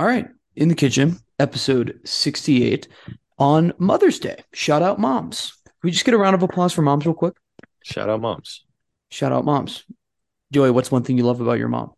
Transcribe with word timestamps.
All 0.00 0.06
right. 0.06 0.26
In 0.56 0.70
the 0.70 0.74
kitchen, 0.74 1.18
episode 1.38 2.00
68 2.06 2.88
on 3.38 3.74
Mother's 3.76 4.18
Day. 4.18 4.42
Shout 4.54 4.80
out 4.80 4.98
moms. 4.98 5.52
Can 5.66 5.74
we 5.82 5.90
just 5.90 6.06
get 6.06 6.14
a 6.14 6.16
round 6.16 6.34
of 6.34 6.42
applause 6.42 6.72
for 6.72 6.80
moms 6.80 7.04
real 7.04 7.14
quick? 7.14 7.34
Shout 7.84 8.08
out 8.08 8.22
moms. 8.22 8.64
Shout 9.10 9.30
out 9.30 9.44
moms. 9.44 9.84
Joey, 10.52 10.70
what's 10.70 10.90
one 10.90 11.02
thing 11.02 11.18
you 11.18 11.24
love 11.24 11.42
about 11.42 11.58
your 11.58 11.68
mom? 11.68 11.92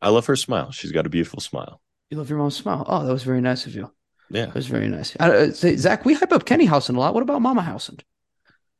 I 0.00 0.08
love 0.08 0.24
her 0.24 0.34
smile. 0.34 0.70
She's 0.70 0.92
got 0.92 1.04
a 1.04 1.10
beautiful 1.10 1.40
smile. 1.40 1.82
You 2.08 2.16
love 2.16 2.30
your 2.30 2.38
mom's 2.38 2.56
smile. 2.56 2.86
Oh, 2.88 3.04
that 3.04 3.12
was 3.12 3.22
very 3.22 3.42
nice 3.42 3.66
of 3.66 3.74
you. 3.74 3.92
Yeah. 4.30 4.46
That 4.46 4.54
was 4.54 4.66
very 4.66 4.88
nice. 4.88 5.14
Uh, 5.16 5.52
say, 5.52 5.76
Zach, 5.76 6.06
we 6.06 6.14
hype 6.14 6.32
up 6.32 6.46
Kenny 6.46 6.64
Housen 6.64 6.96
a 6.96 7.00
lot. 7.00 7.12
What 7.12 7.22
about 7.22 7.42
Mama 7.42 7.60
Housen? 7.60 7.98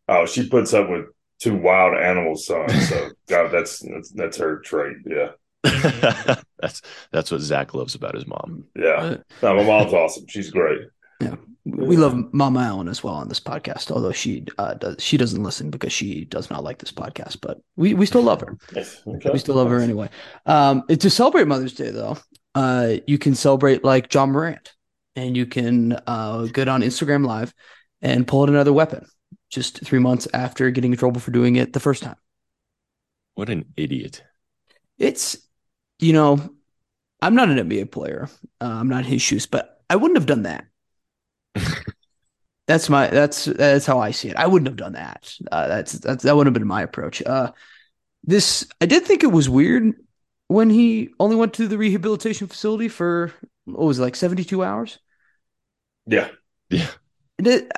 Oh, 0.08 0.24
she 0.24 0.48
puts 0.48 0.72
up 0.72 0.88
with 0.88 1.08
two 1.40 1.56
wild 1.56 1.98
animals, 1.98 2.46
son. 2.46 2.70
So 2.70 3.10
God, 3.28 3.50
that's 3.52 3.80
that's 3.80 4.10
that's 4.12 4.38
her 4.38 4.60
trait. 4.60 4.96
Yeah, 5.04 5.32
that's 6.60 6.82
that's 7.12 7.30
what 7.30 7.40
Zach 7.40 7.74
loves 7.74 7.94
about 7.94 8.14
his 8.14 8.26
mom. 8.26 8.64
yeah. 8.76 8.88
Uh, 8.90 9.16
No, 9.42 9.56
my 9.56 9.64
mom's 9.64 9.92
awesome. 9.92 10.24
She's 10.28 10.50
great. 10.50 10.80
Yeah, 11.20 11.36
we 11.64 11.96
love 11.96 12.32
Mama 12.32 12.60
Allen 12.60 12.88
as 12.88 13.04
well 13.04 13.14
on 13.14 13.28
this 13.28 13.38
podcast, 13.38 13.92
although 13.92 14.10
she 14.10 14.44
uh, 14.58 14.74
does 14.74 14.96
she 14.98 15.16
doesn't 15.16 15.42
listen 15.42 15.70
because 15.70 15.92
she 15.92 16.24
does 16.24 16.50
not 16.50 16.64
like 16.64 16.78
this 16.78 16.90
podcast, 16.90 17.38
but 17.40 17.60
we, 17.76 17.94
we 17.94 18.06
still 18.06 18.22
love 18.22 18.40
her. 18.40 18.58
Okay. 19.06 19.30
We 19.32 19.38
still 19.38 19.54
love 19.54 19.70
her 19.70 19.78
anyway. 19.78 20.08
Um, 20.46 20.82
to 20.88 21.10
celebrate 21.10 21.46
Mother's 21.46 21.74
Day, 21.74 21.90
though, 21.90 22.18
uh, 22.56 22.94
you 23.06 23.18
can 23.18 23.36
celebrate 23.36 23.84
like 23.84 24.12
Ja 24.12 24.26
Morant, 24.26 24.72
and 25.14 25.36
you 25.36 25.46
can 25.46 25.96
uh, 26.06 26.46
get 26.46 26.66
on 26.66 26.82
Instagram 26.82 27.24
Live 27.24 27.54
and 28.00 28.26
pull 28.26 28.42
out 28.42 28.48
another 28.48 28.72
weapon. 28.72 29.06
Just 29.48 29.84
three 29.84 30.00
months 30.00 30.26
after 30.34 30.70
getting 30.70 30.92
in 30.92 30.98
trouble 30.98 31.20
for 31.20 31.30
doing 31.30 31.56
it 31.56 31.72
the 31.72 31.80
first 31.80 32.02
time. 32.02 32.16
What 33.34 33.50
an 33.50 33.66
idiot. 33.76 34.22
It's, 34.98 35.36
you 36.02 36.14
know, 36.14 36.54
I'm 37.22 37.34
not 37.36 37.50
an 37.50 37.58
NBA 37.58 37.86
player. 37.86 38.28
Uh, 38.60 38.66
I'm 38.66 38.88
not 38.88 39.04
in 39.04 39.10
his 39.12 39.22
shoes, 39.22 39.46
but 39.46 39.82
I 39.90 39.96
wouldn't 39.96 40.18
have 40.18 40.26
done 40.26 40.44
that. 40.44 40.66
that's 42.66 42.88
my 42.88 43.08
that's 43.08 43.46
that's 43.46 43.86
how 43.86 43.98
I 43.98 44.10
see 44.12 44.28
it. 44.28 44.36
I 44.36 44.46
wouldn't 44.46 44.68
have 44.68 44.76
done 44.76 44.92
that. 44.94 45.34
Uh, 45.50 45.68
that's 45.68 45.92
that's 45.92 46.24
that 46.24 46.36
wouldn't 46.36 46.54
have 46.54 46.60
been 46.60 46.68
my 46.68 46.82
approach. 46.82 47.22
Uh, 47.24 47.52
this 48.24 48.66
I 48.80 48.86
did 48.86 49.04
think 49.04 49.24
it 49.24 49.28
was 49.32 49.48
weird 49.48 49.94
when 50.48 50.70
he 50.70 51.10
only 51.20 51.36
went 51.36 51.54
to 51.54 51.68
the 51.68 51.78
rehabilitation 51.78 52.48
facility 52.48 52.88
for 52.88 53.32
what 53.66 53.80
was 53.86 53.98
it, 53.98 54.02
like 54.02 54.16
72 54.16 54.64
hours. 54.64 54.98
Yeah, 56.06 56.28
Yeah. 56.70 56.88
It- 57.38 57.70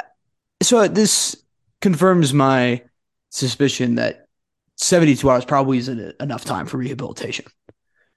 so 0.63 0.89
this 0.89 1.37
confirms 1.81 2.33
my 2.35 2.83
suspicion 3.31 3.97
that 3.97 4.29
72 4.77 5.29
hours 5.31 5.45
probably 5.45 5.79
isn't 5.79 6.17
enough 6.21 6.45
time 6.45 6.67
for 6.67 6.79
rehabilitation. 6.79 7.47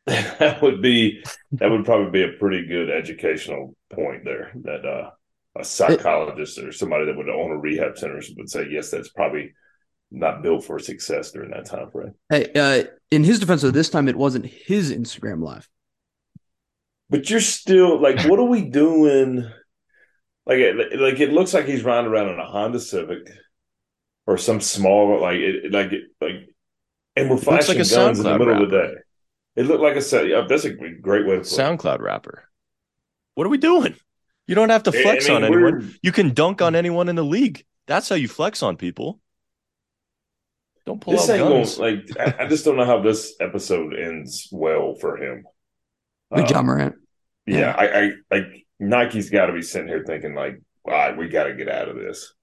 that 0.40 0.62
would 0.62 0.82
be 0.82 1.22
that 1.52 1.70
would 1.70 1.84
probably 1.84 2.12
be 2.12 2.24
a 2.24 2.38
pretty 2.38 2.66
good 2.66 2.90
educational 2.90 3.76
point 3.94 4.24
there. 4.24 4.52
That 4.64 4.86
uh, 4.86 5.12
a 5.60 5.66
psychologist 5.66 6.58
or 6.60 6.72
somebody 6.72 7.06
that 7.06 7.18
would 7.18 7.30
own 7.30 7.52
a 7.52 7.58
rehab 7.58 7.98
center 7.98 8.22
would 8.38 8.50
say, 8.50 8.68
yes, 8.72 8.90
that's 8.90 9.10
probably 9.10 9.54
not 10.10 10.44
built 10.44 10.64
for 10.64 10.80
success 10.80 11.32
during 11.32 11.52
that 11.52 11.66
time 11.66 11.92
frame. 11.92 12.14
Hey, 12.30 12.52
uh, 12.56 12.86
in 13.12 13.26
his 13.26 13.40
defense, 13.40 13.64
though, 13.64 13.72
this 13.72 13.90
time 13.90 14.08
it 14.08 14.16
wasn't 14.16 14.46
his 14.46 14.94
Instagram 14.94 15.44
live. 15.44 15.68
But 17.10 17.30
you're 17.30 17.42
still 17.42 18.02
like, 18.02 18.22
what 18.30 18.40
are 18.40 18.46
we 18.46 18.62
doing? 18.62 19.50
Like, 20.46 20.60
it, 20.60 21.00
like 21.00 21.20
it 21.20 21.34
looks 21.34 21.54
like 21.54 21.66
he's 21.66 21.84
riding 21.84 22.10
around 22.10 22.30
in 22.30 22.40
a 22.40 22.46
Honda 22.46 22.80
Civic 22.80 23.30
or 24.26 24.38
some 24.38 24.62
small, 24.62 25.22
like, 25.22 25.38
it, 25.38 25.72
like, 25.74 25.92
it, 25.92 26.04
like, 26.22 26.50
and 27.18 27.30
we're 27.30 27.36
looks 27.36 27.48
like 27.48 27.78
flashing 27.78 27.98
guns 27.98 28.20
in 28.20 28.26
the 28.26 28.38
middle 28.38 28.64
of 28.64 28.70
the 28.70 28.78
day. 28.78 28.94
It 29.58 29.66
looked 29.66 29.82
like 29.84 29.96
a 29.98 30.02
set. 30.02 30.28
Yeah, 30.28 30.46
that's 30.48 30.64
a 30.66 30.70
great 30.72 31.26
way 31.26 31.34
to 31.36 31.40
put 31.42 31.52
it. 31.52 31.60
SoundCloud 31.60 32.00
rapper. 32.00 32.44
What 33.36 33.46
are 33.46 33.50
we 33.50 33.58
doing? 33.58 33.96
You 34.48 34.56
don't 34.56 34.70
have 34.70 34.84
to 34.84 34.92
I- 34.96 35.00
I 35.00 35.02
flex 35.04 35.28
mean, 35.28 35.44
on 35.44 35.52
we're- 35.52 35.68
anyone. 35.74 35.96
You 36.02 36.12
can 36.14 36.34
dunk 36.34 36.62
on 36.62 36.76
anyone 36.76 37.10
in 37.10 37.16
the 37.18 37.26
league. 37.26 37.66
That's 37.88 38.08
how 38.08 38.16
you 38.16 38.28
flex 38.30 38.64
on 38.64 38.78
people. 38.78 39.20
Don't 40.86 41.02
pull 41.02 41.14
This 41.14 41.30
out 41.30 41.34
ain't 41.40 41.50
guns. 41.50 41.76
going 41.78 41.98
like 42.18 42.18
I, 42.40 42.44
I 42.46 42.48
just 42.48 42.64
don't 42.64 42.78
know 42.78 42.86
how 42.86 43.02
this 43.02 43.36
episode 43.42 43.94
ends 43.94 44.48
well 44.52 44.96
for 44.96 45.18
him. 45.18 45.44
With 46.30 46.46
Uh, 46.46 46.48
Ja 46.50 46.62
Morant. 46.62 46.96
yeah, 47.46 47.58
Yeah. 47.60 47.72
I, 47.78 47.86
I 48.06 48.12
like 48.32 48.68
Nike's 48.80 49.30
got 49.30 49.48
to 49.48 49.54
be 49.54 49.62
sitting 49.62 49.88
here 49.90 50.04
thinking 50.06 50.34
like, 50.34 50.62
all 50.86 50.94
right, 50.94 51.18
we 51.18 51.28
got 51.28 51.46
to 51.46 51.56
get 51.56 51.68
out 51.68 51.90
of 51.90 51.96
this. 51.98 52.34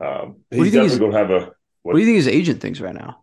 Um, 0.00 0.38
do 0.50 0.56
you 0.58 0.64
he's 0.64 0.72
think 0.72 0.74
definitely 0.74 0.88
he's- 0.88 0.98
going 0.98 1.12
to 1.12 1.18
have 1.18 1.30
a. 1.30 1.52
What 1.82 1.92
do 1.94 1.98
you 2.00 2.06
think 2.06 2.16
his 2.16 2.28
agent 2.28 2.60
thinks 2.60 2.80
right 2.80 2.94
now? 2.94 3.22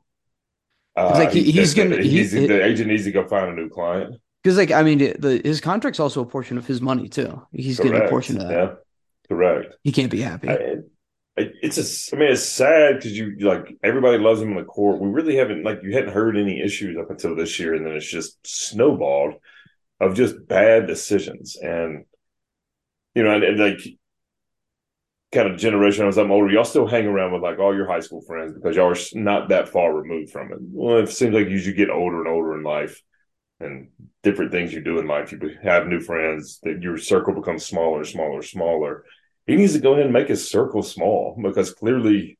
Uh, 0.95 1.11
like 1.15 1.31
he- 1.31 1.51
he's 1.51 1.73
gonna- 1.73 1.97
the- 1.97 2.03
he- 2.03 2.23
the 2.47 2.63
agent 2.65 2.89
needs 2.89 3.03
to 3.03 3.11
go 3.11 3.27
find 3.27 3.49
a 3.49 3.53
new 3.53 3.69
client. 3.69 4.15
Because, 4.43 4.57
like, 4.57 4.71
I 4.71 4.83
mean, 4.83 4.99
the, 4.99 5.41
his 5.43 5.59
contract's 5.59 5.99
also 5.99 6.21
a 6.21 6.25
portion 6.25 6.57
of 6.57 6.67
his 6.67 6.79
money 6.79 7.09
too. 7.09 7.41
He's 7.51 7.79
getting 7.79 7.99
a 8.01 8.09
portion 8.09 8.39
of 8.39 8.47
that. 8.47 8.53
Yeah, 8.53 8.73
correct. 9.27 9.75
He 9.83 9.91
can't 9.91 10.11
be 10.11 10.21
happy. 10.21 10.49
I, 11.37 11.51
it's 11.61 11.77
a, 11.77 12.15
I 12.15 12.19
mean, 12.19 12.31
it's 12.31 12.43
sad 12.43 12.95
because 12.95 13.17
you 13.17 13.35
like 13.39 13.75
everybody 13.83 14.17
loves 14.19 14.41
him 14.41 14.51
in 14.51 14.55
the 14.55 14.63
court. 14.63 15.01
We 15.01 15.09
really 15.09 15.35
haven't 15.35 15.63
like 15.63 15.79
you 15.83 15.93
hadn't 15.93 16.13
heard 16.13 16.37
any 16.37 16.61
issues 16.61 16.95
up 16.97 17.09
until 17.09 17.35
this 17.35 17.59
year, 17.59 17.73
and 17.73 17.85
then 17.85 17.93
it's 17.93 18.09
just 18.09 18.37
snowballed 18.47 19.33
of 19.99 20.15
just 20.15 20.47
bad 20.47 20.87
decisions. 20.87 21.57
And 21.57 22.05
you 23.15 23.23
know, 23.23 23.31
and, 23.31 23.43
and 23.43 23.59
like 23.59 23.79
kind 25.35 25.47
of 25.47 25.59
generation 25.59 26.07
as 26.07 26.17
I'm 26.17 26.31
older, 26.31 26.51
y'all 26.51 26.63
still 26.63 26.87
hang 26.87 27.05
around 27.05 27.33
with 27.33 27.43
like 27.43 27.59
all 27.59 27.75
your 27.75 27.87
high 27.87 27.99
school 27.99 28.21
friends 28.21 28.53
because 28.53 28.75
y'all 28.75 28.91
are 28.91 28.97
not 29.13 29.49
that 29.49 29.69
far 29.69 29.93
removed 29.93 30.31
from 30.31 30.51
it. 30.51 30.57
Well, 30.61 30.97
it 30.97 31.09
seems 31.09 31.35
like 31.35 31.47
as 31.47 31.67
you 31.67 31.73
get 31.73 31.91
older 31.91 32.19
and 32.19 32.27
older 32.27 32.57
in 32.57 32.63
life, 32.63 33.01
and 33.59 33.87
different 34.21 34.51
things 34.51 34.73
you 34.73 34.81
do 34.81 34.99
in 34.99 35.07
life, 35.07 35.31
you 35.31 35.39
have 35.63 35.87
new 35.87 36.01
friends. 36.01 36.59
That 36.63 36.81
your 36.81 36.97
circle 36.97 37.33
becomes 37.33 37.65
smaller, 37.65 38.03
smaller, 38.03 38.41
smaller 38.41 39.05
he 39.47 39.55
needs 39.55 39.73
to 39.73 39.79
go 39.79 39.93
ahead 39.93 40.05
and 40.05 40.13
make 40.13 40.27
his 40.27 40.49
circle 40.49 40.81
small 40.81 41.37
because 41.41 41.73
clearly 41.73 42.37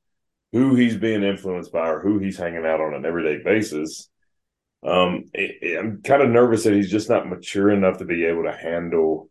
who 0.52 0.76
he's 0.76 0.98
being 0.98 1.24
influenced 1.24 1.72
by 1.72 1.88
or 1.90 2.00
who 2.00 2.18
he's 2.18 2.38
hanging 2.38 2.66
out 2.66 2.82
on 2.82 2.94
an 2.94 3.06
everyday 3.06 3.44
basis. 3.44 4.10
Um, 4.84 5.26
I'm 5.36 6.02
kind 6.04 6.22
of 6.22 6.30
nervous 6.30 6.64
that 6.64 6.74
he's 6.74 6.92
just 6.92 7.10
not 7.10 7.28
mature 7.28 7.72
enough 7.72 7.98
to 8.00 8.06
be 8.06 8.26
able 8.26 8.44
to 8.44 8.56
handle 8.56 9.30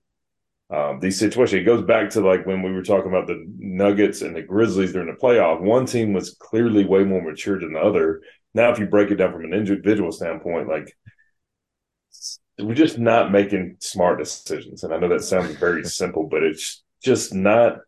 um, 0.74 0.98
these 0.98 1.18
situations. 1.18 1.60
It 1.60 1.64
goes 1.64 1.82
back 1.82 2.10
to 2.10 2.20
like 2.20 2.46
when 2.46 2.62
we 2.62 2.72
were 2.72 2.82
talking 2.82 3.10
about 3.10 3.26
the 3.26 3.44
Nuggets 3.58 4.22
and 4.22 4.34
the 4.34 4.42
Grizzlies 4.42 4.92
during 4.92 5.08
the 5.08 5.20
playoff. 5.20 5.60
One 5.60 5.86
team 5.86 6.12
was 6.12 6.34
clearly 6.34 6.84
way 6.84 7.04
more 7.04 7.22
mature 7.22 7.60
than 7.60 7.74
the 7.74 7.80
other. 7.80 8.22
Now, 8.54 8.70
if 8.70 8.78
you 8.78 8.86
break 8.86 9.10
it 9.10 9.16
down 9.16 9.32
from 9.32 9.44
an 9.44 9.54
individual 9.54 10.10
standpoint, 10.10 10.68
like 10.68 10.92
we're 12.58 12.74
just 12.74 12.98
not 12.98 13.30
making 13.30 13.76
smart 13.80 14.18
decisions. 14.18 14.82
And 14.82 14.92
I 14.92 14.98
know 14.98 15.08
that 15.08 15.22
sounds 15.22 15.54
very 15.56 15.84
simple, 16.00 16.28
but 16.28 16.42
it's 16.42 16.82
just 17.02 17.34
not 17.34 17.78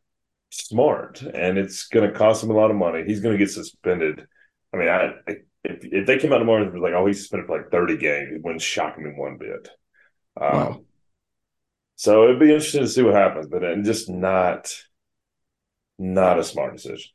smart. 0.50 1.22
And 1.22 1.58
it's 1.58 1.88
going 1.88 2.08
to 2.08 2.16
cost 2.16 2.44
him 2.44 2.50
a 2.50 2.54
lot 2.54 2.70
of 2.70 2.76
money. 2.76 3.04
He's 3.04 3.20
going 3.20 3.36
to 3.36 3.44
get 3.44 3.53
suspended. 3.53 4.26
I 4.72 4.76
mean, 4.76 4.88
I, 4.88 5.14
I 5.28 5.36
if, 5.64 5.84
if 5.84 6.06
they 6.06 6.18
came 6.18 6.32
out 6.32 6.38
tomorrow 6.38 6.62
and 6.62 6.72
was 6.72 6.82
like, 6.82 6.94
oh, 6.94 7.06
he's 7.06 7.18
suspended 7.18 7.47
for 7.47 7.58
like 7.58 7.70
30 7.72 7.97
games, 7.97 8.32
it 8.32 8.42
wouldn't 8.42 8.62
shock 8.62 8.97
me 8.98 9.10
one 9.10 9.38
bit. 9.38 9.68
Um, 10.41 10.53
Wow. 10.53 10.85
So 11.97 12.25
it'd 12.25 12.39
be 12.39 12.53
interesting 12.53 12.83
to 12.83 12.89
see 12.89 13.03
what 13.03 13.15
happens, 13.15 13.47
but 13.47 13.65
and 13.65 13.84
just 13.84 14.09
not, 14.11 14.73
not 15.99 16.39
a 16.39 16.45
smart 16.45 16.75
decision. 16.77 17.11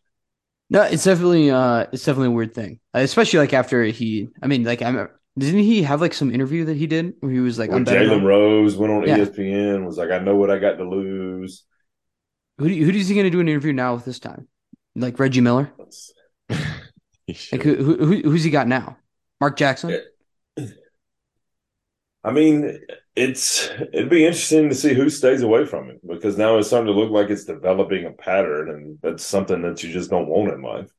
No, 0.69 0.84
it's 0.84 1.03
definitely 1.03 1.52
uh 1.52 1.86
it's 1.92 2.03
definitely 2.06 2.30
a 2.30 2.31
weird 2.31 2.53
thing. 2.53 2.80
Uh, 2.96 3.00
especially 3.00 3.40
like 3.40 3.53
after 3.53 3.84
he 3.84 4.30
I 4.42 4.47
mean 4.47 4.64
like 4.64 4.81
I'm 4.81 5.09
didn't 5.38 5.59
he 5.62 5.84
have 5.84 6.02
like 6.02 6.14
some 6.14 6.34
interview 6.34 6.66
that 6.66 6.78
he 6.78 6.88
did 6.88 7.14
where 7.19 7.31
he 7.31 7.40
was 7.40 7.59
like 7.59 7.69
When 7.72 7.86
Jalen 7.86 8.24
Rose 8.24 8.75
went 8.75 8.92
on 8.94 9.08
Yeah. 9.08 9.18
ESPN, 9.18 9.86
was 9.86 9.97
like, 9.97 10.12
I 10.12 10.19
know 10.19 10.36
what 10.36 10.50
I 10.50 10.59
got 10.59 10.78
to 10.78 10.88
lose. 10.90 11.63
who 12.58 12.68
do 12.68 12.74
you- 12.74 12.86
who 12.86 12.92
is 12.92 13.08
he 13.08 13.16
going 13.16 13.25
to 13.25 13.31
do 13.31 13.40
an 13.40 13.48
interview 13.48 13.74
now 13.74 13.96
with 13.96 14.06
this 14.06 14.19
time? 14.19 14.48
Like 14.96 15.19
Reggie 15.19 15.42
Miller? 15.42 15.72
Like 17.52 17.63
who, 17.63 17.75
who 17.75 17.96
who- 18.06 18.30
who's 18.30 18.44
he 18.44 18.50
got 18.50 18.68
now? 18.68 18.98
Mark 19.40 19.56
Jackson? 19.58 19.98
I 22.23 22.31
mean, 22.31 22.79
it's 23.15 23.69
it'd 23.93 24.09
be 24.09 24.25
interesting 24.25 24.69
to 24.69 24.75
see 24.75 24.94
who 24.94 25.09
stays 25.09 25.41
away 25.41 25.65
from 25.65 25.89
it 25.89 26.00
because 26.07 26.38
now 26.38 26.57
it's 26.57 26.68
starting 26.68 26.94
to 26.94 27.00
look 27.00 27.12
like 27.12 27.29
it's 27.29 27.45
developing 27.45 28.06
a 28.06 28.12
pattern, 28.12 28.69
and 28.69 29.00
that's 29.01 29.23
something 29.23 29.62
that 29.63 29.83
you 29.83 29.91
just 29.91 30.09
don't 30.09 30.27
want 30.27 30.53
in 30.53 30.62
life, 30.62 30.89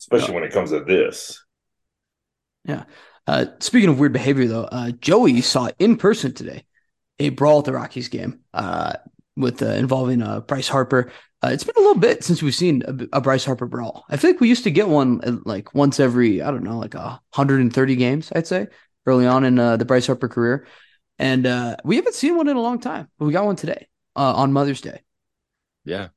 especially 0.00 0.34
when 0.34 0.44
it 0.44 0.52
comes 0.52 0.70
to 0.70 0.82
this. 0.82 1.44
Yeah. 2.64 2.84
Uh, 3.26 3.46
speaking 3.60 3.88
of 3.88 3.98
weird 3.98 4.12
behavior, 4.12 4.46
though, 4.46 4.64
uh, 4.64 4.90
Joey 4.92 5.40
saw 5.42 5.68
in 5.78 5.96
person 5.96 6.32
today 6.32 6.64
a 7.18 7.28
brawl 7.28 7.60
at 7.60 7.66
the 7.66 7.72
Rockies 7.72 8.08
game 8.08 8.40
uh, 8.52 8.94
with 9.36 9.62
uh, 9.62 9.66
involving 9.66 10.22
uh, 10.22 10.40
Bryce 10.40 10.68
Harper. 10.68 11.12
Uh, 11.44 11.48
it's 11.48 11.64
been 11.64 11.74
a 11.76 11.80
little 11.80 12.00
bit 12.00 12.24
since 12.24 12.42
we've 12.42 12.54
seen 12.54 12.82
a, 12.86 13.18
a 13.18 13.20
Bryce 13.20 13.44
Harper 13.44 13.66
brawl. 13.66 14.04
I 14.08 14.16
feel 14.16 14.30
like 14.30 14.40
we 14.40 14.48
used 14.48 14.64
to 14.64 14.70
get 14.70 14.88
one 14.88 15.42
like 15.44 15.74
once 15.74 16.00
every 16.00 16.40
I 16.40 16.50
don't 16.50 16.64
know 16.64 16.78
like 16.78 16.94
a 16.94 17.20
130 17.34 17.96
games. 17.96 18.32
I'd 18.34 18.46
say 18.46 18.68
early 19.06 19.26
on 19.26 19.44
in 19.44 19.58
uh, 19.58 19.76
the 19.76 19.84
Bryce 19.84 20.06
Harper 20.06 20.28
career, 20.28 20.66
and 21.18 21.46
uh, 21.46 21.76
we 21.84 21.96
haven't 21.96 22.14
seen 22.14 22.36
one 22.36 22.48
in 22.48 22.56
a 22.56 22.60
long 22.60 22.78
time. 22.80 23.08
But 23.18 23.26
we 23.26 23.32
got 23.32 23.44
one 23.44 23.56
today 23.56 23.88
uh, 24.16 24.34
on 24.34 24.52
Mother's 24.52 24.80
Day. 24.80 25.00
Yeah. 25.84 26.08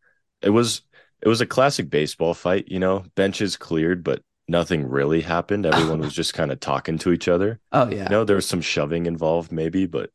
It 0.41 0.49
was 0.49 0.81
it 1.21 1.27
was 1.27 1.41
a 1.41 1.45
classic 1.45 1.89
baseball 1.89 2.33
fight, 2.33 2.65
you 2.67 2.79
know, 2.79 3.05
benches 3.15 3.57
cleared, 3.57 4.03
but 4.03 4.21
nothing 4.47 4.87
really 4.87 5.21
happened. 5.21 5.65
Everyone 5.73 5.99
was 5.99 6.13
just 6.13 6.33
kind 6.33 6.51
of 6.51 6.59
talking 6.59 6.97
to 6.99 7.11
each 7.11 7.27
other. 7.27 7.59
Oh 7.71 7.89
yeah, 7.89 8.03
You 8.03 8.09
know, 8.09 8.23
there 8.25 8.35
was 8.35 8.47
some 8.47 8.61
shoving 8.61 9.05
involved, 9.05 9.51
maybe, 9.51 9.85
but 9.87 10.11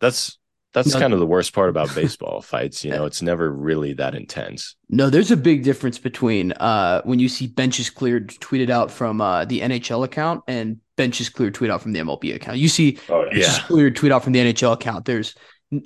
That's 0.00 0.38
that's 0.72 0.94
No. 0.94 1.00
kind 1.00 1.12
of 1.12 1.18
the 1.18 1.26
worst 1.26 1.52
part 1.52 1.68
about 1.68 1.92
baseball 1.94 2.40
fights. 2.42 2.84
You 2.84 2.92
know, 2.92 3.04
it's 3.04 3.22
never 3.22 3.50
really 3.52 3.92
that 3.94 4.14
intense. 4.14 4.76
No, 4.88 5.10
there's 5.10 5.30
a 5.32 5.36
big 5.36 5.64
difference 5.64 5.98
between 5.98 6.52
uh, 6.52 7.02
when 7.02 7.18
you 7.18 7.28
see 7.28 7.46
benches 7.48 7.90
cleared 7.90 8.28
tweeted 8.28 8.70
out 8.70 8.90
from 8.90 9.20
uh, 9.20 9.44
the 9.46 9.60
NHL 9.62 10.04
account 10.04 10.42
and 10.46 10.78
benches 11.00 11.28
cleared 11.30 11.54
tweet 11.54 11.70
out 11.70 11.80
from 11.80 11.92
the 11.92 12.00
MLB 12.00 12.34
account. 12.34 12.58
You 12.58 12.68
see 12.68 12.98
Oh 13.08 13.22
yeah. 13.24 13.30
benches 13.30 13.58
cleared 13.60 13.96
tweet 13.96 14.12
out 14.12 14.22
from 14.22 14.34
the 14.34 14.40
NHL 14.40 14.74
account. 14.74 15.06
There's 15.06 15.34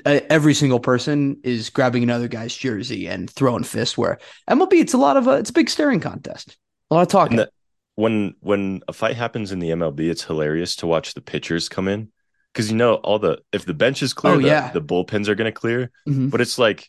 uh, 0.04 0.20
every 0.28 0.54
single 0.54 0.80
person 0.80 1.38
is 1.44 1.70
grabbing 1.70 2.02
another 2.02 2.26
guy's 2.26 2.56
jersey 2.56 3.06
and 3.06 3.30
throwing 3.30 3.62
fists. 3.64 3.96
Where 3.96 4.18
MLB, 4.50 4.72
it's 4.80 4.94
a 4.94 4.98
lot 4.98 5.16
of 5.16 5.26
a, 5.28 5.32
it's 5.32 5.50
a 5.50 5.52
big 5.52 5.70
staring 5.70 6.00
contest. 6.00 6.56
A 6.90 6.94
lot 6.94 7.02
of 7.02 7.08
talking. 7.08 7.36
The, 7.36 7.50
when 7.94 8.34
when 8.40 8.80
a 8.88 8.92
fight 8.92 9.14
happens 9.16 9.52
in 9.52 9.60
the 9.60 9.70
MLB, 9.70 10.00
it's 10.10 10.24
hilarious 10.24 10.74
to 10.76 10.86
watch 10.88 11.14
the 11.14 11.20
pitchers 11.20 11.68
come 11.68 11.86
in 11.86 12.10
because 12.52 12.70
you 12.70 12.76
know 12.76 12.94
all 12.94 13.18
the 13.20 13.38
if 13.52 13.64
the 13.66 13.74
bench 13.74 14.02
is 14.02 14.12
clear, 14.14 14.34
Oh, 14.34 14.40
the, 14.40 14.46
yeah. 14.48 14.72
the 14.72 14.82
bullpens 14.82 15.28
are 15.28 15.34
going 15.36 15.52
to 15.52 15.60
clear. 15.60 15.90
Mhm. 16.08 16.30
But 16.30 16.40
it's 16.40 16.58
like 16.58 16.88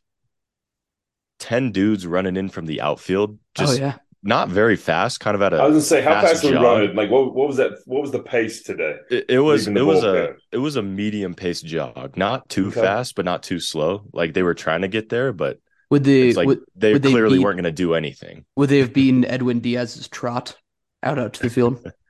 ten 1.38 1.72
dudes 1.72 2.08
running 2.08 2.38
in 2.38 2.50
from 2.50 2.66
the 2.66 2.82
outfield, 2.82 3.32
Oh 3.60 3.66
just 3.66 3.80
yeah, 3.80 3.98
not 4.26 4.50
very 4.50 4.76
fast, 4.76 5.20
kind 5.22 5.36
of 5.36 5.42
at 5.42 5.54
a 5.54 5.58
I 5.58 5.66
was 5.68 5.74
gonna 5.74 5.82
say, 5.82 6.02
how 6.02 6.20
fast 6.22 6.34
fast 6.34 6.44
were 6.44 6.50
we 6.50 6.56
jog. 6.56 6.64
running? 6.64 6.96
Like, 6.96 7.10
what, 7.12 7.34
what 7.34 7.48
was 7.48 7.58
that? 7.58 7.74
What 7.86 8.02
was 8.02 8.12
the 8.12 8.20
pace 8.24 8.64
today? 8.64 8.98
It, 9.10 9.26
it 9.30 9.40
was 9.40 9.68
it 9.68 9.74
the 9.76 9.86
was 9.86 10.04
a 10.04 10.08
bullpen. 10.08 10.36
it 10.52 10.58
was 10.58 10.76
a 10.76 10.82
medium 10.82 11.34
pace 11.36 11.62
jog, 11.62 12.18
not 12.18 12.50
too 12.50 12.68
Okay. 12.68 12.82
fast, 12.82 13.16
but 13.16 13.24
not 13.26 13.44
too 13.44 13.60
slow. 13.60 14.04
Like 14.12 14.34
they 14.34 14.44
were 14.44 14.56
trying 14.56 14.82
to 14.82 14.88
get 14.90 15.08
there, 15.10 15.32
but 15.32 15.60
would 15.92 16.04
the 16.04 16.30
it's 16.30 16.38
like 16.38 16.48
would, 16.48 16.62
they 16.76 16.94
would 16.94 17.04
they 17.04 17.12
clearly 17.12 17.38
beat- 17.38 17.44
weren't 17.44 17.58
going 17.58 17.64
to 17.66 17.72
do 17.72 17.94
anything. 17.94 18.46
would 18.58 18.70
they 18.70 18.80
have 18.80 18.92
beaten 18.94 19.24
Edwin 19.26 19.60
Diaz's 19.62 20.08
trot 20.08 20.58
out 21.04 21.20
out 21.20 21.34
to 21.34 21.44
the 21.44 21.50
field? 21.50 21.86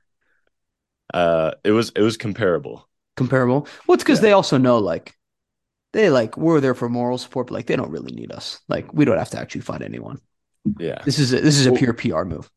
Uh, 1.14 1.52
it 1.64 1.70
was 1.70 1.92
it 1.94 2.02
was 2.02 2.16
comparable. 2.16 2.88
Comparable. 3.16 3.66
Well, 3.86 3.94
it's 3.94 4.02
because 4.02 4.18
Yeah. 4.18 4.22
they 4.22 4.32
also 4.32 4.58
know 4.58 4.78
like 4.78 5.14
they 5.92 6.10
like 6.10 6.36
we're 6.36 6.60
there 6.60 6.74
for 6.74 6.88
moral 6.88 7.16
support, 7.16 7.46
but 7.46 7.54
like 7.54 7.66
they 7.66 7.76
don't 7.76 7.90
really 7.92 8.12
need 8.12 8.32
us. 8.32 8.58
Like 8.68 8.92
we 8.92 9.04
don't 9.04 9.16
have 9.16 9.30
to 9.30 9.38
actually 9.38 9.60
fight 9.62 9.82
anyone. 9.82 10.18
Yeah, 10.78 11.02
This 11.04 11.18
is 11.18 11.32
a, 11.32 11.40
this 11.40 11.58
is 11.58 11.66
a 11.66 11.72
Well- 11.72 11.78
pure 11.78 11.92
PR 11.94 12.24
move. 12.24 12.50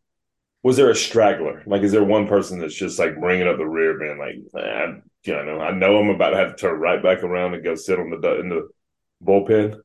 Was 0.63 0.75
there 0.75 0.89
a 0.89 0.95
straggler? 0.95 1.63
Like, 1.65 1.83
is 1.83 1.93
there 1.93 2.03
one 2.03 2.27
person 2.27 2.59
that's 2.59 2.75
just 2.75 2.99
like 2.99 3.17
bringing 3.17 3.47
up 3.47 3.57
the 3.57 3.65
rear, 3.65 3.97
being 3.97 4.17
like, 4.19 4.35
"Ah, 4.53 4.95
you 5.23 5.33
know, 5.33 5.59
I 5.61 5.71
know 5.71 5.97
I'm 5.97 6.09
about 6.09 6.31
to 6.31 6.37
have 6.37 6.55
to 6.55 6.61
turn 6.61 6.79
right 6.79 7.01
back 7.01 7.23
around 7.23 7.53
and 7.53 7.63
go 7.63 7.75
sit 7.75 7.97
on 7.97 8.09
the 8.09 8.39
in 8.41 8.49
the 8.49 8.67
bullpen. 9.23 9.79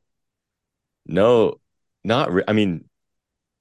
no, 1.07 1.61
not. 2.03 2.33
Re- 2.33 2.43
I 2.49 2.53
mean, 2.55 2.87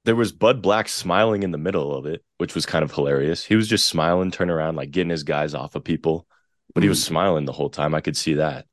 there 0.05 0.15
was 0.15 0.31
Bud 0.31 0.61
Black 0.63 0.89
smiling 0.89 1.43
in 1.43 1.51
the 1.51 1.57
middle 1.59 1.95
of 1.95 2.07
it, 2.07 2.23
which 2.39 2.55
was 2.55 2.65
kind 2.65 2.83
of 2.83 2.91
hilarious. 2.91 3.45
He 3.45 3.55
was 3.55 3.67
just 3.67 3.87
smiling, 3.87 4.31
turn 4.31 4.49
around, 4.49 4.75
like 4.75 4.89
getting 4.91 5.11
his 5.11 5.23
guys 5.23 5.53
off 5.53 5.75
of 5.75 5.83
people, 5.83 6.25
but 6.73 6.81
he 6.81 6.89
was 6.89 6.99
Mm. 6.99 7.05
smiling 7.07 7.45
the 7.45 7.51
whole 7.51 7.69
time. 7.69 7.93
I 7.93 8.01
could 8.01 8.17
see 8.17 8.33
that. 8.35 8.65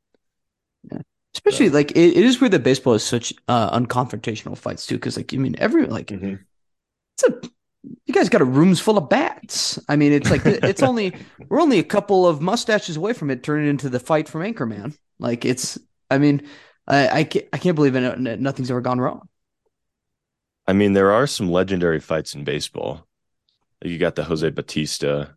Especially 1.46 1.70
like 1.70 1.92
it, 1.92 2.16
it 2.16 2.24
is 2.24 2.40
weird 2.40 2.52
that 2.52 2.62
baseball 2.62 2.94
is 2.94 3.02
such 3.04 3.32
uh, 3.48 3.76
unconfrontational 3.78 4.56
fights 4.56 4.86
too. 4.86 4.96
Because 4.96 5.16
like 5.16 5.32
I 5.32 5.38
mean, 5.38 5.56
every 5.58 5.86
like 5.86 6.10
it's 6.10 7.24
a 7.24 7.40
you 8.04 8.12
guys 8.12 8.28
got 8.28 8.42
a 8.42 8.44
rooms 8.44 8.80
full 8.80 8.98
of 8.98 9.08
bats. 9.08 9.78
I 9.88 9.96
mean, 9.96 10.12
it's 10.12 10.30
like 10.30 10.42
it's 10.44 10.82
only 10.82 11.14
we're 11.48 11.60
only 11.60 11.78
a 11.78 11.84
couple 11.84 12.26
of 12.26 12.40
mustaches 12.42 12.96
away 12.96 13.12
from 13.14 13.30
it 13.30 13.42
turning 13.42 13.68
into 13.68 13.88
the 13.88 14.00
fight 14.00 14.28
from 14.28 14.42
Anchorman. 14.42 14.96
Like 15.18 15.44
it's, 15.44 15.78
I 16.10 16.18
mean, 16.18 16.42
I 16.86 17.20
I 17.20 17.24
can't, 17.24 17.46
I 17.52 17.58
can't 17.58 17.76
believe 17.76 17.96
it, 17.96 18.40
nothing's 18.40 18.70
ever 18.70 18.80
gone 18.80 19.00
wrong. 19.00 19.28
I 20.66 20.72
mean, 20.72 20.92
there 20.92 21.12
are 21.12 21.26
some 21.26 21.50
legendary 21.50 22.00
fights 22.00 22.34
in 22.34 22.44
baseball. 22.44 23.06
You 23.82 23.98
got 23.98 24.14
the 24.14 24.24
Jose 24.24 24.48
Bautista 24.50 25.10
uh, 25.20 25.28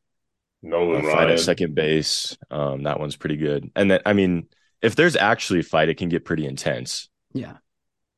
Nolan 0.61 1.03
fight 1.03 1.27
Ryan. 1.27 1.29
at 1.29 1.39
second 1.39 1.75
base. 1.75 2.38
Um, 2.51 2.83
that 2.83 2.99
one's 2.99 3.15
pretty 3.15 3.38
good. 3.38 3.71
And 3.75 3.89
then, 3.89 4.01
I 4.06 4.13
mean, 4.13 4.47
if 4.83 4.95
there's 4.95 5.15
actually 5.15 5.62
a 5.62 5.63
fight, 5.63 5.89
it 5.89 5.97
can 5.97 6.09
get 6.09 6.25
pretty 6.25 6.45
intense. 6.45 7.09
Yeah, 7.33 7.57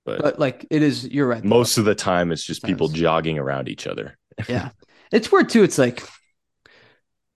But, 0.06 0.22
but 0.22 0.40
like 0.40 0.66
it 0.70 0.82
is, 0.82 1.08
you're 1.08 1.28
right. 1.28 1.42
though. 1.42 1.48
most 1.48 1.78
of 1.78 1.86
the 1.86 1.96
time, 1.96 2.32
it's 2.32 2.44
just 2.44 2.64
people 2.64 2.90
jogging 2.90 3.40
around 3.40 3.70
each 3.70 3.88
other. 3.88 4.18
yeah, 4.50 4.72
it's 5.12 5.32
weird 5.32 5.50
too. 5.50 5.64
It's 5.64 5.78
like 5.78 6.04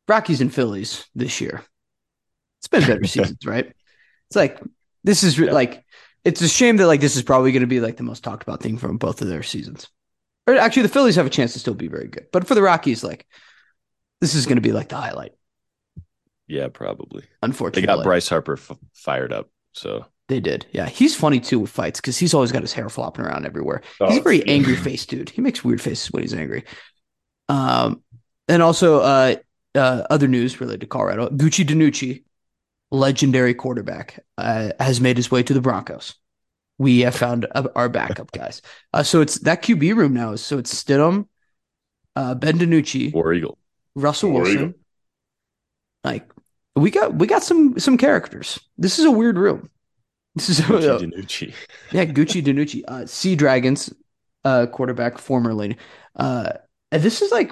Rockies 0.08 0.42
and 0.42 0.54
Phillies 0.54 1.06
this 1.16 1.40
year. 1.42 1.64
It's 2.60 2.68
been 2.68 2.82
better 2.86 3.04
seasons, 3.06 3.46
right? 3.46 3.68
It's 4.28 4.36
like 4.36 4.60
this 5.04 5.24
is 5.24 5.38
Yeah. 5.38 5.52
like 5.52 5.86
it's 6.26 6.42
a 6.42 6.50
shame 6.50 6.78
that 6.78 6.88
like 6.88 7.00
this 7.02 7.16
is 7.16 7.24
probably 7.24 7.52
going 7.52 7.62
to 7.62 7.68
be 7.68 7.80
like 7.80 7.98
the 7.98 8.04
most 8.04 8.24
talked 8.24 8.44
about 8.44 8.62
thing 8.62 8.78
from 8.78 8.98
both 8.98 9.22
of 9.22 9.28
their 9.28 9.44
seasons. 9.44 9.88
Or 10.48 10.56
actually, 10.56 10.84
the 10.84 10.90
Phillies 10.90 11.16
have 11.16 11.26
a 11.28 11.30
chance 11.30 11.54
to 11.54 11.60
still 11.60 11.76
be 11.76 11.88
very 11.88 12.08
good, 12.08 12.28
but 12.34 12.48
for 12.48 12.56
the 12.56 12.62
Rockies, 12.62 13.04
like 13.04 13.26
this 14.20 14.36
is 14.36 14.46
going 14.46 14.58
to 14.58 14.62
be 14.62 14.74
like 14.74 14.90
the 14.90 14.98
highlight. 14.98 15.34
Yeah, 16.50 16.68
probably. 16.68 17.24
Unfortunately, 17.44 17.82
they 17.84 17.86
got 17.88 18.04
Bryce 18.04 18.28
Harper 18.28 18.54
f- 18.54 18.72
fired 18.94 19.32
up. 19.32 19.50
So 19.74 20.06
They 20.28 20.40
did, 20.40 20.66
yeah. 20.72 20.88
He's 20.90 21.16
funny 21.16 21.40
too 21.40 21.60
with 21.60 21.70
fights 21.70 22.02
because 22.02 22.18
he's 22.18 22.34
always 22.34 22.52
got 22.52 22.64
his 22.64 22.74
hair 22.74 22.90
flopping 22.90 23.24
around 23.24 23.46
everywhere. 23.46 23.82
He's 24.00 24.18
a 24.18 24.20
Oh, 24.20 24.24
very 24.24 24.40
yeah. 24.40 24.52
angry 24.54 24.76
face 24.76 25.06
dude. 25.06 25.30
He 25.30 25.42
makes 25.42 25.64
weird 25.64 25.80
faces 25.82 26.12
when 26.12 26.24
he's 26.24 26.34
angry. 26.34 26.66
Um, 27.48 28.02
and 28.48 28.62
also, 28.64 29.00
uh, 29.00 29.36
uh, 29.76 30.04
other 30.10 30.28
news 30.28 30.60
related 30.60 30.82
to 30.82 30.88
Colorado: 30.88 31.30
Gucci 31.30 31.64
DiNucci, 31.66 32.24
legendary 32.92 33.54
quarterback, 33.54 34.20
uh, 34.40 34.72
has 34.80 35.00
made 35.00 35.18
his 35.18 35.30
way 35.30 35.44
to 35.44 35.54
the 35.54 35.62
Broncos. 35.62 36.16
We 36.80 37.02
have 37.02 37.16
found 37.16 37.46
uh, 37.54 37.68
our 37.76 37.90
backup 37.90 38.32
guys. 38.32 38.62
Uh, 38.94 39.04
so 39.04 39.22
it's 39.22 39.38
that 39.42 39.62
QB 39.62 39.96
room 39.96 40.14
now. 40.16 40.36
So 40.36 40.58
it's 40.58 40.74
Stidham, 40.74 41.28
uh, 42.16 42.34
Ben 42.36 42.58
DiNucci, 42.58 43.14
War 43.14 43.34
Eagle. 43.34 43.58
Russell 43.96 44.32
War 44.32 44.42
Wilson. 44.42 44.60
Eagle. 44.60 44.74
Like 46.04 46.32
we 46.80 46.92
got, 46.92 47.16
we 47.16 47.28
got 47.28 47.44
some 47.44 47.78
some 47.80 47.98
characters. 47.98 48.60
This 48.78 49.00
is 49.00 49.06
a 49.06 49.12
weird 49.12 49.38
room. 49.38 49.70
This 50.36 50.50
is 50.50 50.62
Gucci 50.62 51.00
DiNucci. 51.00 51.54
yeah, 51.92 52.06
Gucci 52.06 52.44
DiNucci, 52.44 52.84
uh, 52.88 53.06
Sea 53.06 53.36
Dragons, 53.36 53.92
uh, 54.46 54.68
quarterback 54.68 55.18
formerly. 55.18 55.78
Uh, 56.16 56.52
and 56.92 57.02
this 57.02 57.22
is 57.22 57.32
like, 57.32 57.52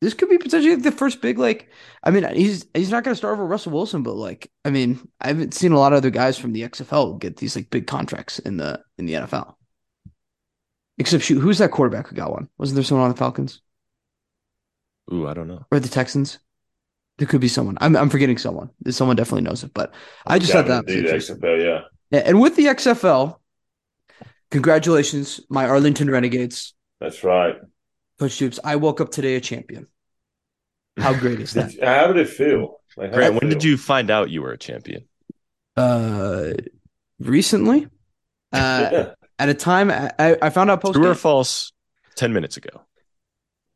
this 0.00 0.14
could 0.14 0.30
be 0.30 0.38
potentially 0.38 0.76
the 0.76 0.92
first 0.92 1.20
big 1.20 1.38
like. 1.38 1.68
I 2.02 2.10
mean, 2.10 2.24
he's 2.34 2.66
he's 2.74 2.90
not 2.90 3.04
going 3.04 3.12
to 3.12 3.16
start 3.16 3.34
over 3.34 3.46
Russell 3.46 3.72
Wilson, 3.72 4.02
but 4.02 4.14
like, 4.14 4.50
I 4.64 4.70
mean, 4.70 5.06
I 5.20 5.28
haven't 5.28 5.54
seen 5.54 5.72
a 5.72 5.78
lot 5.78 5.92
of 5.92 5.98
other 5.98 6.10
guys 6.10 6.38
from 6.38 6.52
the 6.52 6.62
XFL 6.62 7.20
get 7.20 7.36
these 7.36 7.54
like 7.54 7.70
big 7.70 7.86
contracts 7.86 8.38
in 8.38 8.56
the 8.56 8.82
in 8.98 9.06
the 9.06 9.14
NFL. 9.14 9.54
Except 10.98 11.24
shoot, 11.24 11.40
who's 11.40 11.58
that 11.58 11.70
quarterback 11.70 12.08
who 12.08 12.16
got 12.16 12.30
one? 12.32 12.48
Wasn't 12.58 12.74
there 12.74 12.84
someone 12.84 13.04
on 13.04 13.10
the 13.10 13.16
Falcons 13.16 13.60
Ooh, 15.12 15.26
I 15.26 15.34
don't 15.34 15.48
know. 15.48 15.64
or 15.70 15.80
the 15.80 15.88
Texans? 15.88 16.38
There 17.20 17.28
could 17.28 17.42
be 17.42 17.48
someone. 17.48 17.76
I'm 17.82 17.94
I'm 17.96 18.08
forgetting 18.08 18.38
someone. 18.38 18.70
Someone 18.88 19.14
definitely 19.14 19.42
knows 19.42 19.62
it, 19.62 19.72
but 19.74 19.92
I 20.26 20.38
just 20.38 20.52
thought 20.52 20.66
that. 20.68 20.86
was 20.86 20.94
XFL, 20.94 21.62
yeah. 21.62 21.80
Yeah, 22.10 22.22
and 22.24 22.40
with 22.40 22.56
the 22.56 22.64
XFL, 22.64 23.36
congratulations, 24.50 25.38
my 25.50 25.66
Arlington 25.68 26.10
Renegades. 26.10 26.72
That's 26.98 27.22
right. 27.22 27.56
Coach 28.18 28.32
Stoops, 28.32 28.58
I 28.64 28.76
woke 28.76 29.02
up 29.02 29.10
today 29.10 29.36
a 29.36 29.40
champion. 29.40 29.86
How 30.96 31.12
great 31.12 31.40
is 31.40 31.52
that? 31.60 31.72
How 31.82 32.06
did 32.06 32.16
it 32.16 32.28
feel? 32.30 32.80
Like, 32.96 33.12
Grant, 33.12 33.34
when 33.34 33.50
it 33.50 33.54
did 33.54 33.64
you 33.64 33.76
find 33.76 34.10
out 34.10 34.30
you 34.30 34.40
were 34.40 34.52
a 34.52 34.58
champion? 34.58 35.04
Uh, 35.76 36.52
recently, 37.18 37.84
uh, 38.54 38.88
Yeah. 38.92 39.08
at 39.38 39.48
a 39.50 39.54
time 39.54 39.90
I, 39.90 40.38
I 40.40 40.48
found 40.48 40.70
out 40.70 40.80
post 40.80 40.94
True 40.94 41.08
or 41.10 41.14
false? 41.14 41.70
10 42.16 42.32
minutes 42.32 42.56
ago. 42.56 42.80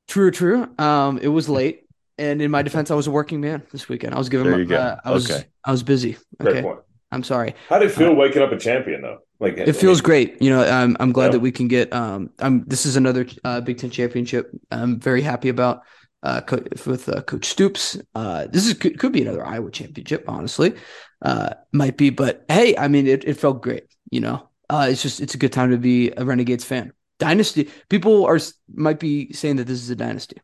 true 0.08 0.28
or 0.28 0.30
true. 0.30 0.68
Um, 0.78 1.18
it 1.18 1.28
was 1.28 1.48
late, 1.48 1.83
and 2.18 2.40
in 2.42 2.50
my 2.50 2.62
defense, 2.62 2.90
I 2.90 2.94
was 2.94 3.06
a 3.06 3.10
working 3.10 3.40
man 3.40 3.62
this 3.72 3.88
weekend. 3.88 4.14
I 4.14 4.18
was 4.18 4.28
giving. 4.28 4.46
There 4.46 4.54
my- 4.56 4.62
you 4.62 4.66
go. 4.68 4.76
Uh, 4.76 4.96
I 5.04 5.10
was. 5.10 5.30
Okay. 5.30 5.44
I 5.64 5.70
was 5.70 5.82
busy. 5.82 6.16
Great 6.40 6.56
Okay, 6.56 6.62
point. 6.62 6.80
I'm 7.12 7.22
sorry. 7.22 7.54
How 7.68 7.78
did 7.78 7.90
it 7.90 7.94
feel 7.94 8.14
waking 8.14 8.42
up 8.42 8.52
a 8.52 8.58
champion 8.58 9.02
though? 9.02 9.18
Like 9.40 9.58
It 9.58 9.74
feels 9.74 10.00
great. 10.00 10.40
You 10.40 10.50
know, 10.50 10.64
I'm 10.64 10.96
I'm 11.00 11.12
glad 11.12 11.26
Yeah. 11.26 11.32
that 11.32 11.40
we 11.40 11.52
can 11.52 11.68
get. 11.68 11.92
Um, 11.92 12.30
I'm. 12.38 12.64
This 12.66 12.86
is 12.86 12.96
another 12.96 13.26
uh, 13.44 13.60
Big 13.60 13.78
Ten 13.78 13.90
championship. 13.90 14.50
I'm 14.70 15.00
very 15.00 15.22
happy 15.22 15.48
about. 15.48 15.82
Uh, 16.22 16.40
co- 16.40 16.64
with 16.86 17.06
uh, 17.10 17.20
Coach 17.20 17.44
Stoops. 17.44 17.98
Uh, 18.14 18.46
this 18.46 18.66
is 18.66 18.72
could, 18.72 18.98
could 18.98 19.12
be 19.12 19.20
another 19.20 19.44
Iowa 19.46 19.70
championship. 19.70 20.24
Honestly, 20.26 20.72
uh, 21.20 21.50
might 21.72 21.98
be. 21.98 22.08
But 22.08 22.46
hey, 22.48 22.74
I 22.78 22.88
mean, 22.88 23.06
it, 23.06 23.24
it 23.28 23.34
felt 23.34 23.60
great. 23.60 23.84
You 24.10 24.20
know, 24.20 24.48
uh, 24.70 24.86
it's 24.88 25.02
just 25.02 25.20
it's 25.20 25.34
a 25.34 25.38
good 25.38 25.52
time 25.52 25.70
to 25.72 25.76
be 25.76 26.12
a 26.16 26.24
Renegades 26.24 26.64
fan. 26.64 26.94
Dynasty. 27.18 27.68
People 27.90 28.24
are 28.24 28.38
might 28.74 28.98
be 28.98 29.34
saying 29.34 29.56
that 29.56 29.66
this 29.66 29.82
is 29.82 29.90
a 29.90 29.96
dynasty. 29.96 30.38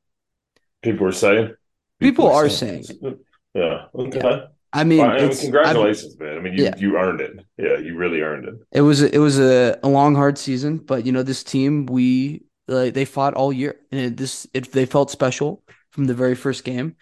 People 0.82 1.06
are 1.06 1.12
saying. 1.12 1.54
People 2.00 2.26
are 2.28 2.48
saying 2.48 2.84
it. 2.88 3.18
Yeah. 3.54 3.84
Okay. 3.94 4.46
I 4.72 4.84
mean, 4.84 5.00
Fine. 5.00 5.24
it's, 5.24 5.40
congratulations, 5.42 6.16
man. 6.18 6.36
I 6.36 6.40
mean, 6.40 6.54
you 6.54 6.64
Yeah. 6.64 6.76
you 6.76 6.96
earned 6.96 7.20
it. 7.20 7.44
Yeah, 7.58 7.76
you 7.78 7.96
really 7.96 8.20
earned 8.20 8.46
it. 8.46 8.54
It 8.72 8.82
was 8.82 9.02
a, 9.02 9.12
it 9.14 9.18
was 9.18 9.38
a, 9.40 9.78
a 9.82 9.88
long 9.88 10.14
hard 10.14 10.38
season, 10.38 10.78
but 10.78 11.04
you 11.04 11.12
know 11.12 11.22
this 11.24 11.42
team 11.42 11.86
we 11.86 12.44
like 12.68 12.94
they 12.94 13.04
fought 13.04 13.34
all 13.34 13.52
year, 13.52 13.76
and 13.90 14.00
it, 14.00 14.16
this 14.16 14.46
it 14.54 14.70
they 14.72 14.86
felt 14.86 15.10
special 15.10 15.62
from 15.90 16.04
the 16.04 16.14
very 16.14 16.36
first 16.36 16.62
game 16.64 16.94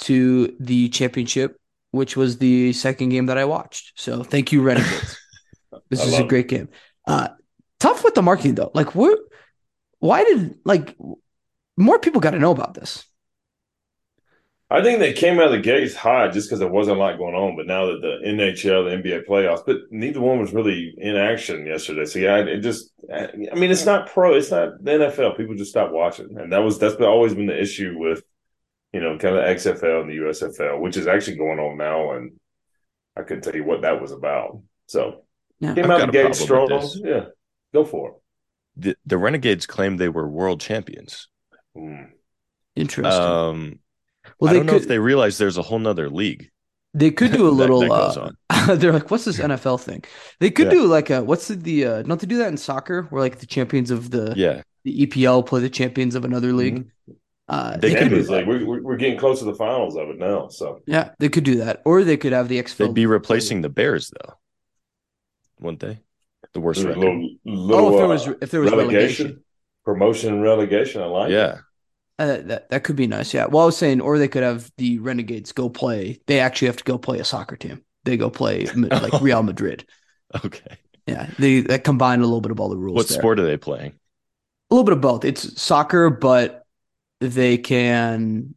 to 0.00 0.56
the 0.58 0.88
championship, 0.88 1.60
which 1.90 2.16
was 2.16 2.38
the 2.38 2.72
second 2.72 3.10
game 3.10 3.26
that 3.26 3.36
I 3.36 3.44
watched. 3.44 3.92
So 4.00 4.22
thank 4.22 4.50
you, 4.50 4.62
Renegades. 4.62 5.18
this 5.90 6.00
I 6.00 6.04
is 6.04 6.08
a 6.08 6.12
love 6.12 6.20
it. 6.22 6.28
great 6.28 6.48
game. 6.48 6.68
Uh, 7.06 7.28
tough 7.78 8.02
with 8.04 8.14
the 8.14 8.22
marketing 8.22 8.54
though. 8.54 8.70
Like, 8.74 8.94
what? 8.94 9.18
Why 9.98 10.24
did 10.24 10.56
like 10.64 10.96
more 11.76 11.98
people 11.98 12.22
got 12.22 12.30
to 12.30 12.38
know 12.38 12.50
about 12.52 12.72
this? 12.72 13.04
I 14.72 14.82
think 14.82 14.98
they 15.00 15.12
came 15.12 15.38
out 15.38 15.46
of 15.46 15.52
the 15.52 15.60
gates 15.60 15.94
hot 15.94 16.32
just 16.32 16.48
because 16.48 16.58
there 16.60 16.68
wasn't 16.68 16.96
a 16.96 17.00
lot 17.00 17.18
going 17.18 17.34
on. 17.34 17.56
But 17.56 17.66
now 17.66 17.86
that 17.86 18.00
the 18.00 18.26
NHL, 18.28 18.84
the 18.84 18.96
NBA 19.08 19.26
playoffs, 19.26 19.64
but 19.66 19.78
neither 19.90 20.20
one 20.20 20.38
was 20.40 20.52
really 20.52 20.94
in 20.96 21.16
action 21.16 21.66
yesterday. 21.66 22.04
So 22.06 22.18
yeah, 22.18 22.38
it 22.38 22.60
just, 22.60 22.90
I 23.12 23.30
mean, 23.34 23.70
it's 23.70 23.86
not 23.86 24.08
pro, 24.10 24.34
it's 24.34 24.50
not 24.50 24.82
the 24.82 24.92
NFL. 24.92 25.36
People 25.36 25.54
just 25.56 25.70
stopped 25.70 25.92
watching, 25.92 26.38
and 26.38 26.52
that 26.52 26.60
was 26.60 26.78
that's 26.78 26.96
been, 26.96 27.08
always 27.08 27.34
been 27.34 27.46
the 27.46 27.60
issue 27.60 27.96
with, 27.98 28.22
you 28.92 29.00
know, 29.00 29.18
kind 29.18 29.36
of 29.36 29.44
the 29.44 29.50
XFL 29.54 30.02
and 30.02 30.10
the 30.10 30.16
USFL, 30.18 30.80
which 30.80 30.96
is 30.96 31.06
actually 31.06 31.36
going 31.36 31.58
on 31.58 31.76
now, 31.76 32.12
and 32.12 32.32
I 33.16 33.22
couldn't 33.22 33.42
tell 33.42 33.56
you 33.56 33.64
what 33.64 33.82
that 33.82 34.00
was 34.00 34.12
about. 34.12 34.62
So 34.86 35.24
Yeah. 35.60 35.74
came 35.74 35.84
I've 35.84 35.90
out 35.90 35.98
got 35.98 36.12
the 36.12 36.20
a 36.20 36.24
gates 36.24 36.40
strong. 36.40 36.68
Yeah, 37.04 37.24
go 37.74 37.84
for 37.84 38.08
it. 38.10 38.14
The, 38.76 38.96
the 39.04 39.18
Renegades 39.18 39.66
claimed 39.66 39.98
they 39.98 40.08
were 40.08 40.26
world 40.28 40.60
champions. 40.60 41.28
Mm. 41.76 42.10
Interesting. 42.74 43.22
Um, 43.22 43.78
well, 44.40 44.50
I 44.50 44.52
they 44.52 44.58
don't 44.58 44.66
know 44.66 44.72
could 44.72 44.82
if 44.82 44.88
they 44.88 44.98
realize 44.98 45.38
there's 45.38 45.58
a 45.58 45.62
whole 45.62 45.78
nother 45.78 46.08
league. 46.10 46.50
they 46.94 47.10
could 47.10 47.32
do 47.32 47.48
a 47.48 47.50
little. 47.50 47.80
that 47.80 47.88
goes 47.88 48.16
uh, 48.16 48.30
they're 48.76 48.92
like, 48.92 49.10
what's 49.10 49.24
this 49.24 49.38
NFL 49.38 49.78
thing? 49.78 50.04
They 50.40 50.50
could 50.50 50.66
Yeah. 50.66 50.70
do 50.70 50.86
like 50.86 51.10
a 51.10 51.22
what's 51.22 51.48
the, 51.48 51.54
the 51.56 51.84
uh, 51.86 52.02
don't 52.02 52.20
to 52.20 52.26
do 52.26 52.38
that 52.38 52.48
in 52.48 52.56
soccer 52.56 53.02
where 53.04 53.22
like 53.22 53.38
the 53.38 53.46
champions 53.46 53.90
of 53.90 54.10
the 54.10 54.34
Yeah, 54.34 54.62
the 54.84 55.02
EPL 55.02 55.42
play 55.42 55.60
the 55.60 55.70
champions 55.70 56.14
of 56.14 56.24
another 56.24 56.52
league? 56.52 56.90
Uh, 57.48 57.76
They 57.76 57.88
they, 57.88 57.90
could 57.90 58.08
could 58.08 58.10
do 58.10 58.22
Champions 58.22 58.30
We're, 58.46 58.66
we're 58.66 58.82
we're 58.82 58.96
getting 58.96 59.18
close 59.18 59.40
to 59.40 59.44
the 59.44 59.54
finals 59.54 59.96
of 59.96 60.08
it 60.10 60.18
now. 60.18 60.48
So 60.48 60.80
Yeah, 60.86 61.10
they 61.18 61.28
could 61.28 61.44
do 61.44 61.56
that, 61.56 61.82
or 61.84 62.04
they 62.04 62.16
could 62.16 62.32
have 62.32 62.48
the 62.48 62.58
XFL. 62.58 62.88
they'd 62.88 62.94
be 62.94 63.06
replacing 63.06 63.60
the 63.62 63.68
Bears 63.68 64.10
though, 64.10 64.34
wouldn't 65.60 65.80
they? 65.80 66.00
The 66.52 66.60
worst 66.60 66.84
a 66.84 66.88
record. 66.88 66.98
little, 66.98 67.30
Oh, 67.72 67.88
if 67.88 67.96
there 67.96 68.04
uh, 68.04 68.08
was 68.08 68.26
if 68.42 68.50
there 68.50 68.60
was 68.60 68.70
relegation, 68.72 69.44
promotion 69.84 70.34
and 70.34 70.42
relegation. 70.42 71.02
I 71.02 71.06
like. 71.06 71.30
it. 71.30 71.54
Uh, 72.22 72.40
that 72.42 72.70
that 72.70 72.84
could 72.84 72.94
be 72.96 73.06
nice. 73.06 73.34
Yeah. 73.34 73.46
Well, 73.46 73.62
I 73.62 73.66
was 73.66 73.76
saying, 73.76 74.00
or 74.00 74.16
they 74.18 74.28
could 74.28 74.42
have 74.44 74.70
the 74.78 74.98
Renegades 74.98 75.50
go 75.52 75.68
play. 75.68 76.20
They 76.26 76.38
actually 76.40 76.66
have 76.68 76.76
to 76.76 76.84
go 76.84 76.98
play 76.98 77.18
a 77.18 77.24
soccer 77.24 77.56
team. 77.56 77.82
They 78.04 78.16
go 78.16 78.30
play 78.30 78.66
like 78.76 79.20
Real 79.20 79.42
Madrid. 79.42 79.84
okay. 80.44 80.78
Yeah, 81.06 81.28
they 81.38 81.60
that 81.62 81.82
combine 81.82 82.20
a 82.20 82.24
little 82.24 82.40
bit 82.40 82.52
of 82.52 82.60
all 82.60 82.68
the 82.68 82.76
rules. 82.76 82.96
What 82.96 83.08
there. 83.08 83.18
sport 83.18 83.40
are 83.40 83.44
they 83.46 83.56
playing? 83.56 83.92
A 84.70 84.74
little 84.74 84.84
bit 84.84 84.92
of 84.92 85.00
both. 85.00 85.24
It's 85.24 85.60
soccer, 85.60 86.10
but 86.10 86.64
they 87.20 87.58
can. 87.58 88.54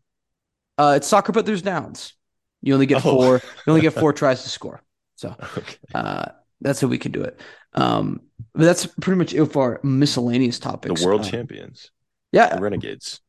Uh, 0.77 0.93
it's 0.97 1.07
soccer, 1.07 1.31
but 1.31 1.45
there's 1.47 1.63
downs. 1.63 2.13
You 2.61 2.73
only 2.75 2.85
get 2.85 2.97
Oh. 3.05 3.15
four. 3.15 3.33
You 3.65 3.71
only 3.71 3.81
get 3.81 3.93
four 3.93 4.13
tries 4.21 4.43
to 4.43 4.49
score. 4.49 4.81
So 5.15 5.35
Okay. 5.57 5.77
uh, 5.95 6.25
that's 6.61 6.81
how 6.81 6.87
we 6.87 6.97
can 6.99 7.11
do 7.11 7.23
it. 7.23 7.39
Um, 7.73 8.21
but 8.53 8.65
that's 8.65 8.85
pretty 8.85 9.17
much 9.17 9.33
it 9.33 9.45
for 9.51 9.63
our 9.63 9.79
miscellaneous 9.83 10.59
topics. 10.59 11.01
The 11.01 11.07
world 11.07 11.21
Uh, 11.21 11.29
champions, 11.29 11.89
Yeah, 12.31 12.55
the 12.55 12.61
Renegades. 12.61 13.21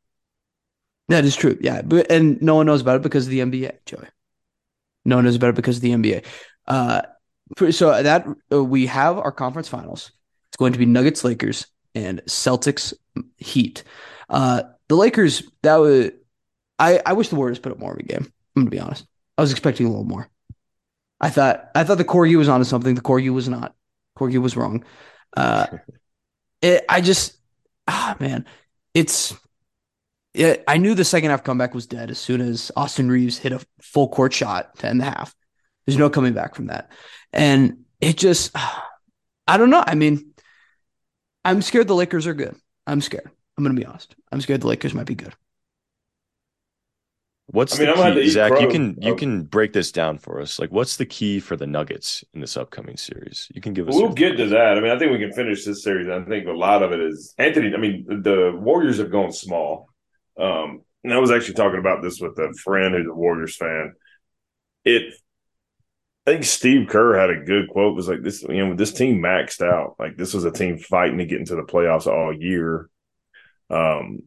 That 1.09 1.25
is 1.25 1.37
true. 1.37 1.57
Yeah, 1.61 1.83
but 1.83 2.11
and 2.11 2.41
no 2.43 2.57
one 2.57 2.67
knows 2.67 2.81
about 2.81 2.97
it 2.97 3.03
because 3.03 3.27
of 3.27 3.31
the 3.31 3.41
NBA, 3.41 3.73
Joey. 3.87 4.09
No 5.05 5.17
one 5.17 5.25
knows 5.25 5.37
about 5.37 5.51
it 5.51 5.57
because 5.57 5.77
of 5.77 5.83
the 5.83 5.93
NBA. 5.93 6.25
Uh, 6.67 7.03
so 7.71 8.03
that 8.03 8.27
uh, 8.53 8.63
we 8.63 8.87
have 8.87 9.19
our 9.19 9.31
conference 9.33 9.69
finals. 9.69 10.11
It's 10.49 10.57
going 10.57 10.73
to 10.73 10.79
be 10.79 10.87
Nuggets, 10.87 11.23
Lakers, 11.23 11.67
and 11.95 12.21
Celtics, 12.27 12.93
Heat. 13.39 13.85
Uh, 14.29 14.63
the 14.89 14.97
Lakers. 14.97 15.45
That 15.63 15.77
was. 15.77 16.11
I 16.79 17.01
I 17.07 17.13
wish 17.13 17.29
the 17.29 17.37
Warriors 17.37 17.59
put 17.59 17.73
up 17.73 17.79
more 17.79 17.93
of 17.93 17.99
a 17.99 18.03
game. 18.03 18.33
I'm 18.57 18.63
gonna 18.63 18.71
be 18.71 18.81
honest. 18.81 19.07
I 19.39 19.43
was 19.43 19.53
expecting 19.53 19.87
a 19.87 19.91
little 19.91 20.05
more. 20.05 20.29
I 21.21 21.31
thought 21.31 21.71
I 21.75 21.85
thought 21.85 21.99
the 21.99 22.05
Corgi 22.05 22.37
was 22.37 22.49
onto 22.49 22.65
something. 22.65 22.95
The 22.95 23.01
Corgi 23.01 23.33
was 23.33 23.49
not. 23.49 23.75
Corgi 24.19 24.39
was 24.39 24.57
wrong. 24.57 24.85
Uh, 25.37 25.67
it, 26.63 26.85
I 26.89 27.01
just 27.01 27.37
ah 27.89 28.17
man, 28.21 28.47
it's 28.95 29.35
yeah, 30.37 30.57
I 30.69 30.77
knew 30.79 30.95
the 30.95 31.05
second 31.05 31.31
half 31.31 31.45
comeback 31.45 31.75
was 31.75 31.87
dead 31.87 32.11
as 32.11 32.19
soon 32.19 32.41
as 32.41 32.71
Austin 32.77 33.11
Reaves 33.11 33.39
hit 33.39 33.53
a 33.53 33.65
full 33.81 34.09
court 34.09 34.33
shot 34.33 34.77
to 34.79 34.87
end 34.89 35.01
the 35.01 35.05
half. 35.05 35.35
There's 35.87 35.99
no 35.99 36.11
coming 36.11 36.35
back 36.35 36.55
from 36.55 36.67
that. 36.67 36.91
And 37.33 37.85
it 38.01 38.17
just, 38.17 38.53
I 39.47 39.57
don't 39.57 39.71
know. 39.71 39.83
I 39.87 39.95
mean, 39.95 40.33
I'm 41.45 41.63
scared 41.63 41.89
the 41.89 41.95
Lakers 41.95 42.27
are 42.27 42.35
good. 42.35 42.57
I'm 42.87 43.01
scared. 43.01 43.31
I'm 43.57 43.65
going 43.65 43.75
to 43.75 43.81
be 43.81 43.87
honest. 43.87 44.15
I'm 44.31 44.41
scared 44.41 44.61
the 44.61 44.67
Lakers 44.67 44.95
might 44.95 45.07
be 45.07 45.15
good. 45.15 45.35
What's 47.49 47.75
I 47.75 47.79
mean, 47.79 47.87
the 47.87 47.93
I'm 47.93 47.97
gonna 47.99 48.07
have 48.07 48.15
to 48.17 48.21
key, 48.23 48.27
eat 48.27 48.31
Zach? 48.33 48.61
You 48.61 48.67
can 48.69 48.99
you 49.01 49.13
Oh. 49.13 49.15
can 49.15 49.43
break 49.45 49.73
this 49.73 49.93
down 49.93 50.19
for 50.19 50.41
us. 50.41 50.59
Like, 50.59 50.73
what's 50.73 50.97
the 50.97 51.07
key 51.07 51.39
for 51.39 51.57
the 51.57 51.67
Nuggets 51.67 52.25
in 52.35 52.41
this 52.41 52.57
upcoming 52.57 52.97
series? 52.97 53.47
You 53.55 53.61
can 53.61 53.73
give 53.73 53.89
us. 53.89 53.95
We'll 53.95 54.07
your 54.07 54.13
get 54.15 54.37
to 54.39 54.47
that. 54.49 54.77
I 54.77 54.81
mean, 54.81 54.91
I 54.91 54.99
think 54.99 55.13
we 55.13 55.19
can 55.21 55.33
finish 55.33 55.65
this 55.65 55.85
series. 55.85 56.09
I 56.09 56.23
think 56.25 56.49
a 56.49 56.53
lot 56.53 56.83
of 56.83 56.91
it 56.93 56.99
is 57.01 57.35
Anthony. 57.39 57.73
I 57.73 57.79
mean, 57.79 58.05
the 58.09 58.53
Warriors 58.61 58.99
have 58.99 59.13
gone 59.13 59.31
small. 59.33 59.89
Um, 60.39 60.83
and 61.05 61.13
I 61.13 61.19
was 61.19 61.31
actually 61.31 61.55
talking 61.55 61.79
about 61.79 62.03
this 62.03 62.21
with 62.21 62.39
a 62.39 62.53
friend 62.53 62.95
who's 62.95 63.07
a 63.07 63.15
Warriors 63.15 63.57
fan. 63.57 63.95
It, 64.85 65.15
I 66.27 66.33
think 66.33 66.45
Steve 66.45 66.89
Kerr 66.89 67.19
had 67.19 67.31
a 67.31 67.45
good 67.45 67.69
quote. 67.69 67.93
It 67.93 67.97
Was 67.97 68.09
like 68.09 68.23
this, 68.23 68.43
you 68.43 68.67
know, 68.67 68.75
this 68.75 68.93
team 68.93 69.21
maxed 69.21 69.63
out. 69.63 69.97
Like 69.99 70.17
this 70.17 70.35
was 70.35 70.45
a 70.45 70.51
team 70.51 70.79
fighting 70.79 71.19
to 71.19 71.27
get 71.27 71.39
into 71.39 71.55
the 71.55 71.63
playoffs 71.63 72.07
all 72.07 72.33
year. 72.33 72.89
Um, 73.71 74.23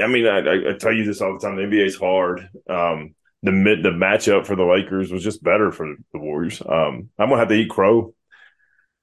I 0.00 0.06
mean, 0.06 0.26
I, 0.26 0.70
I, 0.70 0.78
tell 0.78 0.92
you 0.92 1.04
this 1.04 1.20
all 1.20 1.34
the 1.34 1.38
time. 1.38 1.56
The 1.56 1.62
NBA 1.62 1.86
is 1.86 1.96
hard. 1.96 2.48
Um, 2.68 3.14
the 3.42 3.52
mid 3.52 3.82
the 3.82 3.90
matchup 3.90 4.46
for 4.46 4.56
the 4.56 4.64
Lakers 4.64 5.10
was 5.10 5.24
just 5.24 5.42
better 5.42 5.72
for 5.72 5.94
the 6.12 6.18
Warriors. 6.18 6.60
Um, 6.60 7.10
I'm 7.18 7.28
gonna 7.28 7.38
have 7.38 7.48
to 7.48 7.54
eat 7.54 7.70
crow. 7.70 8.14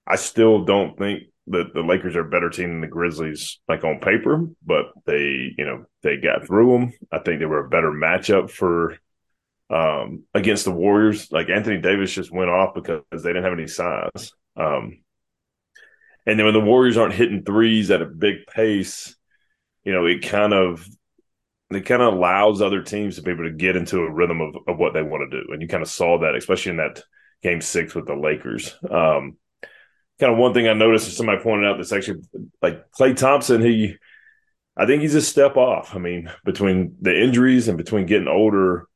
I 0.08 0.16
still 0.16 0.66
don't 0.66 0.98
think 0.98 1.24
that 1.50 1.74
the 1.74 1.82
Lakers 1.82 2.15
are 2.15 2.22
a 2.22 2.29
better 2.29 2.50
team 2.50 2.70
than 2.70 2.82
the 2.82 2.88
Grizzlies, 2.88 3.60
like 3.68 3.84
on 3.84 4.00
paper, 4.00 4.46
but 4.65 4.86
they, 5.06 5.53
you 5.58 5.65
know, 5.65 5.86
they 6.03 6.18
got 6.18 6.46
through 6.46 6.72
them. 6.72 6.94
I 7.12 7.20
think 7.20 7.39
they 7.39 7.46
were 7.46 7.65
a 7.65 7.70
better 7.70 7.91
matchup 7.91 8.50
for 8.50 8.98
um 9.72 10.24
against 10.34 10.65
the 10.65 10.72
Warriors. 10.72 11.32
Like 11.32 11.50
Anthony 11.50 11.79
Davis 11.79 12.13
just 12.13 12.32
went 12.32 12.50
off 12.50 12.74
because 12.74 13.03
they 13.12 13.29
didn't 13.29 13.44
have 13.44 13.53
any 13.53 13.68
size. 13.68 14.32
Um, 14.56 15.01
and 16.25 16.38
then 16.38 16.46
when 16.46 16.53
the 16.53 16.60
Warriors 16.60 16.98
aren't 16.98 17.13
hitting 17.13 17.44
threes 17.44 17.89
at 17.91 18.01
a 18.01 18.06
big 18.06 18.46
pace, 18.48 19.15
you 19.84 19.94
know, 19.94 20.06
it 20.06 20.27
kind 20.27 20.53
of 20.53 20.88
it 21.72 21.86
kind 21.86 22.01
of 22.01 22.13
allows 22.13 22.62
other 22.62 22.82
teams 22.82 23.15
to 23.15 23.22
be 23.22 23.32
able 23.32 23.44
to 23.46 23.51
get 23.51 23.75
into 23.75 24.00
a 24.00 24.12
rhythm 24.12 24.41
of, 24.41 24.56
of 24.68 24.77
what 24.77 24.94
they 24.94 25.03
want 25.03 25.29
to 25.29 25.41
do. 25.41 25.51
And 25.51 25.62
you 25.62 25.68
kind 25.68 25.84
of 25.84 25.89
saw 25.89 26.20
that, 26.20 26.36
especially 26.36 26.72
in 26.72 26.77
that 26.77 27.01
game 27.44 27.62
six 27.62 27.94
with 27.94 28.08
the 28.08 28.15
Lakers. 28.15 28.75
Um, 28.89 29.38
kind 30.20 30.32
of 30.34 30.38
one 30.40 30.54
thing 30.54 30.68
I 30.68 30.74
noticed 30.74 31.08
is 31.08 31.18
somebody 31.18 31.42
pointed 31.42 31.68
out 31.68 31.78
that's 31.78 31.92
actually 31.94 32.22
like 32.62 32.92
Klay 32.92 33.16
Thompson, 33.16 33.62
he, 33.62 33.96
I 34.78 34.86
think 34.86 35.02
he's 35.02 35.16
a 35.16 35.22
step 35.22 35.58
off. 35.58 35.96
I 35.96 36.00
mean, 36.00 36.32
between 36.46 36.96
the 37.02 37.18
injuries 37.20 37.68
and 37.68 37.78
between 37.78 38.06
getting 38.06 38.28
older, 38.28 38.88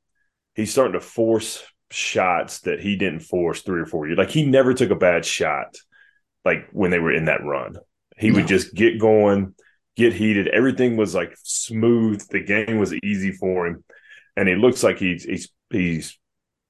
he's 0.56 0.72
starting 0.72 0.94
to 0.94 1.02
force 1.02 1.64
shots 1.92 2.62
that 2.62 2.82
he 2.82 2.96
didn't 2.98 3.22
force 3.22 3.62
three 3.62 3.82
or 3.82 3.86
four 3.86 4.08
years. 4.08 4.18
Like 4.18 4.32
he 4.32 4.46
never 4.46 4.74
took 4.74 4.92
a 4.92 4.96
bad 4.96 5.26
shot, 5.26 5.76
like 6.46 6.68
when 6.72 6.92
they 6.92 7.00
were 7.00 7.14
in 7.14 7.26
that 7.26 7.44
run. 7.44 7.78
He 8.18 8.30
No. 8.30 8.36
would 8.36 8.48
just 8.48 8.74
get 8.74 9.00
going, 9.00 9.56
get 9.96 10.14
heated. 10.14 10.48
Everything 10.48 10.98
was 10.98 11.16
like 11.16 11.36
smooth. 11.44 12.22
The 12.30 12.42
game 12.44 12.78
was 12.78 12.94
easy 13.04 13.32
for 13.32 13.68
him, 13.68 13.84
and 14.38 14.50
it 14.50 14.58
looks 14.58 14.84
like 14.84 15.00
he's 15.00 15.24
he's 15.24 15.50
he's 15.70 16.18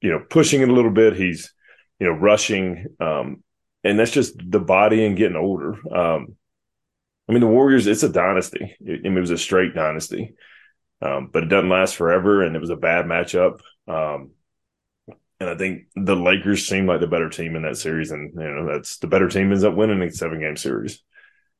you 0.00 0.10
know 0.10 0.20
pushing 0.28 0.62
it 0.62 0.68
a 0.68 0.72
little 0.72 0.90
bit. 0.90 1.16
He's 1.16 1.52
you 2.00 2.06
know 2.06 2.12
rushing, 2.14 2.86
um, 3.00 3.42
and 3.84 3.98
that's 3.98 4.10
just 4.10 4.34
the 4.50 4.60
body 4.60 5.04
and 5.04 5.16
getting 5.16 5.36
older. 5.36 5.72
Um, 5.94 6.36
I 7.28 7.32
mean, 7.32 7.40
the 7.40 7.46
Warriors. 7.46 7.86
It's 7.86 8.02
a 8.02 8.08
dynasty. 8.08 8.76
I 8.80 8.84
mean, 8.84 9.16
it 9.16 9.20
was 9.20 9.30
a 9.30 9.38
straight 9.38 9.74
dynasty, 9.74 10.34
um, 11.00 11.30
but 11.32 11.42
it 11.44 11.48
doesn't 11.48 11.70
last 11.70 11.96
forever, 11.96 12.42
and 12.42 12.54
it 12.56 12.60
was 12.60 12.70
a 12.70 12.76
bad 12.76 13.06
matchup. 13.06 13.60
Um, 13.88 14.30
and 15.40 15.50
I 15.50 15.56
think 15.56 15.84
the 15.96 16.16
Lakers 16.16 16.66
seemed 16.66 16.88
like 16.88 17.00
the 17.00 17.06
better 17.06 17.28
team 17.28 17.56
in 17.56 17.62
that 17.62 17.76
series, 17.76 18.10
and 18.10 18.32
you 18.34 18.48
know 18.48 18.66
that's 18.72 18.98
the 18.98 19.06
better 19.06 19.28
team 19.28 19.50
ends 19.50 19.64
up 19.64 19.74
winning 19.74 20.02
a 20.02 20.10
seven 20.10 20.40
game 20.40 20.56
series. 20.56 21.02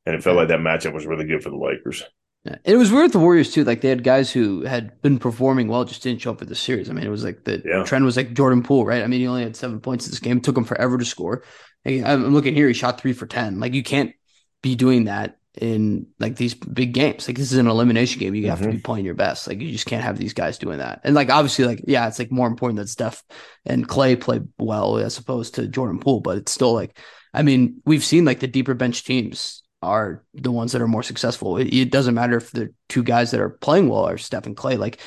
And 0.06 0.14
it 0.14 0.22
felt 0.22 0.34
Yeah. 0.34 0.40
like 0.40 0.48
that 0.48 0.60
matchup 0.60 0.92
was 0.92 1.06
really 1.06 1.24
good 1.24 1.42
for 1.42 1.48
the 1.50 1.56
Lakers. 1.56 2.04
Yeah. 2.44 2.56
It 2.62 2.76
was 2.76 2.92
weird 2.92 3.04
with 3.04 3.12
the 3.12 3.20
Warriors 3.20 3.52
too. 3.54 3.64
Like 3.64 3.80
they 3.80 3.88
had 3.88 4.04
guys 4.04 4.30
who 4.30 4.64
had 4.64 5.00
been 5.00 5.18
performing 5.18 5.66
well, 5.66 5.84
just 5.86 6.02
didn't 6.02 6.20
show 6.20 6.32
up 6.32 6.40
for 6.40 6.44
the 6.44 6.54
series. 6.54 6.90
I 6.90 6.92
mean, 6.92 7.06
it 7.06 7.10
was 7.10 7.24
like 7.24 7.44
the 7.44 7.62
Yeah. 7.64 7.84
trend 7.84 8.04
was 8.04 8.18
like 8.18 8.34
Jordan 8.34 8.62
Poole, 8.62 8.84
right? 8.84 9.02
I 9.02 9.06
mean, 9.06 9.20
he 9.20 9.26
only 9.26 9.44
had 9.44 9.56
seven 9.56 9.80
points 9.80 10.04
in 10.06 10.10
this 10.10 10.20
game. 10.20 10.36
It 10.36 10.44
took 10.44 10.58
him 10.58 10.64
forever 10.64 10.98
to 10.98 11.04
score. 11.06 11.42
I'm 11.86 12.32
looking 12.34 12.54
here, 12.54 12.68
he 12.68 12.74
shot 12.74 13.00
three 13.00 13.12
for 13.12 13.26
ten. 13.26 13.60
Like 13.60 13.74
you 13.74 13.82
can't 13.82 14.14
be 14.62 14.74
doing 14.74 15.04
that 15.04 15.38
in 15.60 16.06
like 16.18 16.36
these 16.36 16.54
big 16.54 16.94
games. 16.94 17.28
Like 17.28 17.36
this 17.36 17.52
is 17.52 17.58
an 17.58 17.68
elimination 17.68 18.18
game. 18.18 18.34
You 18.34 18.48
have 18.48 18.60
to 18.60 18.66
be 18.66 18.74
mm-hmm. 18.74 18.82
playing 18.82 19.04
your 19.04 19.14
best. 19.14 19.46
Like 19.46 19.60
you 19.60 19.70
just 19.70 19.86
can't 19.86 20.02
have 20.02 20.18
these 20.18 20.34
guys 20.34 20.58
doing 20.58 20.78
that. 20.78 21.00
And 21.04 21.14
like 21.14 21.30
obviously, 21.30 21.64
like 21.64 21.82
yeah, 21.86 22.08
it's 22.08 22.18
like 22.18 22.32
more 22.32 22.46
important 22.46 22.78
that 22.78 22.88
Steph 22.88 23.22
and 23.64 23.86
Clay 23.86 24.16
play 24.16 24.40
well 24.58 24.98
as 24.98 25.18
opposed 25.18 25.54
to 25.54 25.68
Jordan 25.68 26.00
Poole, 26.00 26.20
but 26.20 26.38
it's 26.38 26.52
still 26.52 26.72
like 26.72 26.98
I 27.32 27.42
mean, 27.42 27.82
we've 27.84 28.04
seen 28.04 28.24
like 28.24 28.40
the 28.40 28.46
deeper 28.46 28.74
bench 28.74 29.04
teams 29.04 29.62
are 29.82 30.24
the 30.32 30.52
ones 30.52 30.72
that 30.72 30.82
are 30.82 30.88
more 30.88 31.02
successful. 31.02 31.58
It, 31.58 31.72
it 31.74 31.90
doesn't 31.90 32.14
matter 32.14 32.36
if 32.36 32.50
the 32.50 32.72
two 32.88 33.02
guys 33.02 33.32
that 33.32 33.40
are 33.40 33.50
playing 33.50 33.88
well 33.88 34.08
are 34.08 34.18
Steph 34.18 34.46
and 34.46 34.56
Clay. 34.56 34.76
Like 34.76 35.00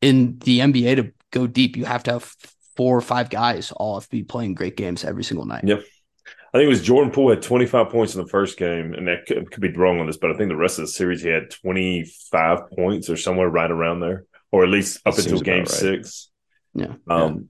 in 0.00 0.38
the 0.40 0.60
NBA 0.60 0.96
to 0.96 1.12
go 1.30 1.46
deep, 1.46 1.76
you 1.76 1.84
have 1.84 2.02
to 2.04 2.12
have 2.12 2.34
four 2.76 2.96
or 2.96 3.00
five 3.00 3.30
guys 3.30 3.70
all 3.72 3.94
have 4.00 4.04
to 4.04 4.10
be 4.10 4.24
playing 4.24 4.54
great 4.54 4.76
games 4.76 5.04
every 5.04 5.24
single 5.24 5.46
night. 5.46 5.64
Yep. 5.64 5.84
I 6.54 6.58
think 6.58 6.66
it 6.66 6.68
was 6.68 6.82
Jordan 6.82 7.10
Poole 7.10 7.30
had 7.30 7.42
25 7.42 7.90
points 7.90 8.14
in 8.14 8.22
the 8.22 8.28
first 8.28 8.56
game, 8.56 8.94
and 8.94 9.08
that 9.08 9.26
could, 9.26 9.50
could 9.50 9.60
be 9.60 9.72
wrong 9.72 9.98
on 9.98 10.06
this, 10.06 10.18
but 10.18 10.30
I 10.30 10.36
think 10.36 10.50
the 10.50 10.56
rest 10.56 10.78
of 10.78 10.84
the 10.84 10.92
series 10.92 11.20
he 11.20 11.28
had 11.28 11.50
25 11.50 12.70
points 12.70 13.10
or 13.10 13.16
somewhere 13.16 13.48
right 13.48 13.70
around 13.70 13.98
there, 13.98 14.24
or 14.52 14.62
at 14.62 14.70
least 14.70 15.00
up 15.04 15.18
until 15.18 15.40
game 15.40 15.58
right. 15.60 15.68
six. 15.68 16.30
Yeah. 16.72 16.94
Um, 17.08 17.48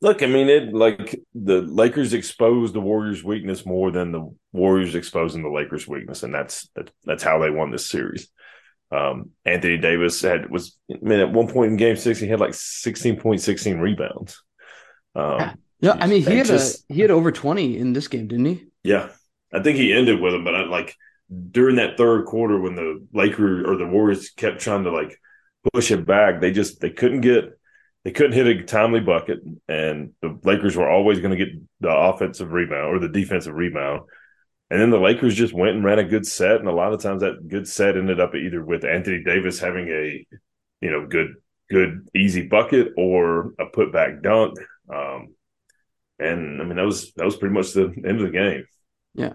look, 0.00 0.22
I 0.22 0.26
mean, 0.26 0.48
it 0.48 0.72
like 0.72 1.20
the 1.34 1.60
Lakers 1.60 2.14
exposed 2.14 2.72
the 2.72 2.80
Warriors' 2.80 3.22
weakness 3.22 3.66
more 3.66 3.90
than 3.90 4.10
the 4.10 4.34
Warriors 4.54 4.94
exposing 4.94 5.42
the 5.42 5.50
Lakers' 5.50 5.86
weakness, 5.86 6.22
and 6.22 6.34
that's 6.34 6.66
that, 6.76 6.90
that's 7.04 7.22
how 7.22 7.38
they 7.38 7.50
won 7.50 7.70
this 7.70 7.90
series. 7.90 8.26
Um, 8.90 9.32
Anthony 9.44 9.76
Davis 9.76 10.22
had 10.22 10.48
was 10.48 10.78
I 10.90 10.96
mean, 11.02 11.20
at 11.20 11.30
one 11.30 11.48
point 11.48 11.72
in 11.72 11.76
Game 11.76 11.96
Six, 11.96 12.20
he 12.20 12.26
had 12.26 12.40
like 12.40 12.54
sixteen 12.54 13.20
point 13.20 13.42
sixteen 13.42 13.80
rebounds. 13.80 14.42
Um, 15.14 15.58
Yeah, 15.80 15.92
I 16.00 16.06
mean 16.06 16.22
he 16.22 16.26
And 16.28 16.38
had 16.38 16.46
just- 16.46 16.84
a 16.90 16.94
he 16.94 17.00
had 17.00 17.10
over 17.10 17.30
twenty 17.32 17.76
in 17.78 17.92
this 17.92 18.08
game, 18.08 18.28
didn't 18.28 18.46
he? 18.46 18.66
yeah, 18.84 19.08
I 19.52 19.62
think 19.62 19.76
he 19.78 19.92
ended 19.92 20.20
with 20.20 20.32
them, 20.32 20.44
but 20.44 20.54
I, 20.54 20.64
like 20.64 20.94
during 21.50 21.76
that 21.76 21.96
third 21.98 22.24
quarter 22.26 22.60
when 22.60 22.74
the 22.76 23.06
Lakers 23.12 23.64
or 23.66 23.76
the 23.76 23.86
Warriors 23.86 24.30
kept 24.30 24.60
trying 24.60 24.84
to 24.84 24.90
like 24.92 25.20
push 25.72 25.90
it 25.90 26.06
back, 26.06 26.40
they 26.40 26.50
just 26.52 26.80
they 26.80 26.90
couldn't 26.90 27.20
get 27.22 27.58
they 28.04 28.12
couldn't 28.12 28.32
hit 28.34 28.46
a 28.46 28.62
timely 28.62 29.00
bucket, 29.00 29.40
and 29.68 30.12
the 30.22 30.38
Lakers 30.44 30.76
were 30.76 30.88
always 30.88 31.18
going 31.18 31.36
to 31.36 31.44
get 31.44 31.54
the 31.80 31.90
offensive 31.90 32.52
rebound 32.52 32.94
or 32.94 32.98
the 33.00 33.08
defensive 33.08 33.54
rebound. 33.54 34.02
And 34.70 34.80
then 34.80 34.90
the 34.90 34.98
Lakers 34.98 35.34
just 35.36 35.52
went 35.52 35.76
and 35.76 35.84
ran 35.84 35.98
a 36.00 36.04
good 36.04 36.26
set, 36.26 36.58
and 36.60 36.68
a 36.68 36.72
lot 36.72 36.92
of 36.92 37.00
times 37.02 37.22
that 37.22 37.46
good 37.48 37.68
set 37.68 37.96
ended 37.96 38.18
up 38.20 38.34
either 38.34 38.64
with 38.64 38.84
Anthony 38.84 39.22
Davis 39.24 39.58
having 39.60 39.88
a, 39.88 40.26
you 40.80 40.90
know, 40.90 41.06
good, 41.06 41.34
good 41.70 42.08
easy 42.16 42.46
bucket 42.48 42.92
or 42.96 43.52
a 43.60 43.66
putback 43.66 44.22
dunk. 44.22 44.56
Um, 44.92 45.34
and 46.18 46.60
I 46.60 46.64
mean 46.64 46.76
that 46.76 46.84
was 46.86 47.12
that 47.14 47.24
was 47.24 47.36
pretty 47.36 47.54
much 47.54 47.72
the 47.72 47.84
end 48.06 48.20
of 48.20 48.26
the 48.26 48.30
game. 48.30 48.64
Yeah. 49.14 49.34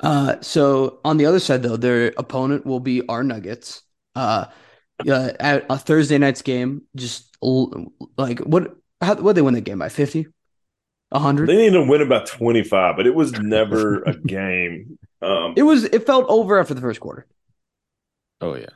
Uh, 0.00 0.40
so 0.40 1.00
on 1.04 1.16
the 1.16 1.26
other 1.26 1.40
side 1.40 1.62
though, 1.62 1.76
their 1.76 2.12
opponent 2.18 2.66
will 2.66 2.80
be 2.80 3.06
our 3.08 3.22
Nuggets. 3.22 3.82
Uh, 4.14 4.46
yeah, 5.04 5.32
at 5.40 5.66
a 5.70 5.78
Thursday 5.78 6.18
night's 6.18 6.42
game, 6.42 6.82
just 6.96 7.36
l- 7.42 7.92
like 8.18 8.40
what 8.40 8.74
how 9.00 9.16
what 9.16 9.34
they 9.34 9.42
win 9.42 9.54
the 9.54 9.60
game 9.60 9.78
by 9.78 9.88
fifty. 9.88 10.26
100 11.10 11.46
They 11.48 11.56
needed 11.56 11.72
to 11.72 11.84
win 11.84 12.00
about 12.02 12.26
twenty 12.26 12.62
five, 12.64 12.96
but 12.96 13.06
it 13.06 13.14
was 13.14 13.32
never 13.38 14.02
a 14.02 14.14
game. 14.16 14.98
Um, 15.20 15.54
It 15.56 15.62
was 15.62 15.84
it 15.84 16.06
felt 16.06 16.26
over 16.28 16.58
after 16.58 16.74
the 16.74 16.80
first 16.80 17.00
quarter. 17.00 17.26
Oh 18.40 18.54
yeah. 18.56 18.66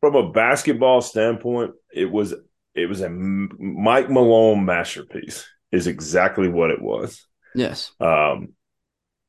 from 0.00 0.14
a 0.14 0.30
basketball 0.30 1.00
standpoint, 1.00 1.72
it 1.92 2.10
was 2.10 2.34
it 2.74 2.86
was 2.88 3.00
a 3.00 3.08
Mike 3.10 4.10
Malone 4.10 4.64
masterpiece. 4.64 5.46
Is 5.70 5.86
exactly 5.86 6.48
what 6.48 6.70
it 6.70 6.80
was. 6.80 7.26
Yes. 7.54 7.92
Um, 8.00 8.54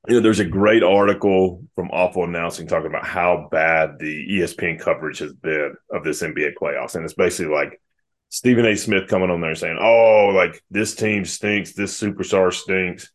you 0.08 0.16
know, 0.16 0.22
there's 0.22 0.40
a 0.40 0.46
great 0.46 0.84
article 0.84 1.66
from 1.76 1.90
Awful 1.92 2.24
Announcing 2.24 2.68
talking 2.68 2.88
about 2.88 3.06
how 3.06 3.50
bad 3.52 4.00
the 4.00 4.28
ESPN 4.30 4.80
coverage 4.80 5.20
has 5.20 5.34
been 5.34 5.76
of 5.92 6.04
this 6.04 6.22
NBA 6.22 6.54
playoffs, 6.60 6.96
and 6.96 7.04
it's 7.04 7.14
basically 7.14 7.54
like 7.54 7.82
Stephen 8.30 8.66
A. 8.66 8.76
Smith 8.76 9.08
coming 9.08 9.30
on 9.30 9.42
there 9.42 9.56
saying, 9.56 9.78
"Oh, 9.82 10.32
like 10.34 10.64
this 10.72 10.96
team 10.96 11.26
stinks, 11.26 11.74
this 11.74 12.00
superstar 12.00 12.54
stinks." 12.54 13.12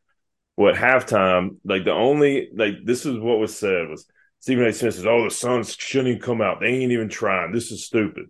Well, 0.56 0.74
at 0.74 0.80
halftime, 0.80 1.56
like 1.64 1.84
the 1.84 1.92
only 1.92 2.50
like 2.54 2.84
this 2.84 3.06
is 3.06 3.18
what 3.18 3.38
was 3.38 3.56
said 3.56 3.88
was 3.88 4.06
Stephen 4.40 4.66
A. 4.66 4.72
Smith 4.72 4.94
says, 4.94 5.06
"Oh, 5.06 5.24
the 5.24 5.30
Suns 5.30 5.74
shouldn't 5.74 6.08
even 6.08 6.22
come 6.22 6.42
out. 6.42 6.60
They 6.60 6.66
ain't 6.68 6.92
even 6.92 7.08
trying. 7.08 7.52
This 7.52 7.72
is 7.72 7.86
stupid." 7.86 8.26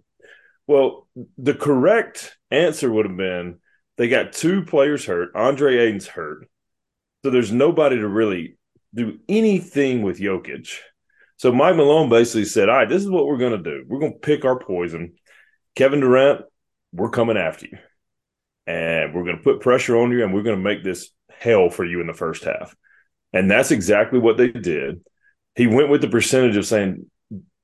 Well, 0.66 1.08
the 1.36 1.54
correct 1.54 2.36
answer 2.50 2.90
would 2.90 3.06
have 3.06 3.16
been 3.16 3.58
they 3.96 4.08
got 4.08 4.32
two 4.32 4.64
players 4.64 5.04
hurt. 5.04 5.30
Andre 5.34 5.78
Ayton's 5.78 6.06
hurt. 6.06 6.48
So 7.24 7.30
there's 7.30 7.52
nobody 7.52 7.96
to 7.96 8.08
really 8.08 8.56
do 8.94 9.18
anything 9.28 10.02
with 10.02 10.18
Jokic. 10.18 10.78
So 11.36 11.52
Mike 11.52 11.76
Malone 11.76 12.08
basically 12.08 12.44
said, 12.44 12.68
All 12.68 12.76
right, 12.76 12.88
this 12.88 13.02
is 13.02 13.10
what 13.10 13.26
we're 13.26 13.38
going 13.38 13.62
to 13.62 13.70
do. 13.70 13.84
We're 13.86 14.00
going 14.00 14.12
to 14.12 14.18
pick 14.18 14.44
our 14.44 14.58
poison. 14.58 15.14
Kevin 15.74 16.00
Durant, 16.00 16.42
we're 16.92 17.10
coming 17.10 17.36
after 17.36 17.66
you. 17.66 17.78
And 18.66 19.14
we're 19.14 19.24
going 19.24 19.36
to 19.36 19.42
put 19.42 19.60
pressure 19.60 19.96
on 19.96 20.10
you 20.10 20.24
and 20.24 20.32
we're 20.32 20.42
going 20.42 20.56
to 20.56 20.62
make 20.62 20.82
this 20.82 21.10
hell 21.28 21.68
for 21.68 21.84
you 21.84 22.00
in 22.00 22.06
the 22.06 22.14
first 22.14 22.44
half. 22.44 22.74
And 23.32 23.50
that's 23.50 23.72
exactly 23.72 24.18
what 24.18 24.36
they 24.36 24.48
did. 24.48 25.02
He 25.56 25.66
went 25.66 25.90
with 25.90 26.00
the 26.00 26.08
percentage 26.08 26.56
of 26.56 26.66
saying, 26.66 27.10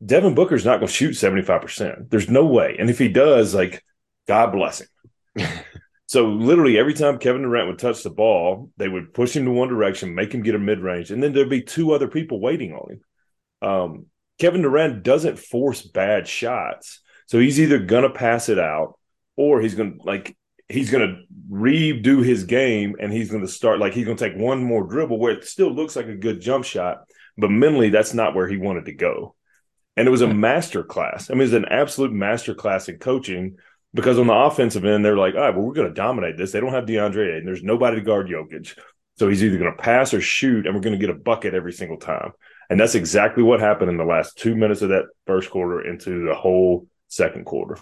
Devin 0.05 0.35
Booker's 0.35 0.65
not 0.65 0.79
going 0.79 0.89
to 0.89 0.93
shoot 0.93 1.13
75%. 1.13 2.11
There's 2.11 2.29
no 2.29 2.47
way. 2.47 2.77
And 2.79 2.91
if 2.91 2.99
he 2.99 3.09
does, 3.09 3.55
like, 3.55 3.85
God 4.27 4.53
bless 4.53 4.81
him. 4.81 5.49
So 6.11 6.27
literally 6.27 6.77
every 6.77 6.95
time 6.95 7.19
Kevin 7.19 7.43
Durant 7.43 7.69
would 7.69 7.79
touch 7.79 8.03
the 8.03 8.11
ball, 8.11 8.73
they 8.77 8.89
would 8.89 9.15
push 9.15 9.37
him 9.37 9.45
to 9.45 9.53
one 9.53 9.69
direction, 9.69 10.13
make 10.13 10.35
him 10.35 10.43
get 10.43 10.57
a 10.57 10.59
mid 10.59 10.81
range, 10.81 11.13
and 11.13 11.23
then 11.23 11.33
there'd 11.33 11.49
be 11.49 11.63
two 11.63 11.93
other 11.93 12.09
people 12.09 12.41
waiting 12.41 12.73
on 12.73 12.91
him. 12.91 13.01
Um, 13.63 14.07
Kevin 14.41 14.63
Durant 14.63 15.05
doesn't 15.05 15.39
force 15.39 15.83
bad 15.83 16.27
shots, 16.27 16.99
so 17.27 17.39
he's 17.39 17.61
either 17.61 17.79
gonna 17.79 18.11
pass 18.11 18.49
it 18.49 18.59
out 18.59 18.99
or 19.37 19.61
he's 19.61 19.77
gonna 19.77 19.93
like 20.03 20.37
he's 20.69 20.91
gonna 20.91 21.21
redo 21.49 22.25
his 22.25 22.43
game 22.43 22.97
and 22.99 23.13
he's 23.13 23.31
gonna 23.31 23.47
start 23.47 23.79
like 23.79 23.93
he's 23.93 24.05
gonna 24.05 24.17
take 24.17 24.35
one 24.35 24.65
more 24.65 24.83
dribble 24.83 25.21
where 25.21 25.35
it 25.35 25.45
still 25.45 25.71
looks 25.73 25.95
like 25.95 26.09
a 26.09 26.17
good 26.17 26.41
jump 26.41 26.65
shot, 26.65 27.05
but 27.39 27.53
mentally 27.53 27.89
that's 27.89 28.15
not 28.15 28.35
where 28.35 28.49
he 28.49 28.57
wanted 28.57 28.87
to 28.87 28.95
go. 28.95 29.37
And 29.97 30.09
it 30.09 30.11
was 30.11 30.23
a 30.23 30.35
master 30.35 30.83
class. 30.83 31.31
I 31.31 31.35
mean, 31.35 31.43
it's 31.43 31.53
an 31.53 31.67
absolute 31.67 32.13
master 32.13 32.53
class 32.53 32.89
in 32.89 32.99
coaching 32.99 33.59
because 33.95 34.19
on 34.19 34.27
the 34.27 34.35
offensive 34.35 34.85
end, 34.85 35.05
they're 35.05 35.17
like, 35.17 35.35
all 35.35 35.41
right, 35.41 35.55
well, 35.55 35.65
we're 35.65 35.75
going 35.75 35.89
to 35.89 35.95
dominate 35.95 36.37
this. 36.37 36.53
They 36.53 36.61
don't 36.61 36.73
have 36.73 36.85
DeAndre 36.87 37.39
and 37.39 37.47
There's 37.47 37.63
nobody 37.63 37.97
to 37.97 38.03
guard 38.03 38.29
Jokic. 38.29 38.79
So 39.17 39.29
he's 39.29 39.43
either 39.45 39.59
going 39.59 39.71
to 39.75 39.83
pass 39.83 40.15
or 40.15 40.21
shoot, 40.21 40.67
and 40.67 40.75
we're 40.75 40.81
going 40.81 40.99
to 40.99 41.07
get 41.07 41.15
a 41.15 41.19
bucket 41.19 41.53
every 41.55 41.73
single 41.73 41.99
time. 41.99 42.33
And 42.71 42.79
that's 42.81 42.95
exactly 42.95 43.43
what 43.43 43.61
happened 43.61 43.91
in 43.91 43.97
the 43.97 44.05
last 44.05 44.39
two 44.39 44.55
minutes 44.55 44.81
of 44.81 44.91
that 44.91 45.07
first 45.27 45.51
quarter 45.51 45.87
into 45.87 46.25
the 46.27 46.35
whole 46.35 46.87
second 47.09 47.45
quarter. 47.45 47.77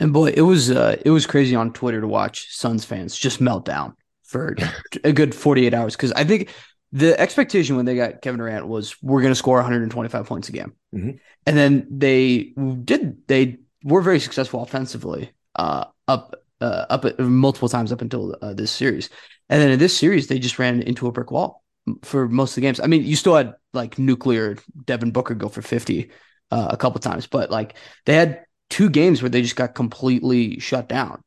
And 0.00 0.12
boy, 0.12 0.32
it 0.36 0.42
was 0.42 0.70
uh, 0.70 0.96
it 1.04 1.10
was 1.10 1.26
crazy 1.26 1.54
on 1.56 1.72
Twitter 1.72 2.00
to 2.00 2.06
watch 2.08 2.48
Suns 2.54 2.84
fans 2.84 3.16
just 3.16 3.40
melt 3.40 3.64
down 3.64 3.94
for 4.24 4.56
a 5.04 5.12
good 5.12 5.34
48 5.34 5.72
hours 5.72 5.96
because 5.96 6.12
I 6.12 6.24
think 6.24 6.50
the 6.92 7.18
expectation 7.18 7.76
when 7.76 7.86
they 7.86 7.96
got 7.96 8.20
Kevin 8.22 8.38
Durant 8.38 8.66
was 8.66 8.94
we're 9.02 9.22
going 9.22 9.32
to 9.32 9.36
score 9.36 9.56
125 9.56 10.26
points 10.26 10.48
a 10.48 10.52
game, 10.52 10.74
Mhm. 10.94 11.18
and 11.46 11.56
then 11.56 11.86
they 11.90 12.52
did 12.84 13.26
they 13.26 13.58
were 13.82 14.00
very 14.02 14.20
successful 14.20 14.62
offensively 14.62 15.32
uh, 15.56 15.86
up 16.08 16.34
uh, 16.60 16.86
up 16.90 17.18
multiple 17.18 17.68
times 17.68 17.92
up 17.92 18.00
until 18.00 18.36
uh, 18.42 18.54
this 18.54 18.70
series, 18.70 19.10
and 19.48 19.60
then 19.60 19.70
in 19.70 19.78
this 19.78 19.96
series 19.96 20.26
they 20.26 20.38
just 20.38 20.58
ran 20.58 20.82
into 20.82 21.06
a 21.06 21.12
brick 21.12 21.30
wall 21.30 21.62
for 22.02 22.28
most 22.28 22.52
of 22.52 22.54
the 22.56 22.60
games. 22.62 22.80
I 22.80 22.86
mean, 22.86 23.04
you 23.04 23.16
still 23.16 23.34
had 23.34 23.54
like 23.72 23.98
nuclear 23.98 24.56
Devin 24.84 25.10
Booker 25.10 25.34
go 25.34 25.48
for 25.48 25.62
50 25.62 26.10
uh, 26.50 26.68
a 26.70 26.76
couple 26.76 27.00
times, 27.00 27.26
but 27.26 27.50
like 27.50 27.74
they 28.06 28.14
had 28.14 28.44
two 28.70 28.88
games 28.88 29.22
where 29.22 29.28
they 29.28 29.42
just 29.42 29.56
got 29.56 29.74
completely 29.74 30.58
shut 30.60 30.88
down. 30.88 31.20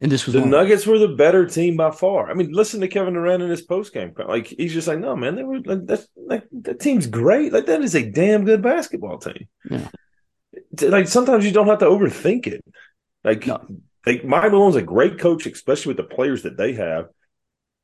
And 0.00 0.10
this 0.10 0.26
was 0.26 0.34
The 0.34 0.40
one. 0.40 0.50
Nuggets 0.50 0.86
were 0.86 0.98
the 0.98 1.08
better 1.08 1.46
team 1.46 1.76
by 1.76 1.90
far. 1.90 2.30
I 2.30 2.34
mean, 2.34 2.52
listen 2.52 2.80
to 2.80 2.88
Kevin 2.88 3.14
Durant 3.14 3.42
in 3.42 3.48
his 3.48 3.62
post 3.62 3.94
game. 3.94 4.12
Like 4.18 4.48
he's 4.48 4.74
just 4.74 4.88
like, 4.88 4.98
no, 4.98 5.16
man, 5.16 5.36
they 5.36 5.44
were 5.44 5.60
like 5.60 5.86
that's 5.86 6.06
like 6.16 6.44
that 6.62 6.80
team's 6.80 7.06
great. 7.06 7.52
Like 7.52 7.66
that 7.66 7.80
is 7.80 7.94
a 7.94 8.10
damn 8.10 8.44
good 8.44 8.60
basketball 8.60 9.18
team. 9.18 9.48
Yeah. 9.70 9.88
Like 10.82 11.08
sometimes 11.08 11.44
you 11.44 11.52
don't 11.52 11.66
have 11.68 11.78
to 11.80 11.86
overthink 11.86 12.46
it. 12.46 12.64
Like 13.22 13.46
No. 13.46 13.64
like 14.06 14.24
Mike 14.24 14.52
Malone's 14.52 14.76
a 14.76 14.82
great 14.82 15.18
coach, 15.18 15.46
especially 15.46 15.94
with 15.94 15.96
the 15.96 16.14
players 16.14 16.42
that 16.42 16.56
they 16.56 16.74
have. 16.74 17.06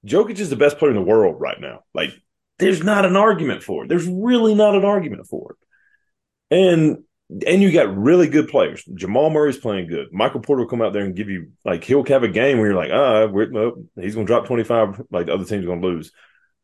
Jokic 0.06 0.38
is 0.38 0.50
the 0.50 0.56
best 0.56 0.78
player 0.78 0.90
in 0.90 0.96
the 0.96 1.02
world 1.02 1.36
right 1.40 1.60
now. 1.60 1.80
Like 1.94 2.10
there's 2.58 2.82
not 2.82 3.04
an 3.04 3.16
argument 3.16 3.62
for 3.62 3.84
it. 3.84 3.88
There's 3.88 4.06
really 4.06 4.54
not 4.54 4.74
an 4.74 4.84
argument 4.84 5.26
for 5.26 5.52
it. 5.52 6.56
And 6.56 7.04
and 7.46 7.62
you 7.62 7.70
got 7.70 7.96
really 7.96 8.28
good 8.28 8.48
players. 8.48 8.82
Jamal 8.94 9.30
Murray's 9.30 9.56
playing 9.56 9.86
good. 9.88 10.08
Michael 10.12 10.40
Porter 10.40 10.62
will 10.62 10.68
come 10.68 10.82
out 10.82 10.92
there 10.92 11.04
and 11.04 11.14
give 11.14 11.28
you 11.28 11.52
like 11.64 11.84
he'll 11.84 12.04
have 12.04 12.24
a 12.24 12.28
game 12.28 12.58
where 12.58 12.68
you're 12.68 12.76
like, 12.76 12.90
ah, 12.92 13.26
we're, 13.26 13.48
nope, 13.48 13.84
he's 14.00 14.14
going 14.14 14.26
to 14.26 14.30
drop 14.32 14.46
25. 14.46 15.02
Like 15.10 15.26
the 15.26 15.34
other 15.34 15.44
team's 15.44 15.64
going 15.64 15.80
to 15.80 15.86
lose. 15.86 16.10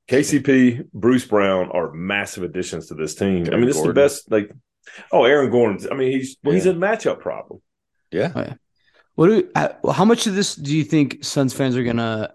KCP, 0.09 0.89
Bruce 0.93 1.25
Brown 1.25 1.71
are 1.73 1.93
massive 1.93 2.43
additions 2.45 2.89
to 2.89 2.95
this 2.95 3.15
team. 3.15 3.47
I 3.53 3.57
mean, 3.57 3.67
this 3.67 3.77
Gordon. 3.77 3.77
is 3.77 3.83
the 3.83 3.93
best. 3.93 4.31
Like, 4.31 4.51
oh, 5.13 5.25
Aaron 5.25 5.51
Gordon. 5.51 5.87
I 5.91 5.95
mean, 5.95 6.13
he's 6.13 6.37
well, 6.43 6.55
he's 6.55 6.67
a 6.67 6.75
matchup 6.75 7.21
problem. 7.21 7.61
Yeah. 8.11 8.55
What 9.17 9.29
do 9.29 9.49
uh, 9.55 9.93
how 9.93 10.05
much 10.05 10.27
of 10.27 10.35
this 10.35 10.55
do 10.55 10.77
you 10.77 10.85
think 10.85 11.25
Suns 11.25 11.55
fans 11.55 11.77
are 11.77 11.85
gonna 11.85 12.35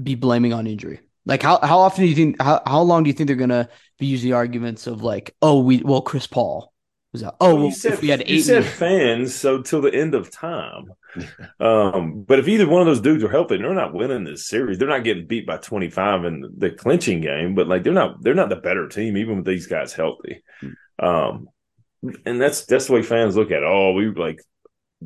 be 0.00 0.14
blaming 0.14 0.52
on 0.52 0.66
injury? 0.66 1.00
Like 1.26 1.42
how 1.42 1.58
how 1.60 1.80
often 1.80 2.04
do 2.04 2.08
you 2.08 2.14
think 2.14 2.40
how 2.40 2.62
how 2.66 2.80
long 2.82 3.02
do 3.02 3.08
you 3.08 3.14
think 3.14 3.26
they're 3.26 3.36
gonna 3.36 3.68
be 3.98 4.06
using 4.06 4.32
arguments 4.32 4.86
of 4.86 5.02
like 5.02 5.34
oh 5.42 5.60
we 5.60 5.82
well 5.82 6.02
Chris 6.02 6.26
Paul 6.26 6.72
was 7.12 7.24
out 7.24 7.36
oh 7.40 7.54
Well, 7.56 7.64
well, 7.64 7.76
if 7.84 8.00
we 8.00 8.08
had 8.08 8.28
you 8.28 8.36
eight 8.36 8.42
said 8.42 8.64
fans, 8.64 9.34
so 9.34 9.60
till 9.60 9.82
the 9.82 9.94
end 9.94 10.14
of 10.14 10.30
time. 10.30 10.92
Um, 11.58 12.22
but 12.22 12.38
if 12.38 12.46
either 12.46 12.68
one 12.68 12.80
of 12.80 12.86
those 12.86 13.00
dudes 13.00 13.24
are 13.24 13.28
healthy, 13.28 13.56
they're 13.56 13.74
not 13.74 13.92
winning 13.92 14.22
this 14.22 14.46
series. 14.46 14.78
They're 14.78 14.86
not 14.86 15.02
getting 15.02 15.26
beat 15.26 15.44
by 15.44 15.56
25 15.56 16.24
in 16.24 16.54
the 16.56 16.70
clinching 16.70 17.20
game, 17.20 17.56
but 17.56 17.66
like 17.66 17.82
they're 17.82 17.92
not 17.92 18.22
they're 18.22 18.34
not 18.34 18.48
the 18.48 18.54
better 18.54 18.86
team, 18.86 19.16
even 19.16 19.38
with 19.38 19.46
these 19.46 19.66
guys 19.66 19.92
healthy. 19.92 20.44
Um, 21.00 21.48
and 22.24 22.40
that's 22.40 22.64
that's 22.66 22.86
the 22.86 22.92
way 22.94 23.02
fans 23.02 23.36
look 23.36 23.50
at 23.50 23.62
it. 23.62 23.66
Oh, 23.66 23.92
we 23.92 24.08
like 24.10 24.42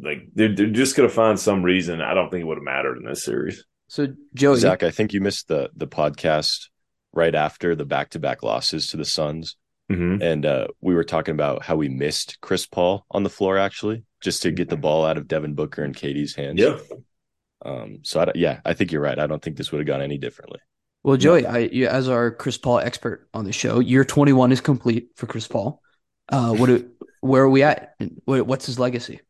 like 0.00 0.28
they're, 0.34 0.54
they're 0.54 0.66
just 0.70 0.96
gonna 0.96 1.08
find 1.08 1.38
some 1.38 1.62
reason. 1.62 2.00
I 2.00 2.14
don't 2.14 2.30
think 2.30 2.42
it 2.42 2.46
would 2.46 2.58
have 2.58 2.64
mattered 2.64 2.98
in 2.98 3.04
this 3.04 3.24
series. 3.24 3.64
so 3.88 4.08
Joey 4.34 4.58
Zach, 4.58 4.82
I 4.82 4.90
think 4.90 5.12
you 5.12 5.20
missed 5.20 5.48
the 5.48 5.70
the 5.76 5.86
podcast 5.88 6.68
right 7.12 7.34
after 7.34 7.74
the 7.74 7.84
back 7.84 8.10
to 8.10 8.18
back 8.18 8.42
losses 8.42 8.88
to 8.88 8.96
the 8.96 9.04
Suns. 9.04 9.56
Mm-hmm. 9.92 10.22
And 10.22 10.46
uh, 10.46 10.68
we 10.80 10.94
were 10.94 11.04
talking 11.04 11.34
about 11.34 11.62
how 11.62 11.76
we 11.76 11.88
missed 11.90 12.38
Chris 12.40 12.64
Paul 12.66 13.04
on 13.10 13.22
the 13.22 13.28
floor, 13.28 13.58
actually. 13.58 14.02
just 14.22 14.40
to 14.42 14.50
get 14.50 14.70
the 14.70 14.78
ball 14.78 15.04
out 15.04 15.18
of 15.18 15.28
Devin 15.28 15.52
Booker 15.54 15.84
and 15.84 15.94
Katie's 15.94 16.34
hands. 16.34 16.58
Yeah. 16.58 16.78
Um, 17.64 17.98
so 18.02 18.20
I, 18.20 18.24
don't- 18.24 18.36
yeah, 18.36 18.60
I 18.64 18.72
think 18.74 18.92
you're 18.92 19.02
right. 19.02 19.18
I 19.18 19.26
don't 19.26 19.42
think 19.42 19.56
this 19.58 19.70
would 19.70 19.78
have 19.80 19.86
gone 19.86 20.00
any 20.02 20.16
differently. 20.18 20.58
Well, 21.02 21.18
Joey, 21.18 21.44
I, 21.46 21.58
you, 21.58 21.86
as 21.86 22.08
our 22.08 22.30
Chris 22.30 22.56
Paul 22.56 22.78
expert 22.78 23.28
on 23.34 23.44
the 23.44 23.52
show, 23.52 23.78
year 23.78 24.04
21 24.06 24.52
is 24.52 24.62
complete 24.62 25.08
for 25.16 25.26
Chris 25.26 25.46
Paul. 25.46 25.82
Uh, 26.28 26.54
what? 26.54 26.66
do- 26.66 26.90
where 27.20 27.42
are 27.44 27.50
we 27.50 27.62
at? 27.62 27.94
What's 28.24 28.66
his 28.66 28.78
legacy? 28.78 29.20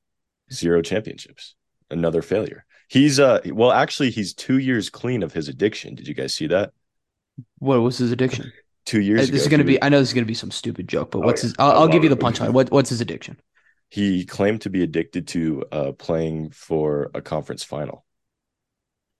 Zero 0.53 0.83
championships. 0.83 1.55
Another 1.91 2.23
failure. 2.23 2.65
He's 2.89 3.19
uh 3.21 3.41
well 3.47 3.73
actually 3.73 4.11
he's 4.11 4.35
two 4.35 4.59
years 4.59 4.91
clean 4.91 5.23
of 5.23 5.33
his 5.33 5.49
addiction. 5.49 5.95
Did 5.95 6.07
you 6.09 6.15
guys 6.15 6.35
see 6.35 6.47
that? 6.49 6.73
What 7.59 7.81
was 7.83 7.99
his 7.99 8.11
addiction? 8.13 8.53
Two 8.85 8.99
Uh, 8.99 9.01
years 9.01 9.21
This 9.23 9.29
ago. 9.31 9.37
is 9.39 9.49
going 9.49 9.59
to 9.59 9.65
be. 9.65 9.83
I 9.83 9.89
know 9.89 9.99
this 9.99 10.09
is 10.09 10.15
going 10.15 10.25
to 10.25 10.29
be 10.29 10.35
some 10.35 10.51
stupid 10.51 10.89
joke, 10.89 11.11
but 11.11 11.21
Oh, 11.21 11.23
what's 11.23 11.43
yeah. 11.43 11.49
his? 11.49 11.55
I'll, 11.59 11.73
I'll 11.73 11.89
give 11.89 12.03
you 12.05 12.11
the 12.11 12.17
punchline. 12.17 12.51
What, 12.53 12.71
what's 12.71 12.91
his 12.91 13.01
addiction? 13.01 13.41
he 13.91 14.25
claimed 14.25 14.61
to 14.63 14.71
be 14.71 14.83
addicted 14.83 15.29
to 15.29 15.65
uh 15.71 15.93
playing 15.93 16.51
for 16.51 17.11
a 17.15 17.23
conference 17.23 17.63
final. 17.63 18.05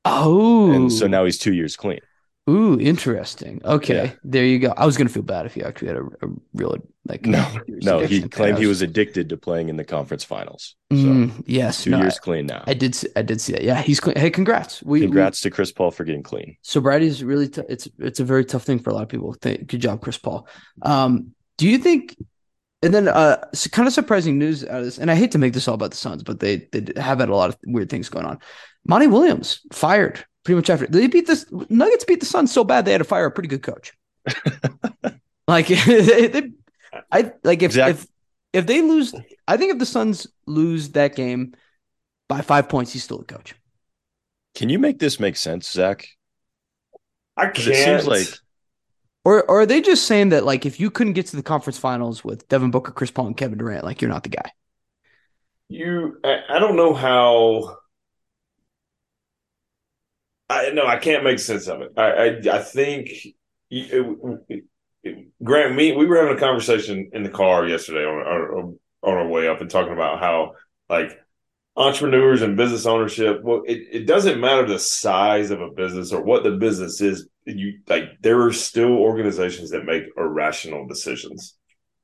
Oh, 0.05 0.71
And 0.73 0.93
so 0.93 1.07
now 1.07 1.25
he's 1.25 1.39
two 1.39 1.53
years 1.55 1.77
clean. 1.77 2.01
Ooh, 2.49 2.79
interesting. 2.79 3.63
Okay, 3.65 3.95
Yeah. 4.05 4.11
there 4.23 4.45
you 4.45 4.59
go. 4.59 4.75
I 4.77 4.85
was 4.85 4.99
gonna 4.99 5.09
feel 5.09 5.23
bad 5.23 5.47
if 5.47 5.57
you 5.57 5.63
actually 5.65 5.89
had 5.89 5.97
a, 5.97 6.05
a 6.27 6.29
real 6.53 6.77
like 7.07 7.25
No, 7.25 7.47
No, 7.69 8.01
he 8.01 8.21
claimed 8.29 8.59
I 8.59 8.61
he 8.61 8.67
was 8.67 8.83
addicted 8.83 9.31
to 9.31 9.39
playing 9.39 9.71
in 9.71 9.77
the 9.77 9.85
conference 9.85 10.25
finals. 10.25 10.77
So 10.93 10.97
Mm, 10.99 11.43
yes, 11.47 11.85
two 11.85 11.91
no, 11.91 11.99
years 12.01 12.19
clean 12.19 12.47
now. 12.47 12.63
I, 12.67 12.73
I 12.73 12.75
did. 12.75 12.95
See, 12.95 13.09
I 13.17 13.23
did 13.23 13.41
see 13.41 13.53
that. 13.55 13.63
Yeah, 13.63 13.81
he's 13.81 13.99
clean. 13.99 14.17
Hey, 14.17 14.31
congrats. 14.31 14.83
We, 14.83 15.01
we- 15.01 15.07
Congrats 15.07 15.41
to 15.43 15.51
Chris 15.51 15.73
Paul 15.73 15.91
for 15.91 16.05
getting 16.05 16.23
clean. 16.23 16.57
sobriety 16.61 17.07
is 17.07 17.25
really 17.25 17.49
t- 17.49 17.63
it's 17.69 17.89
it's 17.99 18.21
a 18.21 18.25
very 18.25 18.45
tough 18.45 18.65
thing 18.65 18.79
for 18.79 18.91
a 18.91 18.95
lot 18.95 19.03
of 19.05 19.09
people. 19.09 19.35
Th- 19.35 19.67
good 19.67 19.81
job, 19.81 20.03
Chris 20.03 20.19
Paul. 20.19 20.47
Um, 20.83 21.35
do 21.57 21.67
you 21.69 21.79
think? 21.79 22.15
And 22.83 22.93
then, 22.93 23.09
uh, 23.09 23.43
kind 23.73 23.89
of 23.89 23.95
surprising 23.95 24.39
news 24.39 24.63
out 24.63 24.81
of 24.81 24.85
this, 24.85 24.99
and 24.99 25.11
I 25.11 25.15
hate 25.15 25.33
to 25.33 25.39
make 25.39 25.55
this 25.55 25.67
all 25.69 25.75
about 25.75 25.93
the 25.93 25.97
Suns, 25.97 26.23
but 26.23 26.41
they 26.41 26.69
they 26.73 27.01
have 27.01 27.21
had 27.21 27.31
a 27.31 27.35
lot 27.35 27.49
of 27.49 27.57
weird 27.67 27.89
things 27.89 28.11
going 28.11 28.27
on. 28.27 28.39
Monty 28.87 29.07
Williams 29.07 29.61
fired 29.73 30.23
pretty 30.45 30.57
much 30.57 30.71
after 30.71 30.87
they 30.87 31.07
beat 31.09 31.27
this 31.27 31.47
Nuggets 31.71 32.05
beat 32.05 32.21
the 32.21 32.27
Suns 32.27 32.53
so 32.53 32.65
bad 32.65 32.85
they 32.85 32.93
had 32.93 32.99
to 32.99 33.05
fire 33.05 33.27
a 33.27 33.31
pretty 33.33 33.49
good 33.49 33.63
coach. 33.63 33.93
like 35.49 35.67
they, 35.87 36.29
they, 36.29 36.51
I 37.13 37.33
like 37.43 37.63
if 37.63 37.73
Zach- 37.73 37.87
if 37.87 38.07
if 38.53 38.67
they 38.67 38.83
lose, 38.83 39.15
I 39.49 39.57
think 39.57 39.73
if 39.73 39.79
the 39.79 39.87
Suns 39.87 40.27
lose 40.47 40.91
that 40.91 41.17
game 41.17 41.55
by 42.29 42.43
five 42.43 42.69
points, 42.69 42.93
he's 42.93 43.05
still 43.05 43.21
a 43.21 43.25
coach. 43.25 43.55
Can 44.57 44.69
you 44.69 44.79
make 44.81 44.99
this 44.99 45.21
make 45.21 45.37
sense, 45.37 45.71
Zach? 45.71 46.09
I 47.37 47.47
'Cause 47.55 47.67
can't. 47.67 47.69
it 47.69 47.77
seems 47.77 48.07
like 48.07 48.41
Or, 49.25 49.43
or 49.51 49.61
are 49.63 49.67
they 49.67 49.81
just 49.81 50.07
saying 50.07 50.31
that 50.31 50.45
like 50.45 50.67
if 50.67 50.79
you 50.81 50.91
couldn't 50.91 51.15
get 51.15 51.27
to 51.29 51.37
the 51.37 51.43
conference 51.43 51.79
finals 51.79 52.25
with 52.25 52.47
Devin 52.49 52.71
Booker, 52.71 52.93
Chris 52.93 53.11
Paul, 53.11 53.29
and 53.29 53.37
Kevin 53.37 53.59
Durant, 53.59 53.85
like 53.85 54.03
you're 54.03 54.11
not 54.11 54.23
the 54.23 54.29
guy? 54.31 54.51
you. 55.69 56.19
I, 56.25 56.41
I 56.51 56.59
don't 56.59 56.77
know 56.77 56.95
how. 56.95 57.77
I 60.49 60.71
no, 60.71 60.87
I 60.87 60.99
can't 60.99 61.25
make 61.25 61.39
sense 61.39 61.67
of 61.69 61.81
it. 61.81 61.93
I 61.97 62.03
I, 62.03 62.57
I 62.57 62.63
think. 62.63 63.11
It, 63.71 64.17
it, 64.49 64.65
Grant, 65.43 65.75
me, 65.75 65.93
we 65.93 66.07
were 66.07 66.17
having 66.17 66.37
a 66.37 66.41
conversation 66.41 67.11
in 67.13 67.23
the 67.25 67.29
car 67.29 67.67
yesterday 67.67 68.07
on 68.07 68.15
our 68.15 68.59
on 68.59 68.79
our 69.03 69.29
way 69.29 69.49
up 69.49 69.61
and 69.61 69.71
talking 69.71 69.93
about 69.93 70.21
how 70.21 70.53
like 70.89 71.19
entrepreneurs 71.77 72.43
and 72.43 72.57
business 72.57 72.87
ownership. 72.87 73.41
Well, 73.43 73.63
it, 73.67 73.83
it 73.93 74.07
doesn't 74.07 74.41
matter 74.41 74.67
the 74.67 74.79
size 74.79 75.51
of 75.51 75.61
a 75.61 75.71
business 75.71 76.13
or 76.13 76.23
what 76.23 76.43
the 76.43 76.53
business 76.53 77.01
is. 77.01 77.29
You 77.45 77.81
like 77.89 78.21
there 78.21 78.41
are 78.43 78.53
still 78.53 78.93
organizations 78.93 79.71
that 79.71 79.85
make 79.85 80.05
irrational 80.17 80.87
decisions. 80.87 81.57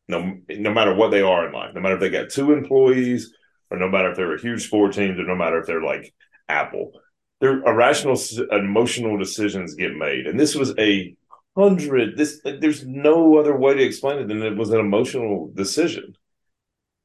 No, 0.08 0.38
no 0.48 0.74
matter 0.74 0.94
what 0.94 1.10
they 1.10 1.22
are 1.22 1.46
in 1.46 1.52
life, 1.52 1.72
no 1.74 1.80
matter 1.80 1.94
if 1.94 2.00
they 2.00 2.10
got 2.10 2.30
two 2.30 2.52
employees, 2.52 3.32
or 3.70 3.78
no 3.78 3.88
matter 3.88 4.10
if 4.10 4.16
they're 4.16 4.34
a 4.34 4.40
huge 4.40 4.66
sport 4.66 4.92
team, 4.92 5.18
or 5.18 5.22
no 5.22 5.36
matter 5.36 5.58
if 5.60 5.66
they're 5.66 5.82
like 5.82 6.12
Apple, 6.48 6.92
there 7.40 7.62
irrational, 7.64 8.18
emotional 8.52 9.18
decisions 9.18 9.74
get 9.74 9.94
made, 9.94 10.26
and 10.26 10.38
this 10.38 10.54
was 10.54 10.74
a 10.78 11.16
hundred. 11.56 12.16
This 12.16 12.40
there's 12.44 12.86
no 12.86 13.38
other 13.38 13.56
way 13.56 13.74
to 13.74 13.82
explain 13.82 14.18
it 14.18 14.28
than 14.28 14.42
it 14.42 14.56
was 14.56 14.70
an 14.70 14.80
emotional 14.80 15.50
decision. 15.54 16.16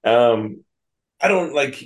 Um, 0.03 0.63
I 1.21 1.27
don't 1.27 1.53
like 1.53 1.83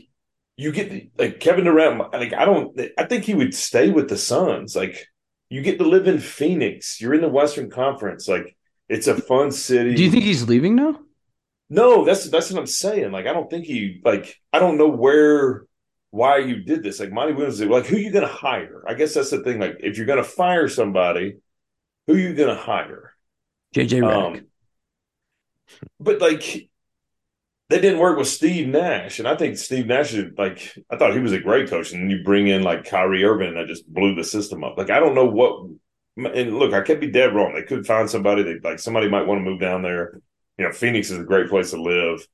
you 0.57 0.71
get 0.71 1.12
like 1.17 1.39
Kevin 1.39 1.65
Durant. 1.65 1.99
Like 2.12 2.33
I 2.33 2.45
don't. 2.45 2.79
I 2.97 3.05
think 3.05 3.23
he 3.23 3.33
would 3.33 3.53
stay 3.53 3.91
with 3.91 4.09
the 4.09 4.17
Suns. 4.17 4.75
Like 4.75 5.07
you 5.49 5.62
get 5.62 5.77
to 5.77 5.85
live 5.85 6.07
in 6.07 6.19
Phoenix. 6.19 6.99
You're 6.99 7.13
in 7.13 7.21
the 7.21 7.29
Western 7.29 7.69
Conference. 7.69 8.27
Like 8.27 8.57
it's 8.89 9.07
a 9.07 9.15
fun 9.15 9.51
city. 9.51 9.95
Do 9.95 10.03
you 10.03 10.12
think 10.12 10.23
he's 10.23 10.47
leaving 10.47 10.75
now? 10.75 10.99
No, 11.69 12.03
that's 12.03 12.29
that's 12.29 12.51
what 12.51 12.59
I'm 12.59 12.67
saying. 12.67 13.12
Like, 13.12 13.27
I 13.27 13.33
don't 13.33 13.49
think 13.49 13.65
he 13.65 14.01
like 14.03 14.35
I 14.51 14.59
don't 14.59 14.77
know 14.77 14.89
where 14.89 15.65
why 16.12 16.39
you 16.39 16.63
did 16.63 16.84
this. 16.84 17.00
Like 17.00 17.12
Monty 17.12 17.34
Williams, 17.34 17.62
like 17.62 17.86
who 17.86 17.98
you 17.98 18.12
gonna 18.12 18.28
hire? 18.28 18.84
I 18.88 18.93
guess 18.93 19.13
that's 19.13 19.30
the 19.30 19.43
thing. 19.43 19.60
Like, 19.60 19.78
if 19.80 19.98
you're 19.98 20.06
gonna 20.06 20.24
fire 20.24 20.67
somebody, 20.67 21.38
who 22.08 22.15
you 22.15 22.34
gonna 22.34 22.56
hire? 22.56 23.13
JJ 23.76 24.02
Redick. 24.02 24.38
Um, 24.38 24.48
but 26.00 26.19
like 26.19 26.69
they 27.69 27.80
didn't 27.80 28.00
work 28.00 28.17
with 28.17 28.28
Steve 28.28 28.67
Nash, 28.67 29.19
and 29.19 29.28
I 29.28 29.36
think 29.36 29.58
Steve 29.58 29.86
Nash 29.86 30.13
is 30.13 30.34
like 30.38 30.76
I 30.89 30.98
thought 30.98 31.13
he 31.13 31.19
was 31.19 31.34
a 31.34 31.39
great 31.39 31.69
coach, 31.69 31.91
and 31.91 32.02
then 32.02 32.10
you 32.10 32.24
bring 32.24 32.48
in 32.48 32.63
like 32.63 32.86
Kyrie 32.86 33.24
Irving, 33.24 33.50
and 33.50 33.58
that 33.58 33.67
just 33.67 33.88
blew 33.88 34.15
the 34.15 34.24
system 34.24 34.63
up. 34.63 34.78
Like 34.78 34.89
I 34.89 35.00
don't 35.00 35.15
know 35.15 35.26
what. 35.26 35.69
And 36.17 36.58
look, 36.58 36.74
I 36.74 36.82
could 36.82 37.00
be 37.00 37.12
dead 37.12 37.34
wrong. 37.34 37.54
They 37.54 37.63
could 37.63 37.86
find 37.86 38.10
somebody 38.10 38.43
that 38.43 38.63
like 38.63 38.80
somebody 38.80 39.08
might 39.08 39.26
want 39.26 39.39
to 39.39 39.50
move 39.50 39.62
down 39.62 39.84
there. 39.84 40.19
You 40.58 40.65
know, 40.65 40.74
Phoenix 40.74 41.12
is 41.12 41.19
a 41.19 41.24
great 41.24 41.48
place 41.48 41.69
to 41.69 41.82
live. 41.82 42.28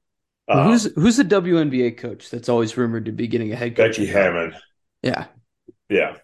Well, 0.47 0.59
Um, 0.59 0.67
who's 0.67 0.83
who's 0.95 1.17
the 1.17 1.23
WNBA 1.23 1.91
coach 1.91 2.29
that's 2.29 2.49
always 2.49 2.77
rumored 2.77 3.05
to 3.05 3.11
be 3.11 3.27
getting 3.27 3.51
a 3.51 3.55
head 3.55 3.75
coach? 3.75 3.97
Becky 3.97 4.05
Hammond? 4.07 4.55
Yeah. 5.01 5.27
Yeah. 5.89 6.17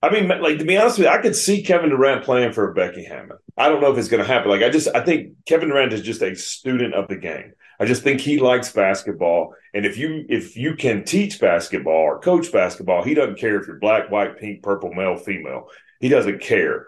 I 0.00 0.10
mean, 0.10 0.28
like 0.28 0.58
to 0.58 0.64
be 0.64 0.76
honest 0.76 0.98
with 0.98 1.06
you, 1.06 1.12
I 1.12 1.18
could 1.18 1.34
see 1.34 1.62
Kevin 1.62 1.90
Durant 1.90 2.24
playing 2.24 2.52
for 2.52 2.72
Becky 2.72 3.04
Hammond. 3.04 3.40
I 3.56 3.68
don't 3.68 3.80
know 3.80 3.90
if 3.90 3.98
it's 3.98 4.08
going 4.08 4.22
to 4.22 4.28
happen. 4.28 4.48
Like, 4.48 4.62
I 4.62 4.70
just, 4.70 4.86
I 4.94 5.00
think 5.04 5.32
Kevin 5.46 5.70
Durant 5.70 5.92
is 5.92 6.02
just 6.02 6.22
a 6.22 6.36
student 6.36 6.94
of 6.94 7.08
the 7.08 7.16
game. 7.16 7.52
I 7.80 7.84
just 7.84 8.04
think 8.04 8.20
he 8.20 8.38
likes 8.38 8.72
basketball, 8.72 9.54
and 9.72 9.86
if 9.86 9.98
you 9.98 10.24
if 10.28 10.56
you 10.56 10.74
can 10.74 11.04
teach 11.04 11.40
basketball 11.40 11.94
or 11.94 12.20
coach 12.20 12.50
basketball, 12.52 13.04
he 13.04 13.14
doesn't 13.14 13.38
care 13.38 13.60
if 13.60 13.66
you're 13.68 13.78
black, 13.78 14.10
white, 14.10 14.36
pink, 14.36 14.62
purple, 14.62 14.92
male, 14.92 15.16
female. 15.16 15.68
He 16.00 16.08
doesn't 16.08 16.40
care. 16.40 16.86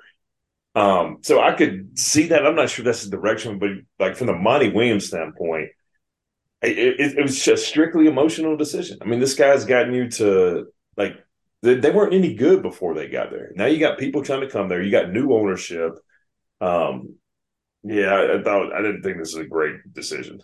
Um, 0.75 1.19
so 1.23 1.41
I 1.41 1.53
could 1.55 1.99
see 1.99 2.29
that. 2.29 2.47
I'm 2.47 2.57
not 2.57 2.71
sure 2.71 2.85
that's 2.85 3.05
the 3.05 3.11
direction, 3.11 3.59
but 3.59 3.71
like 3.99 4.17
from 4.17 4.29
the 4.29 4.35
Monty 4.35 4.71
Williams 4.71 5.07
standpoint, 5.09 5.71
it, 6.63 7.17
it, 7.17 7.23
was 7.23 7.43
just 7.43 7.67
strictly 7.67 8.07
emotional 8.07 8.57
decision. 8.57 8.99
I 9.01 9.07
mean, 9.07 9.21
this 9.21 9.35
guy's 9.35 9.65
gotten 9.65 9.95
you 9.95 10.11
to 10.11 10.67
like 10.97 11.17
they, 11.63 11.75
they 11.75 11.91
weren't 11.91 12.15
any 12.15 12.35
good 12.35 12.63
before 12.63 12.95
they 12.95 13.09
got 13.09 13.31
there. 13.31 13.53
Now 13.55 13.67
you 13.67 13.79
got 13.79 13.99
people 13.99 14.23
trying 14.23 14.43
to 14.43 14.51
come 14.51 14.69
there. 14.69 14.83
You 14.83 14.91
got 14.91 15.11
new 15.11 15.33
ownership. 15.33 15.99
Um, 16.61 17.15
yeah, 17.83 18.13
I, 18.13 18.39
I 18.39 18.43
thought 18.43 18.75
I 18.75 18.83
didn't 18.83 19.03
think 19.03 19.19
this 19.19 19.31
is 19.31 19.37
a 19.37 19.47
great 19.47 19.93
decision. 19.93 20.41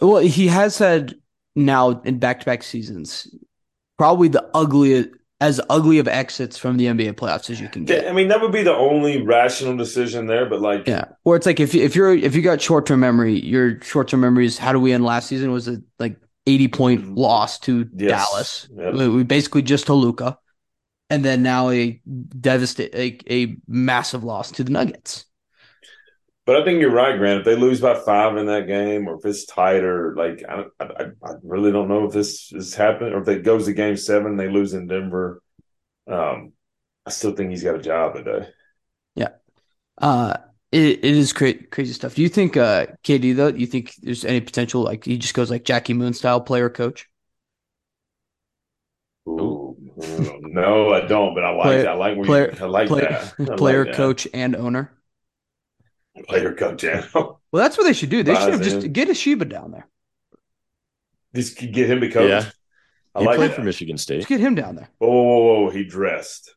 Well, 0.00 0.18
he 0.18 0.48
has 0.48 0.78
had 0.78 1.14
now 1.54 2.00
in 2.02 2.18
back 2.18 2.40
to 2.40 2.46
back 2.46 2.62
seasons 2.62 3.28
probably 4.02 4.26
the 4.26 4.50
ugliest, 4.54 5.10
as 5.42 5.60
ugly 5.68 5.98
of 5.98 6.06
exits 6.06 6.56
from 6.56 6.76
the 6.76 6.86
NBA 6.86 7.14
playoffs 7.14 7.50
as 7.50 7.60
you 7.60 7.68
can 7.68 7.84
get. 7.84 8.06
I 8.06 8.12
mean, 8.12 8.28
that 8.28 8.40
would 8.40 8.52
be 8.52 8.62
the 8.62 8.72
only 8.72 9.20
rational 9.22 9.76
decision 9.76 10.28
there. 10.28 10.46
But 10.46 10.60
like, 10.60 10.86
Yeah. 10.86 11.06
Or 11.24 11.34
it's 11.34 11.46
like 11.46 11.58
if 11.58 11.74
if 11.74 11.96
you're 11.96 12.14
if 12.14 12.36
you 12.36 12.42
got 12.42 12.62
short 12.62 12.86
term 12.86 13.00
memory, 13.00 13.40
your 13.40 13.80
short 13.82 14.06
term 14.06 14.20
memory 14.20 14.46
is 14.46 14.56
how 14.56 14.72
do 14.72 14.78
we 14.78 14.92
end 14.92 15.04
last 15.04 15.26
season 15.26 15.50
was 15.50 15.66
it 15.66 15.82
like 15.98 16.16
eighty 16.46 16.68
point 16.68 17.02
mm-hmm. 17.02 17.14
loss 17.16 17.58
to 17.60 17.88
Yes. 17.96 18.10
Dallas. 18.10 18.68
Yep. 18.76 18.94
We, 18.94 19.08
we 19.08 19.22
basically 19.24 19.62
just 19.62 19.86
to 19.86 19.94
Luka, 19.94 20.38
and 21.10 21.24
then 21.24 21.42
now 21.42 21.70
a 21.70 22.00
devastate 22.38 22.94
a, 22.94 23.18
a 23.28 23.56
massive 23.66 24.22
loss 24.22 24.52
to 24.52 24.64
the 24.64 24.70
Nuggets. 24.70 25.24
But 26.44 26.56
I 26.56 26.64
think 26.64 26.80
you're 26.80 26.90
right, 26.90 27.16
Grant. 27.18 27.40
If 27.40 27.44
they 27.44 27.56
lose 27.56 27.80
by 27.80 27.94
five 27.98 28.36
in 28.36 28.46
that 28.46 28.66
game, 28.66 29.08
or 29.08 29.16
if 29.16 29.24
it's 29.24 29.46
tighter, 29.46 30.14
like 30.16 30.42
I, 30.48 30.64
I, 30.80 31.04
I 31.24 31.32
really 31.42 31.72
don't 31.72 31.88
know 31.88 32.06
if 32.06 32.12
this 32.12 32.52
is 32.52 32.74
happening, 32.74 33.12
or 33.12 33.22
if 33.22 33.28
it 33.28 33.44
goes 33.44 33.66
to 33.66 33.72
Game 33.72 33.96
Seven, 33.96 34.36
they 34.36 34.48
lose 34.48 34.74
in 34.74 34.86
Denver. 34.86 35.40
Um, 36.06 36.52
I 37.06 37.10
still 37.10 37.32
think 37.32 37.50
he's 37.50 37.62
got 37.64 37.76
a 37.76 37.82
job 37.82 38.14
today. 38.14 38.48
Uh, 39.98 40.34
it, 40.72 41.04
it 41.04 41.04
is 41.04 41.34
cra- 41.34 41.66
crazy 41.66 41.92
stuff. 41.92 42.14
Do 42.14 42.22
you 42.22 42.28
think, 42.30 42.56
uh, 42.56 42.86
KD 43.04 43.36
though? 43.36 43.52
Do 43.52 43.58
you 43.58 43.66
think 43.66 43.94
there's 44.00 44.24
any 44.24 44.40
potential 44.40 44.82
like 44.82 45.04
he 45.04 45.18
just 45.18 45.34
goes 45.34 45.50
like 45.50 45.64
Jackie 45.64 45.92
Moon 45.92 46.14
style 46.14 46.40
player 46.40 46.70
coach? 46.70 47.08
Ooh, 49.28 49.76
no, 50.40 50.92
I 50.94 51.02
don't. 51.06 51.34
But 51.34 51.44
I 51.44 51.50
like 51.50 51.62
Player- 51.64 51.88
I 51.90 51.94
like 51.94 52.16
where 52.16 52.24
player- 52.24 52.54
you, 52.58 52.64
I 52.64 52.68
like 52.68 52.88
player, 52.88 53.08
that. 53.10 53.34
I 53.38 53.54
like 53.54 53.86
that. 53.86 53.94
coach, 53.94 54.26
and 54.32 54.56
owner. 54.56 54.92
Player 56.26 56.54
coach. 56.54 56.84
Yeah, 56.84 57.06
Well, 57.14 57.38
that's 57.52 57.76
what 57.76 57.84
they 57.84 57.92
should 57.92 58.10
do. 58.10 58.22
They 58.22 58.34
should 58.34 58.52
have 58.54 58.62
just 58.62 58.84
in. 58.84 58.92
get 58.92 59.08
a 59.08 59.14
Sheba 59.14 59.44
down 59.44 59.72
there. 59.72 59.86
just 61.34 61.58
get 61.58 61.90
him 61.90 62.00
to 62.00 62.10
coach. 62.10 62.28
Yeah. 62.28 62.50
I 63.14 63.20
he 63.20 63.26
like 63.26 63.36
played 63.36 63.50
that. 63.50 63.56
for 63.56 63.62
Michigan 63.62 63.98
State. 63.98 64.16
Just 64.18 64.28
get 64.28 64.40
him 64.40 64.54
down 64.54 64.76
there. 64.76 64.88
Oh, 65.00 65.06
whoa, 65.08 65.22
whoa, 65.22 65.60
whoa! 65.64 65.70
He 65.70 65.84
dressed. 65.84 66.54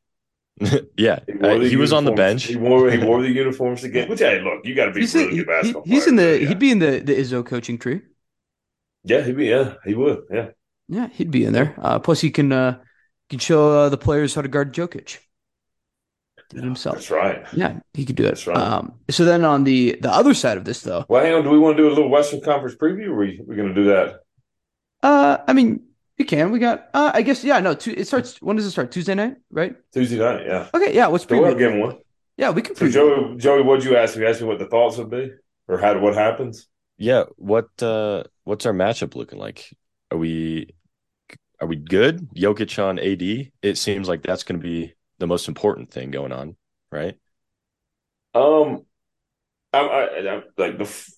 yeah, 0.97 1.19
wore 1.27 1.51
uh, 1.51 1.59
he 1.59 1.75
was 1.75 1.91
on 1.91 2.05
the 2.05 2.13
bench. 2.13 2.45
He 2.45 2.55
wore 2.55 2.89
he 2.89 2.97
wore 3.05 3.21
the 3.21 3.29
uniforms 3.29 3.83
again. 3.83 4.07
Which 4.09 4.19
hey, 4.19 4.39
look, 4.41 4.65
you 4.65 4.73
got 4.73 4.85
to 4.85 4.91
be 4.93 5.01
He's, 5.01 5.13
really 5.15 5.31
he- 5.31 5.37
good 5.39 5.47
basketball. 5.47 5.83
he- 5.83 5.91
he's 5.91 6.07
in 6.07 6.15
the 6.15 6.39
yeah. 6.39 6.47
he'd 6.47 6.59
be 6.59 6.71
in 6.71 6.79
the 6.79 6.99
the 6.99 7.13
Izzo 7.13 7.45
coaching 7.45 7.77
tree. 7.77 8.01
yeah, 9.03 9.21
he'd 9.21 9.35
be 9.35 9.47
yeah, 9.47 9.73
he 9.83 9.95
would 9.95 10.23
yeah. 10.31 10.49
Yeah, 10.87 11.07
he'd 11.09 11.31
be 11.31 11.43
in 11.43 11.51
there. 11.51 11.75
Uh, 11.77 11.99
plus, 11.99 12.21
he 12.21 12.31
can 12.31 12.53
uh, 12.53 12.79
can 13.29 13.39
show 13.39 13.71
uh, 13.79 13.89
the 13.89 13.97
players 13.97 14.33
how 14.35 14.41
to 14.43 14.47
guard 14.47 14.73
Jokic. 14.73 15.17
Did 16.49 16.59
it 16.59 16.63
himself. 16.63 16.95
That's 16.95 17.09
right. 17.11 17.43
Yeah, 17.53 17.79
he 17.93 18.05
could 18.05 18.15
do 18.15 18.23
it. 18.25 18.29
That's 18.29 18.47
right. 18.47 18.57
Um, 18.57 18.93
so 19.09 19.25
then 19.25 19.43
on 19.43 19.63
the 19.63 19.97
the 20.01 20.11
other 20.11 20.33
side 20.33 20.57
of 20.57 20.65
this, 20.65 20.81
though, 20.81 21.05
Well, 21.09 21.23
hang 21.23 21.33
on. 21.33 21.43
Do 21.43 21.49
we 21.49 21.59
want 21.59 21.75
to 21.77 21.83
do 21.83 21.87
a 21.87 21.93
little 21.93 22.09
Western 22.09 22.41
Conference 22.41 22.75
preview? 22.75 23.07
Or 23.09 23.13
are 23.13 23.17
we 23.17 23.41
we 23.47 23.55
going 23.55 23.69
to 23.69 23.73
do 23.73 23.85
that? 23.85 24.19
uh, 25.03 25.37
I 25.47 25.53
mean, 25.53 25.81
you 26.17 26.25
can. 26.25 26.51
We 26.51 26.59
got. 26.59 26.87
Uh, 26.93 27.11
I 27.13 27.21
guess. 27.23 27.43
Yeah. 27.43 27.59
No. 27.59 27.73
Tu- 27.73 27.95
it 27.97 28.07
starts. 28.07 28.41
When 28.41 28.55
does 28.55 28.65
it 28.65 28.71
start? 28.71 28.91
Tuesday 28.91 29.15
night, 29.15 29.37
right? 29.49 29.75
Tuesday 29.93 30.17
night, 30.19 30.45
yeah. 30.45 30.69
Okay. 30.73 30.93
Yeah. 30.93 31.07
Let's 31.07 31.25
So 31.27 31.39
we'll 31.39 31.53
preview. 31.53 31.57
give 31.57 31.71
him 31.71 31.79
one. 31.81 31.97
Yeah, 32.37 32.51
we 32.51 32.61
can 32.61 32.75
So 32.75 32.85
preview. 32.85 32.91
Joey, 32.93 33.37
Joey, 33.37 33.61
what'd 33.63 33.85
you 33.85 33.97
ask 33.97 34.15
me? 34.15 34.23
You 34.23 34.29
asked 34.29 34.41
me 34.41 34.47
what 34.47 34.59
the 34.59 34.67
thoughts 34.67 34.97
would 34.97 35.09
be, 35.09 35.31
or 35.67 35.77
how 35.77 35.97
what 35.99 36.15
happens. 36.15 36.67
Yeah, 36.97 37.23
what 37.37 37.69
uh 37.81 38.23
what's 38.43 38.65
our 38.65 38.73
matchup 38.73 39.15
looking 39.15 39.39
like? 39.39 39.73
Are 40.11 40.17
we 40.17 40.73
are 41.59 41.67
we 41.67 41.75
good? 41.77 42.29
Jokic 42.35 42.77
on 42.83 42.99
AD? 42.99 43.51
It 43.61 43.77
seems 43.77 44.07
like 44.07 44.21
that's 44.21 44.43
going 44.43 44.59
to 44.59 44.63
be 44.63 44.93
the 45.25 45.33
most 45.33 45.47
important 45.47 45.89
thing 45.89 46.11
going 46.11 46.31
on, 46.31 46.55
right? 46.91 47.17
Um, 48.33 48.85
I, 49.73 49.79
I, 49.79 50.35
I 50.35 50.43
like 50.57 50.77
the 50.77 50.83
f- 50.83 51.09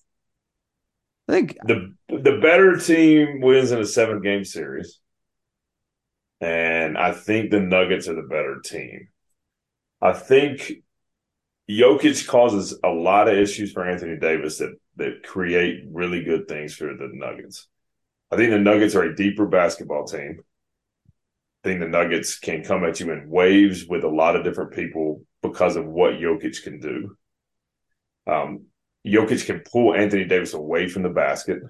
I 1.28 1.32
think. 1.32 1.58
the 1.62 1.94
the 2.08 2.38
better 2.42 2.76
team 2.76 3.40
wins 3.40 3.70
in 3.70 3.78
a 3.80 3.86
seven 3.86 4.22
game 4.22 4.44
series, 4.44 5.00
and 6.40 6.96
I 6.96 7.12
think 7.12 7.50
the 7.50 7.60
Nuggets 7.60 8.08
are 8.08 8.14
the 8.14 8.22
better 8.28 8.60
team. 8.64 9.08
I 10.00 10.12
think 10.12 10.72
Jokic 11.68 12.26
causes 12.26 12.78
a 12.82 12.88
lot 12.88 13.28
of 13.28 13.36
issues 13.36 13.72
for 13.72 13.88
Anthony 13.88 14.16
Davis 14.18 14.58
that 14.58 14.74
that 14.96 15.22
create 15.22 15.84
really 15.92 16.24
good 16.24 16.48
things 16.48 16.74
for 16.74 16.86
the 16.86 17.10
Nuggets. 17.12 17.68
I 18.30 18.36
think 18.36 18.50
the 18.50 18.58
Nuggets 18.58 18.94
are 18.94 19.04
a 19.04 19.16
deeper 19.16 19.46
basketball 19.46 20.06
team. 20.06 20.40
I 21.64 21.68
think 21.68 21.80
the 21.80 21.88
Nuggets 21.88 22.38
can 22.38 22.62
come 22.62 22.84
at 22.84 23.00
you 23.00 23.10
in 23.10 23.28
waves 23.28 23.86
with 23.86 24.04
a 24.04 24.08
lot 24.08 24.36
of 24.36 24.44
different 24.44 24.72
people 24.72 25.22
because 25.42 25.76
of 25.76 25.86
what 25.86 26.14
Jokic 26.14 26.62
can 26.62 26.80
do. 26.80 27.16
Um, 28.26 28.66
Jokic 29.06 29.46
can 29.46 29.60
pull 29.60 29.94
Anthony 29.94 30.24
Davis 30.24 30.54
away 30.54 30.88
from 30.88 31.02
the 31.02 31.08
basket. 31.08 31.60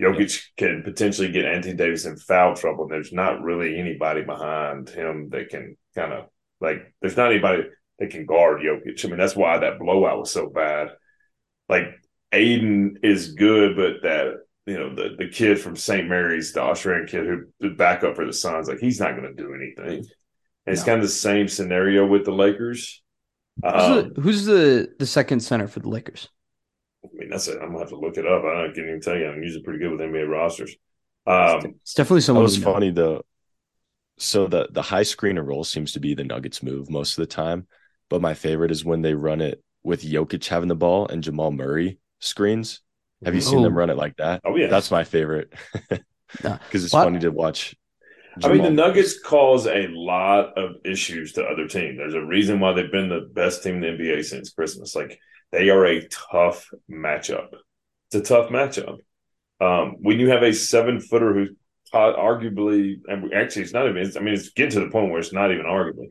Jokic 0.00 0.42
can 0.56 0.82
potentially 0.82 1.30
get 1.30 1.44
Anthony 1.44 1.74
Davis 1.74 2.06
in 2.06 2.16
foul 2.16 2.56
trouble. 2.56 2.84
And 2.84 2.92
there's 2.92 3.12
not 3.12 3.42
really 3.42 3.78
anybody 3.78 4.22
behind 4.22 4.88
him 4.88 5.28
that 5.30 5.50
can 5.50 5.76
kind 5.94 6.12
of 6.12 6.26
like, 6.60 6.92
there's 7.00 7.16
not 7.16 7.30
anybody 7.30 7.64
that 7.98 8.10
can 8.10 8.26
guard 8.26 8.60
Jokic. 8.60 9.04
I 9.04 9.08
mean, 9.08 9.18
that's 9.18 9.36
why 9.36 9.58
that 9.58 9.78
blowout 9.78 10.18
was 10.18 10.32
so 10.32 10.48
bad. 10.48 10.88
Like, 11.68 11.84
Ayton 12.32 12.98
is 13.02 13.34
good, 13.34 13.76
but 13.76 14.02
that, 14.02 14.34
you 14.70 14.78
know, 14.78 14.94
the, 14.94 15.16
the 15.18 15.28
kid 15.28 15.60
from 15.60 15.76
St. 15.76 16.08
Mary's, 16.08 16.52
the 16.52 16.62
Australian 16.62 17.06
kid 17.06 17.26
who 17.26 17.46
the 17.60 17.70
backup 17.74 18.16
for 18.16 18.26
the 18.26 18.32
Suns, 18.32 18.68
like, 18.68 18.78
he's 18.80 19.00
not 19.00 19.16
going 19.16 19.34
to 19.34 19.42
do 19.42 19.54
anything. 19.54 19.98
And 20.66 20.74
it's 20.74 20.82
No. 20.82 20.84
kind 20.84 20.98
of 20.98 21.04
the 21.04 21.08
same 21.08 21.48
scenario 21.48 22.06
with 22.06 22.24
the 22.24 22.32
Lakers. 22.32 23.02
Who's, 23.74 23.86
Um, 23.86 24.14
the, 24.14 24.20
who's 24.20 24.44
the 24.44 24.94
the 24.98 25.06
second 25.06 25.40
center 25.40 25.68
for 25.68 25.80
the 25.80 25.88
Lakers? 25.88 26.28
I 27.04 27.08
mean, 27.14 27.30
that's 27.30 27.48
it. 27.48 27.58
I'm 27.60 27.68
gonna 27.68 27.80
have 27.80 27.88
to 27.90 27.96
look 27.98 28.16
it 28.18 28.26
up. 28.26 28.44
I 28.44 28.66
can't 28.66 28.78
even 28.78 29.00
tell 29.00 29.16
you. 29.16 29.26
I'm 29.26 29.42
usually 29.42 29.62
pretty 29.64 29.78
good 29.78 29.92
with 29.92 30.00
NBA 30.00 30.24
rosters. 30.26 30.74
Um, 31.26 31.80
It's 31.82 31.94
definitely 31.94 32.20
That 32.32 32.40
someone. 32.40 32.42
was 32.42 32.56
we 32.56 32.60
know. 32.60 32.74
funny 32.74 32.90
though. 32.90 33.22
So 34.18 34.46
the 34.48 34.68
the 34.70 34.82
high 34.82 35.02
screener 35.02 35.46
roll 35.46 35.64
seems 35.64 35.92
to 35.92 36.00
be 36.00 36.14
the 36.14 36.24
Nuggets 36.24 36.62
move 36.62 36.90
most 36.90 37.18
of 37.18 37.22
the 37.22 37.26
time, 37.34 37.66
but 38.10 38.22
my 38.22 38.34
favorite 38.34 38.70
is 38.70 38.84
when 38.84 39.02
they 39.02 39.14
run 39.14 39.40
it 39.40 39.62
with 39.82 40.02
Jokic 40.04 40.46
having 40.48 40.68
the 40.68 40.76
ball 40.76 41.08
and 41.08 41.22
Jamal 41.24 41.52
Murray 41.52 41.98
screens. 42.20 42.82
Have 43.24 43.34
you 43.34 43.40
seen 43.40 43.62
them 43.62 43.74
Oh. 43.74 43.76
run 43.76 43.90
it 43.90 43.96
like 43.96 44.16
that? 44.16 44.42
oh 44.44 44.56
yeah, 44.56 44.66
That's 44.68 44.90
my 44.90 45.04
favorite 45.04 45.52
because 46.32 46.84
it's 46.84 46.92
Well, 46.92 47.04
funny 47.04 47.18
to 47.20 47.30
watch. 47.30 47.76
I 48.42 48.48
mean, 48.48 48.62
the 48.62 48.70
Nuggets 48.70 49.18
cause 49.20 49.66
a 49.66 49.86
lot 49.88 50.56
of 50.56 50.76
issues 50.84 51.32
to 51.34 51.44
other 51.44 51.66
teams. 51.66 51.98
There's 51.98 52.14
a 52.14 52.24
reason 52.24 52.60
why 52.60 52.72
they've 52.72 52.90
been 52.90 53.08
the 53.08 53.28
best 53.32 53.62
team 53.62 53.76
in 53.76 53.80
the 53.82 53.88
NBA 53.88 54.22
since 54.22 54.50
Christmas. 54.52 54.94
Like 54.94 55.18
they 55.52 55.68
are 55.70 55.84
a 55.84 56.06
tough 56.08 56.68
matchup. 56.90 57.48
It's 58.12 58.30
a 58.30 58.34
tough 58.34 58.50
matchup. 58.50 58.98
Um, 59.60 59.96
when 60.00 60.20
you 60.20 60.30
have 60.30 60.42
a 60.42 60.52
seven 60.54 61.00
footer 61.00 61.34
who's 61.34 61.50
arguably, 61.94 63.00
and 63.08 63.32
actually, 63.34 63.62
it's 63.62 63.72
not 63.74 63.88
even. 63.88 63.98
It's, 63.98 64.16
I 64.16 64.20
mean, 64.20 64.34
it's 64.34 64.50
getting 64.50 64.72
to 64.72 64.80
the 64.80 64.90
point 64.90 65.10
where 65.10 65.20
it's 65.20 65.32
not 65.32 65.52
even 65.52 65.66
arguably 65.66 66.08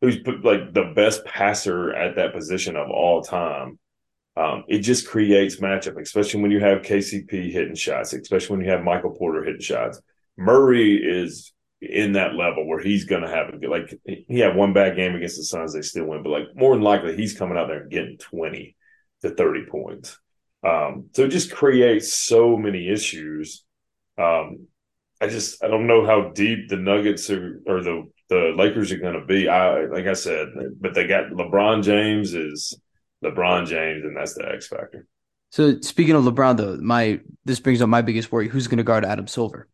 who's 0.00 0.18
put, 0.20 0.44
like 0.44 0.72
the 0.74 0.92
best 0.96 1.24
passer 1.24 1.92
at 1.94 2.16
that 2.16 2.34
position 2.34 2.76
of 2.76 2.90
all 2.90 3.22
time. 3.22 3.78
Um, 4.36 4.64
it 4.66 4.78
just 4.78 5.08
creates 5.08 5.56
matchup, 5.56 6.00
especially 6.00 6.40
when 6.40 6.50
you 6.50 6.60
have 6.60 6.82
KCP 6.82 7.52
hitting 7.52 7.74
shots, 7.74 8.12
especially 8.14 8.56
when 8.56 8.64
you 8.64 8.72
have 8.72 8.82
Michael 8.82 9.10
Porter 9.10 9.44
hitting 9.44 9.60
shots. 9.60 10.00
Murray 10.38 10.96
is 10.96 11.52
in 11.82 12.12
that 12.12 12.34
level 12.34 12.66
where 12.66 12.78
he's 12.78 13.04
going 13.04 13.22
to 13.22 13.28
have 13.28 13.48
a 13.48 13.58
good, 13.58 13.68
like 13.68 13.94
he 14.04 14.38
had 14.38 14.56
one 14.56 14.72
bad 14.72 14.96
game 14.96 15.14
against 15.14 15.36
the 15.36 15.44
Suns, 15.44 15.74
they 15.74 15.82
still 15.82 16.06
win, 16.06 16.22
but 16.22 16.30
like 16.30 16.54
more 16.54 16.74
than 16.74 16.82
likely 16.82 17.16
he's 17.16 17.36
coming 17.36 17.58
out 17.58 17.68
there 17.68 17.82
and 17.82 17.90
getting 17.90 18.16
20 18.18 18.76
to 19.22 19.30
30 19.30 19.66
points. 19.70 20.18
Um, 20.64 21.10
so 21.12 21.24
it 21.24 21.28
just 21.28 21.52
creates 21.52 22.14
so 22.14 22.56
many 22.56 22.88
issues. 22.88 23.64
Um, 24.16 24.68
I 25.20 25.28
just 25.28 25.62
I 25.62 25.68
don't 25.68 25.86
know 25.86 26.06
how 26.06 26.30
deep 26.30 26.68
the 26.68 26.76
Nuggets 26.76 27.30
are 27.30 27.60
or 27.66 27.82
the 27.82 28.10
the 28.28 28.54
Lakers 28.56 28.92
are 28.92 28.98
going 28.98 29.20
to 29.20 29.26
be. 29.26 29.48
I 29.48 29.84
like 29.86 30.06
I 30.06 30.14
said, 30.14 30.48
but 30.80 30.94
they 30.94 31.06
got 31.06 31.30
LeBron 31.30 31.82
James 31.82 32.34
is 32.34 32.76
LeBron 33.22 33.66
James, 33.66 34.04
and 34.04 34.16
that's 34.16 34.34
the 34.34 34.48
X 34.48 34.68
factor. 34.68 35.06
So 35.50 35.80
speaking 35.80 36.14
of 36.14 36.24
LeBron, 36.24 36.56
though, 36.56 36.76
my 36.78 37.20
this 37.44 37.60
brings 37.60 37.82
up 37.82 37.88
my 37.88 38.02
biggest 38.02 38.32
worry: 38.32 38.48
who's 38.48 38.66
going 38.68 38.78
to 38.78 38.84
guard 38.84 39.04
Adam 39.04 39.26
Silver? 39.26 39.68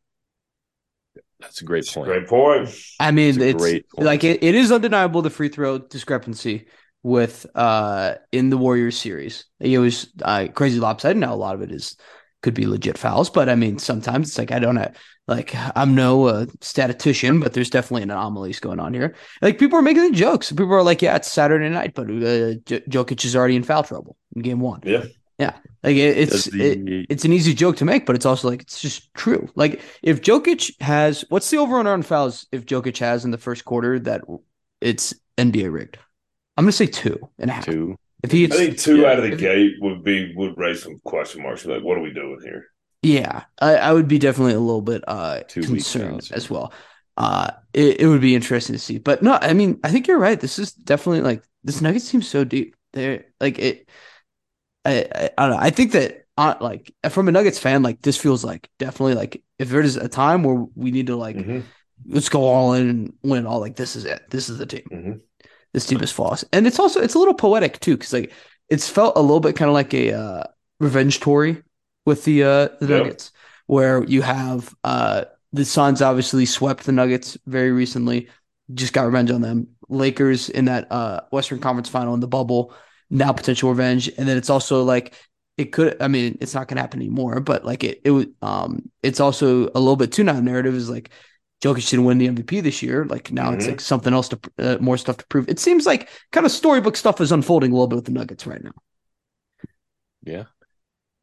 That's 1.41 1.61
a 1.61 1.65
great 1.65 1.87
It's 1.87 1.97
a 1.97 2.01
point. 2.01 2.05
great 2.05 2.27
point. 2.29 2.69
I 3.01 3.11
mean, 3.13 3.41
It's 3.41 3.43
it's 3.43 3.57
great 3.57 3.89
point. 3.91 4.07
like 4.07 4.25
it, 4.25 4.43
it 4.43 4.55
is 4.55 4.73
undeniable 4.73 5.23
the 5.23 5.31
free 5.31 5.49
throw 5.49 5.79
discrepancy 5.79 6.67
with 7.03 7.47
uh 7.55 8.15
in 8.33 8.51
the 8.51 8.59
Warriors 8.59 8.99
series. 8.99 9.45
It 9.61 9.79
was 9.79 10.09
uh, 10.23 10.49
crazy 10.55 10.81
lopsided. 10.81 11.17
Now 11.19 11.35
a 11.35 11.37
lot 11.37 11.55
of 11.55 11.63
it 11.63 11.73
is 11.73 11.97
could 12.43 12.55
be 12.55 12.67
legit 12.67 12.99
fouls, 12.99 13.31
but 13.31 13.49
I 13.49 13.55
mean 13.55 13.79
sometimes 13.79 14.29
it's 14.29 14.39
like 14.39 14.53
I 14.53 14.59
don't 14.59 14.75
know. 14.75 14.91
Like 15.29 15.55
I'm 15.77 15.95
no 15.95 16.25
uh, 16.25 16.47
statistician, 16.63 17.39
but 17.39 17.53
there's 17.53 17.69
definitely 17.71 18.03
anomalies 18.03 18.61
going 18.61 18.81
on 18.81 18.95
here. 18.95 19.15
Like 19.43 19.59
people 19.59 19.79
are 19.79 19.83
making 19.83 20.05
the 20.11 20.17
jokes. 20.17 20.51
People 20.51 20.73
are 20.73 20.83
like, 20.83 21.03
"Yeah, 21.03 21.17
it's 21.17 21.31
Saturday 21.31 21.69
night, 21.69 21.93
but 21.95 22.07
uh, 22.11 22.55
J- 22.65 22.83
Jokic 22.89 23.25
is 23.27 23.37
already 23.37 23.55
in 23.55 23.63
foul 23.63 23.83
trouble 23.83 24.17
in 24.35 24.41
game 24.43 24.61
one." 24.61 24.81
Yeah. 24.85 25.05
yeah. 25.39 25.57
Like 25.83 25.97
it, 25.97 26.17
it's 26.19 26.45
Does 26.47 26.47
it, 26.55 27.07
it's 27.11 27.25
an 27.27 27.33
easy 27.35 27.53
joke 27.53 27.77
to 27.77 27.85
make, 27.85 28.07
but 28.07 28.17
it's 28.17 28.25
also 28.27 28.49
like 28.49 28.63
it's 28.63 28.81
just 28.81 29.13
true. 29.15 29.49
Like 29.55 29.83
if 30.03 30.23
Jokic 30.23 30.81
has 30.81 31.25
what's 31.29 31.51
the 31.51 31.59
over 31.59 31.79
and 31.79 31.87
on 31.87 32.03
fouls 32.03 32.47
if 32.51 32.65
Jokic 32.65 32.97
has 32.99 33.27
in 33.27 33.31
the 33.31 33.39
first 33.39 33.67
quarter 33.67 33.99
that 34.01 34.23
it's 34.81 35.13
NBA 35.37 35.71
rigged? 35.71 35.99
I'm 36.57 36.65
gonna 36.65 36.73
say 36.73 36.87
two 36.87 37.19
and 37.39 37.51
a 37.51 37.53
half. 37.55 37.67
Two. 37.67 37.97
If 38.25 38.33
he 38.33 38.47
I 38.47 38.49
think 38.49 38.79
two 38.79 39.03
Yeah. 39.03 39.09
out 39.13 39.19
of 39.19 39.25
the 39.25 39.33
If- 39.33 39.39
gate 39.39 39.75
would 39.81 40.03
be 40.03 40.33
would 40.37 40.57
raise 40.57 40.83
some 40.83 40.99
question 41.05 41.43
marks. 41.43 41.67
Like, 41.67 41.83
what 41.83 41.99
are 41.99 42.03
we 42.03 42.15
doing 42.15 42.39
here? 42.43 42.65
Yeah, 43.09 43.45
I, 43.61 43.77
I 43.77 43.93
would 43.93 44.09
be 44.09 44.19
definitely 44.19 44.55
a 44.55 44.61
little 44.61 44.83
bit 44.83 45.03
uh 45.07 45.41
Two 45.49 45.63
concerned 45.63 46.31
as 46.33 46.51
well. 46.51 46.73
Uh, 47.17 47.51
it, 47.73 48.03
it 48.03 48.07
would 48.07 48.21
be 48.21 48.35
interesting 48.35 48.75
to 48.75 48.79
see, 48.79 48.99
but 48.99 49.23
no, 49.23 49.39
I 49.43 49.53
mean, 49.53 49.81
I 49.83 49.91
think 49.91 50.07
you're 50.07 50.19
right. 50.19 50.39
This 50.39 50.59
is 50.59 50.73
definitely 50.73 51.23
like 51.23 51.43
this 51.65 51.81
Nuggets 51.81 52.11
team 52.11 52.23
so 52.23 52.45
deep. 52.45 52.77
They're 52.93 53.25
like 53.41 53.59
it. 53.59 53.89
I, 54.85 55.07
I, 55.15 55.31
I 55.37 55.49
don't 55.49 55.57
know. 55.57 55.63
I 55.63 55.71
think 55.71 55.93
that 55.93 56.27
uh, 56.37 56.55
like 56.61 56.93
from 57.11 57.29
a 57.29 57.33
Nuggets 57.33 57.59
fan, 57.59 57.83
like 57.83 58.01
this 58.03 58.17
feels 58.17 58.45
like 58.45 58.69
definitely 58.79 59.15
like 59.15 59.43
if 59.59 59.69
there 59.69 59.81
is 59.81 59.97
a 59.97 60.09
time 60.09 60.43
where 60.45 60.67
we 60.77 60.91
need 60.91 61.09
to 61.09 61.17
like 61.17 61.37
Mhm. 61.37 61.65
let's 62.07 62.29
go 62.29 62.45
all 62.45 62.75
in 62.75 62.89
and 62.89 63.13
win 63.23 63.47
all. 63.47 63.61
Like 63.61 63.77
this 63.77 63.97
is 63.97 64.05
it. 64.05 64.23
This 64.31 64.49
is 64.49 64.59
the 64.59 64.67
team. 64.67 64.85
Mhm. 64.93 65.21
This 65.73 65.87
team 65.87 66.01
is 66.03 66.13
flawless, 66.13 66.45
and 66.53 66.67
it's 66.67 66.79
also 66.79 67.01
it's 67.01 67.15
a 67.15 67.19
little 67.19 67.35
poetic 67.35 67.81
too 67.81 67.97
because 67.97 68.13
like 68.13 68.33
it's 68.69 68.89
felt 68.89 69.17
a 69.17 69.21
little 69.21 69.41
bit 69.41 69.57
kind 69.57 69.69
of 69.69 69.75
like 69.75 69.93
a 69.95 70.13
uh, 70.13 70.45
revenge 70.81 71.17
story 71.17 71.63
with 72.09 72.25
the 72.25 72.43
uh, 72.45 72.69
the 72.81 72.89
Yep. 72.89 73.05
Nuggets, 73.05 73.33
where 73.67 74.05
you 74.05 74.23
have 74.23 74.75
uh, 74.85 75.25
the 75.53 75.65
Suns 75.65 76.03
obviously 76.03 76.47
swept 76.47 76.85
the 76.85 76.93
Nuggets 76.93 77.39
very 77.47 77.71
recently, 77.73 78.29
just 78.75 78.93
got 78.93 79.07
revenge 79.07 79.31
on 79.31 79.41
them. 79.43 79.69
Lakers 79.89 80.49
in 80.51 80.67
that 80.67 80.91
uh, 80.93 81.23
Western 81.33 81.61
Conference 81.61 81.89
Final 81.89 82.15
in 82.15 82.21
the 82.21 82.29
bubble, 82.29 82.75
now 83.11 83.33
potential 83.33 83.71
revenge, 83.71 84.09
and 84.19 84.29
then 84.29 84.37
it's 84.37 84.51
also 84.51 84.83
like 84.85 85.15
it 85.57 85.73
could. 85.73 85.97
I 86.01 86.09
mean, 86.09 86.39
it's 86.41 86.55
not 86.55 86.69
going 86.69 86.77
to 86.77 86.83
happen 86.83 87.01
anymore, 87.01 87.41
but 87.41 87.65
like 87.65 87.85
it, 87.85 88.01
it. 88.05 88.29
Um, 88.43 88.91
it's 89.03 89.21
also 89.21 89.67
a 89.75 89.81
little 89.81 89.97
bit 89.97 90.13
too 90.13 90.25
now. 90.25 90.41
Narrative 90.41 90.75
is 90.75 90.91
like 90.91 91.11
Jokic 91.63 91.89
didn't 91.91 92.05
win 92.05 92.19
the 92.19 92.29
MVP 92.29 92.61
this 92.61 92.83
year. 92.83 93.05
Like 93.07 93.33
now 93.33 93.53
it's 93.53 93.67
Mhm. 93.67 93.71
like 93.71 93.81
something 93.81 94.13
else 94.13 94.29
to 94.29 94.39
uh, 94.59 94.79
more 94.81 94.97
stuff 94.99 95.17
to 95.19 95.27
prove. 95.29 95.49
It 95.49 95.59
seems 95.59 95.87
like 95.87 96.09
kind 96.33 96.47
of 96.47 96.53
storybook 96.53 96.97
stuff 96.97 97.21
is 97.21 97.33
unfolding 97.33 97.73
a 97.73 97.75
little 97.75 97.89
bit 97.89 97.97
with 97.97 98.05
the 98.07 98.13
Nuggets 98.13 98.47
right 98.47 98.63
now. 98.63 98.73
Yeah. 100.23 100.45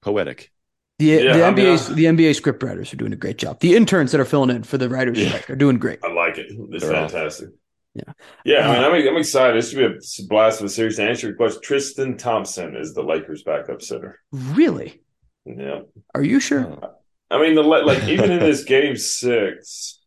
Poetic. 0.02 0.52
The 0.99 1.05
Yeah, 1.05 1.38
the 1.38 1.43
I 1.45 1.51
mean, 1.51 1.65
NBA 1.65 1.91
I- 1.91 1.93
the 1.93 2.05
NBA 2.05 2.36
script 2.36 2.63
writers 2.63 2.93
are 2.93 2.97
doing 2.97 3.13
a 3.13 3.17
great 3.17 3.38
job. 3.38 3.60
The 3.60 3.75
interns 3.75 4.12
that 4.13 4.21
are 4.21 4.25
filling 4.25 4.49
in 4.49 4.63
for 4.63 4.77
the 4.77 4.88
writers 4.89 5.19
Yeah. 5.19 5.27
strike 5.29 5.49
are 5.49 5.55
doing 5.55 5.77
great. 5.77 5.99
I 6.03 6.12
like 6.12 6.38
it. 6.38 6.47
It's 6.49 6.84
They're 6.86 6.95
off. 6.95 7.12
fantastic. 7.12 7.49
Yeah. 7.93 8.13
Yeah, 8.43 8.69
I 8.69 8.73
mean, 8.91 9.08
I'm, 9.08 9.13
I'm 9.13 9.17
excited. 9.19 9.55
This 9.58 9.69
should 9.71 9.77
be 9.77 9.86
a 9.86 10.27
blast 10.27 10.60
of 10.60 10.65
a 10.65 10.69
series. 10.69 10.97
To 10.97 11.03
answer 11.03 11.27
your 11.27 11.36
question, 11.38 11.62
Tristan 11.62 12.17
Thompson 12.17 12.75
is 12.75 12.93
the 12.93 13.01
Lakers' 13.03 13.43
backup 13.43 13.81
center. 13.81 14.19
Really? 14.31 15.01
Yeah, 15.45 15.81
Are 16.13 16.23
you 16.23 16.39
sure? 16.41 16.65
Oh, 16.65 16.95
I 17.31 17.39
mean, 17.41 17.55
the 17.55 17.62
like 17.63 18.03
even 18.10 18.31
in 18.31 18.39
this 18.39 18.63
game 18.63 18.97
six, 18.97 20.01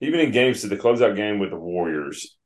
even 0.00 0.20
in 0.20 0.30
game 0.30 0.54
six, 0.54 0.70
the 0.70 0.76
closeout 0.76 1.16
game 1.16 1.38
with 1.40 1.50
the 1.50 1.56
Warriors, 1.58 2.36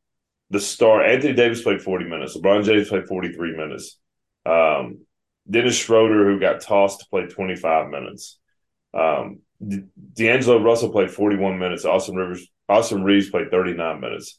the 0.51 0.59
star 0.61 1.03
Anthony 1.05 1.35
Davis 1.35 1.63
played 1.63 1.83
forty 1.83 2.05
minutes. 2.07 2.37
LeBron 2.37 2.65
James 2.65 2.89
played 2.89 3.07
forty 3.07 3.33
three 3.33 3.57
minutes. 3.57 3.99
Um, 4.47 5.01
Dennis 5.49 5.77
Schroeder, 5.77 6.25
who 6.25 6.41
got 6.41 6.61
tossed, 6.61 7.11
played 7.11 7.31
twenty 7.31 7.57
five 7.57 7.91
minutes. 7.91 8.39
Um, 8.95 9.41
D'Angelo 10.15 10.63
Russell 10.63 10.91
played 10.91 11.11
forty 11.11 11.37
one 11.37 11.59
minutes. 11.59 11.85
Austin 11.85 12.17
Rivers, 12.17 12.47
Austin 12.69 13.05
Reaves 13.05 13.31
played 13.31 13.51
thirty 13.51 13.75
nine 13.75 14.01
minutes. 14.01 14.39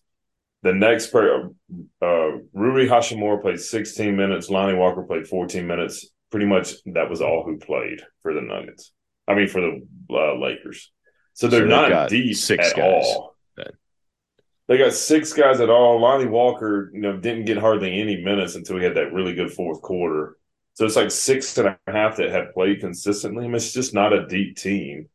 The 0.64 0.74
next 0.74 1.08
player, 1.08 1.50
uh, 2.02 2.32
Rui 2.54 2.88
Hachimura 2.88 3.42
played 3.42 3.60
16 3.60 4.16
minutes. 4.16 4.50
Lonnie 4.50 4.78
Walker 4.78 5.04
played 5.04 5.28
14 5.28 5.68
minutes. 5.68 6.08
Pretty 6.32 6.46
much 6.46 6.76
that 6.86 7.10
was 7.10 7.22
all 7.22 7.44
who 7.44 7.58
played 7.58 8.02
for 8.22 8.34
the 8.34 8.40
Nuggets. 8.40 8.94
I 9.28 9.36
mean, 9.36 9.50
for 9.50 9.60
the 9.60 9.86
uh, 10.10 10.40
Lakers. 10.40 10.90
So 11.34 11.50
they're 11.50 11.68
So 11.70 11.90
not 11.90 12.10
deep 12.10 12.38
six 12.38 12.70
at 12.70 12.78
guys 12.78 13.04
all. 13.06 13.36
They 14.68 14.78
got 14.78 14.94
six 14.94 15.34
guys 15.34 15.60
at 15.60 15.70
all. 15.70 16.00
Lonnie 16.00 16.26
Walker, 16.26 16.90
you 16.94 17.02
know, 17.02 17.18
didn't 17.18 17.46
get 17.46 17.58
hardly 17.58 18.00
any 18.00 18.24
minutes 18.24 18.56
until 18.56 18.78
he 18.78 18.84
had 18.84 18.96
that 18.96 19.12
really 19.14 19.36
good 19.36 19.52
fourth 19.52 19.82
quarter. 19.82 20.38
So 20.76 20.86
it's 20.86 20.96
like 20.96 21.12
six 21.12 21.58
and 21.58 21.68
a 21.68 21.78
half 21.92 22.18
that 22.18 22.32
have 22.32 22.54
played 22.54 22.80
consistently. 22.80 23.44
I 23.46 23.48
mean, 23.48 23.56
it's 23.56 23.74
just 23.74 23.94
not 23.94 24.14
a 24.14 24.26
deep 24.28 24.58
team. 24.58 25.08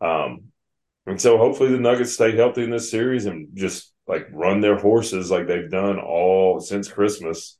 Um, 0.00 0.44
and 1.06 1.20
so 1.20 1.38
hopefully 1.38 1.70
the 1.70 1.78
Nuggets 1.78 2.14
stay 2.14 2.34
healthy 2.36 2.64
in 2.64 2.70
this 2.70 2.90
series 2.90 3.26
and 3.26 3.48
just 3.54 3.92
like 4.08 4.26
run 4.32 4.60
their 4.60 4.76
horses 4.76 5.30
like 5.30 5.46
they've 5.46 5.70
done 5.70 5.98
all 6.00 6.58
since 6.60 6.88
Christmas. 6.88 7.56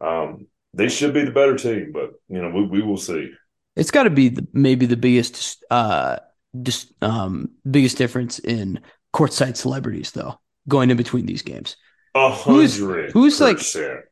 Um, 0.00 0.46
they 0.74 0.88
should 0.88 1.12
be 1.14 1.24
the 1.24 1.30
better 1.32 1.56
team, 1.56 1.90
but 1.92 2.12
you 2.28 2.40
know, 2.40 2.50
we, 2.50 2.66
we 2.66 2.82
will 2.82 2.96
see. 2.96 3.32
It's 3.74 3.90
got 3.90 4.04
to 4.04 4.10
be 4.10 4.28
the, 4.28 4.46
maybe 4.52 4.86
the 4.86 4.96
biggest, 4.96 5.64
uh, 5.70 6.18
just 6.62 6.92
um, 7.02 7.50
biggest 7.68 7.98
difference 7.98 8.38
in 8.38 8.80
courtside 9.12 9.56
celebrities 9.56 10.12
though, 10.12 10.38
going 10.68 10.90
in 10.90 10.96
between 10.96 11.26
these 11.26 11.42
games. 11.42 11.76
A 12.14 12.30
Who's- 12.32 12.78
hundred. 12.78 13.12
who's, 13.12 13.40
like- 13.40 13.58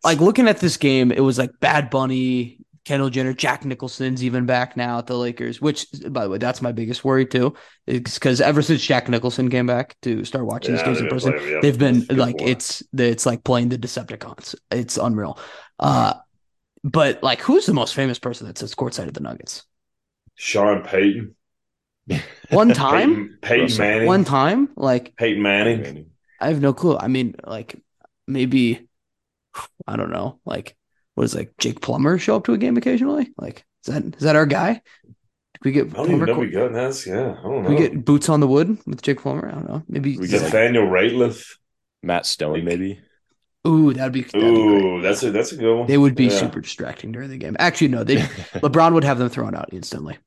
Like 0.02 0.18
looking 0.20 0.48
at 0.48 0.58
this 0.58 0.76
game, 0.76 1.12
it 1.12 1.20
was 1.20 1.38
like 1.38 1.50
Bad 1.60 1.88
Bunny, 1.90 2.63
Kendall 2.84 3.10
Jenner, 3.10 3.32
Jack 3.32 3.64
Nicholson's 3.64 4.22
even 4.22 4.46
back 4.46 4.76
now 4.76 4.98
at 4.98 5.06
the 5.06 5.16
Lakers. 5.16 5.60
Which, 5.60 5.86
by 6.10 6.24
the 6.24 6.30
way, 6.30 6.38
that's 6.38 6.62
my 6.62 6.72
biggest 6.72 7.04
worry 7.04 7.26
too. 7.26 7.54
It's 7.86 8.14
because 8.14 8.40
ever 8.40 8.62
since 8.62 8.82
Jack 8.84 9.08
Nicholson 9.08 9.50
came 9.50 9.66
back 9.66 9.96
to 10.02 10.24
start 10.24 10.46
watching 10.46 10.72
Yeah, 10.72 10.74
these 10.74 10.82
games 10.82 11.00
in 11.00 11.08
person, 11.08 11.34
yeah, 11.40 11.60
they've 11.60 11.78
been 11.78 12.06
like 12.10 12.42
it's 12.42 12.82
it's 12.96 13.26
like 13.26 13.44
playing 13.44 13.70
the 13.70 13.78
Decepticons. 13.78 14.54
It's 14.70 14.98
unreal. 14.98 15.38
Uh, 15.78 16.14
but 16.84 17.22
like, 17.22 17.40
who's 17.42 17.66
the 17.66 17.74
most 17.74 17.94
famous 17.94 18.18
person 18.18 18.46
that 18.48 18.58
sits 18.58 18.74
courtside 18.74 19.08
of 19.08 19.14
the 19.14 19.20
Nuggets? 19.20 19.64
Sean 20.36 20.82
Payton, 20.84 21.34
One 22.48 22.72
time, 22.72 23.22
Peyton, 23.22 23.38
Peyton 23.42 23.76
Manning, 23.76 24.04
one 24.06 24.24
time, 24.24 24.68
like 24.76 25.14
Peyton 25.18 25.42
Manning. 25.42 26.12
I 26.40 26.48
have 26.48 26.60
no 26.60 26.72
clue. 26.74 26.96
I 26.96 27.08
mean, 27.08 27.34
like 27.44 27.80
maybe 28.26 28.88
I 29.86 29.96
don't 29.96 30.10
know. 30.10 30.40
Like, 30.44 30.76
what 31.14 31.24
is 31.24 31.34
like 31.34 31.52
Jake 31.58 31.80
Plummer 31.80 32.18
show 32.18 32.36
up 32.36 32.44
to 32.44 32.52
a 32.52 32.58
game 32.58 32.76
occasionally? 32.76 33.32
Like, 33.38 33.64
is 33.86 33.94
that 33.94 34.04
is 34.04 34.22
that 34.22 34.36
our 34.36 34.46
guy? 34.46 34.82
Did 35.04 35.64
we 35.64 35.72
get 35.72 35.86
I 35.88 35.96
don't 35.96 36.06
even 36.12 36.26
know 36.26 36.34
co- 36.34 36.40
we 36.40 36.50
got 36.50 36.72
that's 36.72 37.06
yeah. 37.06 37.36
I 37.38 37.42
don't 37.42 37.62
know. 37.62 37.70
we 37.70 37.76
get 37.76 38.04
boots 38.04 38.28
on 38.28 38.40
the 38.40 38.48
wood 38.48 38.78
with 38.86 39.02
Jake 39.02 39.20
Plummer? 39.22 39.48
I 39.48 39.52
don't 39.52 39.68
know. 39.68 39.82
Maybe. 39.88 40.18
We 40.18 40.26
get, 40.28 40.42
like- 40.42 40.52
Nathaniel 40.52 40.86
Rateliff. 40.86 41.56
Matt 42.02 42.26
Stone, 42.26 42.64
maybe. 42.66 43.00
ooh, 43.66 43.94
that'd 43.94 44.12
be. 44.12 44.22
That'd 44.22 44.32
be 44.40 44.40
great. 44.40 44.82
Ooh, 44.84 45.00
that's 45.00 45.22
a 45.22 45.30
that's 45.30 45.52
a 45.52 45.56
good 45.56 45.74
one. 45.78 45.86
They 45.86 45.96
would 45.96 46.14
be 46.14 46.24
Yeah. 46.26 46.38
super 46.38 46.60
distracting 46.60 47.12
during 47.12 47.30
the 47.30 47.38
game. 47.38 47.56
Actually, 47.58 47.88
no. 47.88 48.04
They 48.04 48.16
LeBron 48.60 48.92
would 48.92 49.04
have 49.04 49.18
them 49.18 49.30
thrown 49.30 49.54
out 49.54 49.70
instantly. 49.72 50.18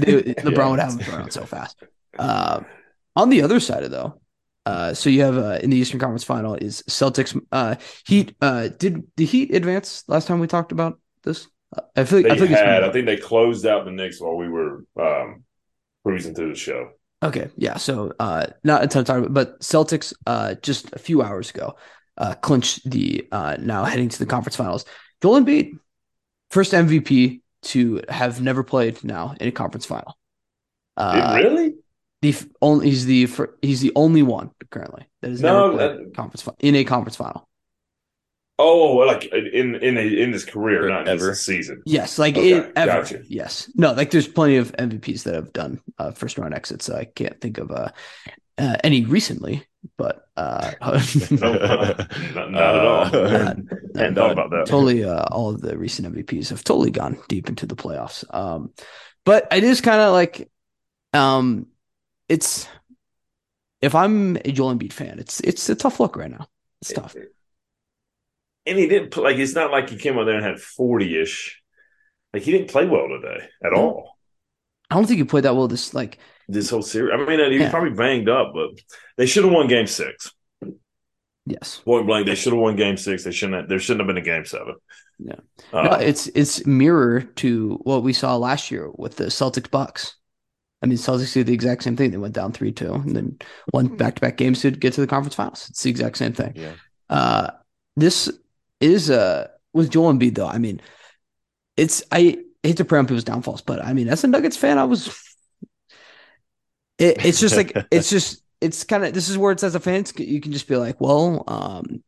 They, 0.00 0.22
LeBron 0.22 0.56
Yeah. 0.56 0.70
would 0.70 0.80
have 0.80 0.96
them 0.96 1.06
thrown 1.06 1.22
out 1.22 1.32
so 1.32 1.44
fast. 1.44 1.76
Uh, 2.18 2.62
on 3.14 3.30
the 3.30 3.42
other 3.42 3.60
side 3.60 3.84
of 3.84 3.90
though, 3.92 4.20
uh, 4.64 4.94
so 4.94 5.10
you 5.10 5.22
have 5.22 5.36
uh, 5.36 5.58
in 5.62 5.70
the 5.70 5.76
Eastern 5.76 5.98
Conference 5.98 6.24
Final 6.24 6.54
is 6.54 6.82
Celtics. 6.88 7.38
Uh, 7.50 7.76
Heat. 8.06 8.34
Uh, 8.40 8.68
did 8.68 9.02
the 9.16 9.24
Heat 9.24 9.54
advance 9.54 10.04
last 10.08 10.26
time 10.26 10.40
we 10.40 10.46
talked 10.46 10.72
about 10.72 11.00
this? 11.24 11.48
Uh, 11.76 11.82
I 11.96 12.04
feel 12.04 12.18
like 12.18 12.26
They 12.26 12.32
I 12.32 12.36
feel 12.36 12.46
like 12.46 12.64
had. 12.64 12.84
I 12.84 12.92
think 12.92 13.06
they 13.06 13.16
closed 13.16 13.66
out 13.66 13.84
the 13.84 13.90
Knicks 13.90 14.20
while 14.20 14.36
we 14.36 14.48
were 14.48 14.84
um, 15.00 15.44
cruising 16.04 16.34
through 16.34 16.50
the 16.50 16.58
show. 16.58 16.90
Okay, 17.22 17.50
yeah. 17.56 17.76
So 17.76 18.12
uh 18.18 18.46
not 18.64 18.82
a 18.82 18.88
ton 18.88 19.00
of 19.00 19.06
time, 19.06 19.32
but 19.32 19.60
Celtics 19.60 20.12
uh 20.26 20.54
just 20.62 20.92
a 20.92 20.98
few 20.98 21.22
hours 21.22 21.50
ago 21.50 21.76
uh 22.18 22.34
clinched 22.34 22.88
the 22.90 23.28
uh 23.30 23.56
now 23.60 23.84
heading 23.84 24.08
to 24.08 24.18
the 24.18 24.26
conference 24.26 24.56
finals. 24.56 24.84
Joel 25.22 25.40
Embiid, 25.40 25.78
first 26.50 26.72
MVP 26.72 27.42
to 27.62 28.02
have 28.08 28.40
never 28.40 28.64
played 28.64 29.04
now 29.04 29.36
in 29.40 29.46
a 29.46 29.52
conference 29.52 29.86
final. 29.86 30.18
Uh 30.96 31.40
really? 31.40 31.74
The 32.22 32.30
f- 32.30 32.46
only 32.62 32.88
he's 32.88 33.04
the 33.06 33.26
fir- 33.26 33.54
he's 33.62 33.80
the 33.80 33.92
only 33.94 34.22
one 34.22 34.50
currently 34.70 35.06
that 35.20 35.30
has 35.30 35.42
No, 35.42 35.66
never 35.72 35.76
played 35.76 36.06
that- 36.06 36.14
conference 36.16 36.42
fi- 36.42 36.54
in 36.60 36.74
a 36.76 36.84
conference 36.84 37.16
final. 37.16 37.48
Oh, 38.58 38.96
like 38.98 39.24
in 39.24 39.74
in 39.76 39.96
a, 39.96 40.00
in 40.00 40.32
his 40.32 40.44
career, 40.44 40.86
Or 40.86 40.88
not 40.90 41.08
ever. 41.08 41.30
just 41.30 41.44
season. 41.44 41.82
Yes, 41.84 42.18
like 42.18 42.36
Okay, 42.36 42.52
it, 42.52 42.72
ever. 42.76 43.02
gotcha. 43.02 43.22
Yes, 43.28 43.68
no, 43.74 43.92
like 43.92 44.10
there's 44.10 44.28
plenty 44.28 44.56
of 44.56 44.72
MVPs 44.76 45.24
that 45.24 45.34
have 45.34 45.52
done 45.52 45.80
uh, 45.98 46.12
first 46.12 46.38
round 46.38 46.54
exits. 46.54 46.88
I 46.88 47.04
can't 47.04 47.40
think 47.40 47.58
of 47.58 47.70
uh, 47.72 47.88
uh 48.58 48.76
any 48.84 49.04
recently, 49.04 49.66
but 49.98 50.26
uh, 50.36 50.72
No, 51.30 51.52
not, 52.34 52.50
not 52.52 52.74
at 52.76 52.86
all. 52.86 53.04
Uh, 53.04 53.10
Uh, 53.10 53.38
Hadn't 53.38 53.68
uh, 53.96 54.14
thought 54.14 54.32
about 54.32 54.50
that. 54.50 54.66
totally 54.66 55.02
uh, 55.04 55.24
all 55.32 55.50
of 55.50 55.60
the 55.60 55.76
recent 55.76 56.14
MVPs 56.14 56.50
have 56.50 56.62
totally 56.62 56.90
gone 56.90 57.18
deep 57.28 57.48
into 57.48 57.66
the 57.66 57.74
playoffs. 57.76 58.22
Um, 58.32 58.70
but 59.24 59.48
it 59.50 59.64
is 59.64 59.80
kind 59.80 60.00
of 60.00 60.12
like, 60.12 60.48
um, 61.14 61.66
it's 62.32 62.68
if 63.80 63.94
I'm 63.94 64.36
a 64.36 64.52
Joel 64.52 64.74
Embiid 64.74 64.92
fan, 64.92 65.18
it's 65.18 65.40
it's 65.40 65.68
a 65.68 65.74
tough 65.74 66.00
look 66.00 66.16
right 66.16 66.30
now. 66.30 66.46
It's 66.80 66.92
tough. 66.92 67.14
And 68.66 68.78
he 68.78 68.86
didn't 68.86 69.16
like 69.16 69.36
it's 69.36 69.54
not 69.54 69.70
like 69.72 69.90
he 69.90 69.96
came 69.96 70.18
out 70.18 70.24
there 70.24 70.36
and 70.36 70.44
had 70.44 70.60
forty 70.60 71.20
ish. 71.20 71.60
Like 72.32 72.42
he 72.42 72.52
didn't 72.52 72.70
play 72.70 72.86
well 72.86 73.08
today 73.08 73.40
at 73.64 73.72
No. 73.72 73.78
all. 73.78 74.18
I 74.90 74.94
don't 74.94 75.06
think 75.06 75.18
he 75.18 75.24
played 75.24 75.44
that 75.44 75.56
well. 75.56 75.68
This 75.68 75.94
like 75.94 76.18
This 76.48 76.70
whole 76.70 76.82
series. 76.82 77.12
I 77.12 77.16
mean, 77.24 77.38
he 77.38 77.58
was 77.58 77.62
Yeah. 77.62 77.70
probably 77.70 77.90
banged 77.90 78.28
up, 78.28 78.52
but 78.54 78.70
they 79.16 79.26
should 79.26 79.44
have 79.44 79.52
won 79.52 79.66
Game 79.68 79.86
Six. 79.86 80.32
yes, 81.46 81.80
Point 81.84 82.06
blank, 82.06 82.26
they 82.26 82.34
should 82.36 82.52
have 82.52 82.62
won 82.62 82.76
Game 82.76 82.96
Six. 82.96 83.24
They 83.24 83.32
shouldn't. 83.32 83.60
Have, 83.60 83.68
there 83.68 83.78
shouldn't 83.78 84.00
have 84.00 84.14
been 84.14 84.22
a 84.22 84.26
Game 84.32 84.44
Seven. 84.44 84.76
Yeah. 85.18 85.40
Uh, 85.72 85.82
no, 85.82 85.92
it's 85.94 86.28
it's 86.28 86.64
mirror 86.66 87.20
to 87.42 87.78
what 87.82 88.02
we 88.02 88.12
saw 88.12 88.36
last 88.36 88.70
year 88.70 88.90
with 88.94 89.16
the 89.16 89.24
Celtics 89.26 89.70
Bucks. 89.70 90.16
I 90.82 90.86
mean, 90.86 90.98
Celtics 90.98 91.32
did 91.34 91.46
the 91.46 91.52
exact 91.54 91.82
same 91.84 91.96
thing. 91.96 92.10
They 92.10 92.16
went 92.16 92.34
down 92.34 92.52
three 92.52 92.72
two 92.72 92.92
and 92.92 93.14
then 93.14 93.38
won 93.72 93.96
back 93.96 94.16
to 94.16 94.20
back 94.20 94.36
games 94.36 94.60
to 94.62 94.70
get 94.70 94.92
to 94.94 95.00
the 95.00 95.06
conference 95.06 95.34
finals. 95.34 95.68
It's 95.70 95.82
the 95.82 95.90
exact 95.90 96.16
same 96.18 96.32
thing. 96.32 96.52
yeah. 96.56 96.72
Uh, 97.08 97.50
this 97.96 98.30
is 98.80 99.10
uh 99.10 99.48
with 99.72 99.90
Joel 99.90 100.12
Embiid 100.12 100.34
though. 100.34 100.48
I 100.48 100.58
mean, 100.58 100.80
it's 101.76 102.02
I 102.10 102.38
hate 102.62 102.76
to 102.78 102.84
prey 102.84 102.98
on 102.98 103.06
people's 103.06 103.24
downfalls, 103.24 103.62
but 103.62 103.84
I 103.84 103.92
mean, 103.92 104.08
as 104.08 104.24
a 104.24 104.28
Nuggets 104.28 104.56
fan, 104.56 104.78
I 104.78 104.84
was. 104.84 105.08
It, 106.98 107.24
it's 107.24 107.40
just 107.40 107.56
like 107.56 107.76
it's 107.90 108.10
just 108.10 108.42
it's 108.60 108.84
kind 108.84 109.04
of 109.04 109.12
this 109.12 109.28
is 109.28 109.36
where 109.38 109.52
it's 109.52 109.64
as 109.64 109.74
a 109.74 109.80
fan 109.80 110.04
you 110.18 110.40
can 110.40 110.52
just 110.52 110.68
be 110.68 110.76
like, 110.76 111.00
well, 111.00 111.44
um, 111.48 112.02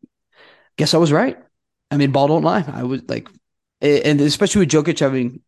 guess 0.76 0.94
I 0.94 0.98
was 0.98 1.12
right. 1.12 1.36
I 1.90 1.96
mean, 1.96 2.12
ball 2.12 2.28
don't 2.28 2.42
lie. 2.42 2.64
I 2.66 2.84
was 2.84 3.02
like, 3.08 3.28
and 3.80 4.20
especially 4.20 4.60
with 4.60 4.70
Jokic 4.70 4.98
having 4.98 5.40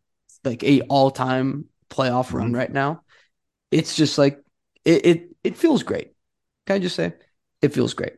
like 0.43 0.63
a 0.63 0.81
all 0.81 1.11
time 1.11 1.65
playoff 1.89 2.33
run 2.33 2.51
Mhm. 2.51 2.55
right 2.57 2.71
now, 2.71 3.03
it's 3.71 3.95
just 3.95 4.17
like 4.17 4.41
it 4.85 5.05
it 5.05 5.35
it 5.43 5.57
feels 5.57 5.83
great. 5.83 6.13
Can 6.65 6.77
I 6.77 6.79
just 6.79 6.95
say 6.95 7.13
it 7.61 7.73
feels 7.73 7.93
great? 7.93 8.13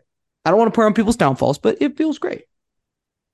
I 0.45 0.51
don't 0.51 0.59
want 0.59 0.73
to 0.73 0.77
prey 0.77 0.85
on 0.85 0.93
people's 0.93 1.17
downfalls, 1.17 1.57
but 1.57 1.77
it 1.81 1.97
feels 1.97 2.17
great. 2.17 2.43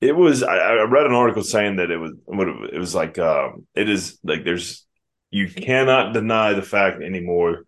It 0.01 0.15
was. 0.15 0.43
I, 0.43 0.57
I 0.57 0.83
read 0.83 1.05
an 1.05 1.13
article 1.13 1.43
saying 1.43 1.77
that 1.77 1.91
it 1.91 1.97
was. 1.97 2.11
what 2.25 2.47
It 2.47 2.73
it 2.73 2.79
was 2.79 2.93
like. 2.93 3.17
Um, 3.17 3.67
it 3.75 3.89
is 3.89 4.19
like 4.23 4.43
there's. 4.43 4.85
You 5.31 5.49
cannot 5.49 6.13
deny 6.13 6.53
the 6.53 6.61
fact 6.61 7.01
anymore 7.01 7.65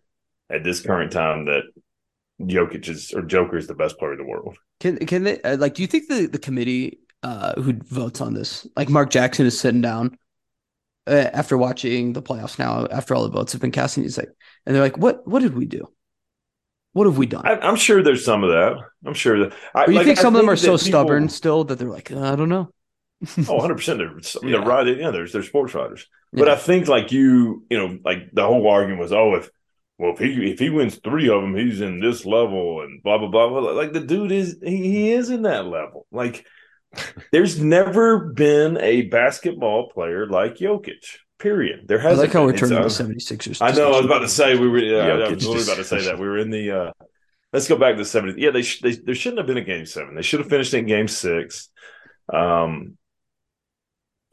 at 0.48 0.64
this 0.64 0.80
current 0.80 1.12
time 1.12 1.46
that 1.46 1.64
Jokic 2.40 2.88
is 2.88 3.12
or 3.12 3.22
Joker 3.22 3.56
is 3.56 3.66
the 3.66 3.74
best 3.74 3.98
player 3.98 4.12
in 4.12 4.18
the 4.18 4.24
world. 4.24 4.56
Can 4.80 4.98
can 4.98 5.24
they 5.24 5.40
uh, 5.42 5.56
like? 5.56 5.74
Do 5.74 5.82
you 5.82 5.88
think 5.88 6.08
the 6.08 6.26
the 6.26 6.38
committee 6.38 7.00
uh 7.22 7.60
who 7.60 7.74
votes 7.74 8.20
on 8.20 8.34
this, 8.34 8.66
like 8.76 8.88
Mark 8.88 9.10
Jackson, 9.10 9.46
is 9.46 9.58
sitting 9.58 9.80
down 9.80 10.16
uh, 11.08 11.30
after 11.32 11.56
watching 11.58 12.12
the 12.12 12.22
playoffs 12.22 12.58
now, 12.58 12.86
after 12.90 13.14
all 13.14 13.22
the 13.24 13.30
votes 13.30 13.52
have 13.52 13.60
been 13.60 13.72
cast, 13.72 13.96
and 13.96 14.04
he's 14.04 14.18
like, 14.18 14.30
and 14.66 14.74
they're 14.74 14.82
like, 14.82 14.98
what 14.98 15.26
what 15.26 15.40
did 15.40 15.56
we 15.56 15.64
do? 15.64 15.88
What 16.92 17.06
have 17.06 17.18
we 17.18 17.26
done? 17.26 17.46
I, 17.46 17.58
I'm 17.60 17.76
sure 17.76 18.02
there's 18.02 18.24
some 18.24 18.42
of 18.44 18.50
that. 18.50 18.76
I'm 19.04 19.14
sure 19.14 19.38
that. 19.40 19.52
I, 19.74 19.86
you 19.86 19.92
like, 19.94 20.06
think 20.06 20.18
I 20.18 20.22
some 20.22 20.34
of 20.34 20.40
them 20.40 20.50
are 20.50 20.56
so 20.56 20.72
people- 20.72 20.78
stubborn 20.78 21.28
still 21.28 21.64
that 21.64 21.78
they're 21.78 21.88
like, 21.88 22.10
I 22.12 22.34
don't 22.36 22.48
know. 22.48 22.70
Oh, 23.48 23.54
100 23.54 23.74
percent. 23.74 23.98
They're 23.98 24.12
Yeah. 24.48 24.58
they're 24.58 24.66
right. 24.66 24.96
Yeah, 24.96 25.10
there's 25.10 25.32
they're 25.32 25.42
sports 25.42 25.74
writers. 25.74 26.06
But 26.32 26.46
Yeah. 26.46 26.52
I 26.54 26.56
think 26.56 26.88
like 26.88 27.10
you, 27.12 27.64
you 27.70 27.78
know, 27.78 27.98
like 28.04 28.30
the 28.32 28.44
whole 28.46 28.68
argument 28.68 29.00
was, 29.00 29.12
oh, 29.12 29.34
if 29.34 29.50
well, 29.98 30.12
if 30.12 30.18
he 30.20 30.50
if 30.52 30.58
he 30.60 30.70
wins 30.70 30.96
three 30.96 31.28
of 31.28 31.42
them, 31.42 31.56
he's 31.56 31.80
in 31.80 32.00
this 32.00 32.24
level 32.24 32.82
and 32.82 33.02
blah 33.02 33.18
blah 33.18 33.28
blah. 33.28 33.48
blah. 33.48 33.72
Like 33.72 33.92
the 33.92 34.00
dude 34.00 34.30
is 34.32 34.58
he, 34.62 34.76
he 34.76 35.12
is 35.12 35.30
in 35.30 35.42
that 35.42 35.66
level. 35.66 36.06
Like 36.12 36.46
there's 37.32 37.62
never 37.62 38.18
been 38.32 38.78
a 38.78 39.02
basketball 39.02 39.88
player 39.90 40.26
like 40.26 40.56
Jokic. 40.56 41.18
Period. 41.38 41.86
There 41.86 42.00
hasn't. 42.00 42.18
like 42.20 42.32
how 42.32 42.44
we're 42.44 42.56
turning 42.56 42.80
the 42.80 42.86
It's, 42.86 43.00
uh, 43.00 43.04
76ers. 43.04 43.62
I 43.62 43.70
know. 43.70 43.92
I 43.92 43.96
was 43.98 44.06
about 44.06 44.20
to 44.20 44.28
say 44.28 44.58
we 44.58 44.68
were. 44.68 44.78
Yeah, 44.78 44.98
I 44.98 45.30
was 45.30 45.42
you 45.42 45.50
literally 45.50 45.62
about 45.62 45.76
to 45.76 45.84
say 45.84 46.04
that 46.06 46.18
we 46.18 46.26
were 46.26 46.38
in 46.38 46.50
the. 46.50 46.70
uh 46.70 46.92
Let's 47.52 47.66
go 47.68 47.78
back 47.78 47.94
to 47.94 48.02
the 48.02 48.04
70. 48.04 48.40
Yeah, 48.42 48.50
they, 48.50 48.60
sh- 48.62 48.80
they 48.82 48.92
there 48.92 49.14
shouldn't 49.14 49.38
have 49.38 49.46
been 49.46 49.56
a 49.56 49.64
game 49.64 49.86
seven. 49.86 50.14
They 50.14 50.20
should 50.22 50.40
have 50.40 50.50
finished 50.50 50.74
in 50.74 50.84
game 50.84 51.08
six. 51.08 51.70
Um, 52.30 52.98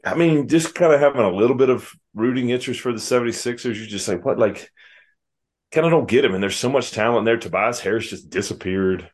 I 0.04 0.14
mean, 0.16 0.48
just 0.48 0.74
kind 0.74 0.92
of 0.92 1.00
having 1.00 1.22
a 1.22 1.30
little 1.30 1.56
bit 1.56 1.70
of 1.70 1.90
rooting 2.14 2.50
interest 2.50 2.80
for 2.80 2.92
the 2.92 2.98
76ers. 2.98 3.64
You're 3.76 3.86
just 3.86 4.06
like, 4.06 4.22
what? 4.24 4.38
Like, 4.38 4.70
kind 5.72 5.86
of 5.86 5.92
don't 5.92 6.08
get 6.08 6.24
him. 6.26 6.34
And 6.34 6.42
there's 6.42 6.56
so 6.56 6.68
much 6.68 6.90
talent 6.90 7.24
there. 7.24 7.38
Tobias 7.38 7.80
Harris 7.80 8.10
just 8.10 8.28
disappeared. 8.28 9.10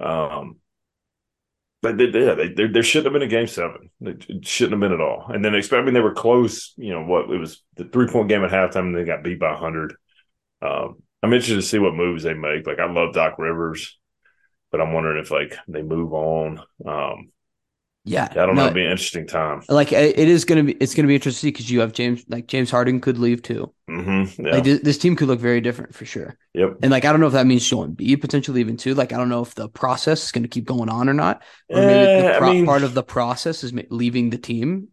Um, 0.00 0.56
they, 1.92 2.06
yeah, 2.06 2.34
they, 2.34 2.48
there, 2.48 2.72
there 2.72 2.82
shouldn't 2.82 3.06
have 3.06 3.12
been 3.12 3.28
a 3.28 3.30
game 3.30 3.46
seven. 3.46 3.90
It 4.00 4.46
shouldn't 4.46 4.72
have 4.72 4.80
been 4.80 4.92
at 4.92 5.00
all. 5.00 5.26
And 5.28 5.44
then, 5.44 5.54
expect, 5.54 5.80
I 5.80 5.84
mean, 5.84 5.94
they 5.94 6.00
were 6.00 6.14
close. 6.14 6.72
You 6.76 6.92
know 6.92 7.04
what? 7.04 7.30
It 7.30 7.38
was 7.38 7.62
the 7.76 7.84
three 7.84 8.06
point 8.08 8.28
game 8.28 8.44
at 8.44 8.50
halftime, 8.50 8.86
and 8.86 8.96
they 8.96 9.04
got 9.04 9.24
beat 9.24 9.40
by 9.40 9.50
100. 9.52 9.94
Um, 10.62 11.02
I'm 11.22 11.32
interested 11.32 11.56
to 11.56 11.62
see 11.62 11.78
what 11.78 11.94
moves 11.94 12.22
they 12.22 12.34
make. 12.34 12.66
Like, 12.66 12.78
I 12.78 12.90
love 12.90 13.14
Doc 13.14 13.38
Rivers, 13.38 13.98
but 14.70 14.80
I'm 14.80 14.92
wondering 14.92 15.22
if 15.22 15.30
like 15.30 15.56
they 15.68 15.82
move 15.82 16.12
on. 16.12 16.62
Um, 16.86 17.30
yeah, 18.08 18.28
I 18.30 18.46
don't 18.46 18.54
no, 18.54 18.70
be 18.70 18.84
an 18.84 18.90
interesting 18.92 19.26
time. 19.26 19.62
Like 19.68 19.92
it 19.92 20.16
is 20.16 20.44
gonna 20.44 20.62
be, 20.62 20.72
it's 20.74 20.94
gonna 20.94 21.08
be 21.08 21.16
interesting 21.16 21.48
because 21.50 21.68
you 21.70 21.80
have 21.80 21.92
James, 21.92 22.24
like 22.28 22.46
James 22.46 22.70
Harden 22.70 23.00
could 23.00 23.18
leave 23.18 23.42
too. 23.42 23.74
Mm-hmm, 23.90 24.46
Yeah. 24.46 24.52
Like 24.52 24.64
this, 24.64 24.96
team 24.96 25.16
could 25.16 25.26
look 25.28 25.40
very 25.40 25.60
different 25.60 25.94
for 25.94 26.04
sure. 26.04 26.38
yep. 26.54 26.76
And 26.82 26.90
like 26.92 27.04
I 27.04 27.10
don't 27.10 27.20
know 27.20 27.26
if 27.26 27.32
that 27.32 27.46
means 27.46 27.68
Joel 27.68 27.88
Embiid 27.88 28.20
potentially 28.20 28.54
leaving 28.60 28.76
too. 28.76 28.94
Like 28.94 29.12
I 29.12 29.16
don't 29.16 29.28
know 29.28 29.42
if 29.42 29.54
the 29.56 29.68
process 29.68 30.24
is 30.24 30.32
gonna 30.32 30.48
keep 30.48 30.64
going 30.66 30.88
on 30.88 31.08
or 31.08 31.14
not, 31.14 31.42
or 31.68 31.80
maybe 31.80 31.92
Eh, 31.92 32.22
the 32.22 32.36
I 32.38 32.50
mean- 32.52 32.64
part 32.64 32.84
of 32.84 32.94
the 32.94 33.02
process 33.02 33.64
is 33.64 33.72
leaving 33.90 34.30
the 34.30 34.38
team. 34.38 34.88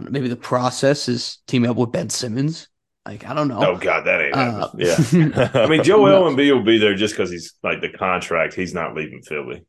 Know, 0.00 0.08
Maybe 0.10 0.28
the 0.28 0.36
process 0.36 1.08
is 1.08 1.38
teaming 1.46 1.70
up 1.70 1.76
with 1.76 1.92
Ben 1.92 2.10
Simmons. 2.10 2.68
Like 3.06 3.26
I 3.26 3.32
don't 3.34 3.48
know. 3.48 3.60
Oh 3.64 3.76
God, 3.76 4.06
that 4.06 4.20
ain't 4.20 4.34
Uh. 4.34 4.68
Yeah. 4.76 5.50
I 5.64 5.66
mean, 5.68 5.82
Joel 5.84 6.30
Embiid 6.30 6.52
will 6.52 6.62
be 6.64 6.78
there 6.78 6.94
just 6.94 7.14
because 7.14 7.30
he's 7.30 7.54
like 7.62 7.80
the 7.80 7.90
contract. 7.90 8.54
He's 8.54 8.74
not 8.74 8.94
leaving 8.94 9.22
Philly. 9.22 9.64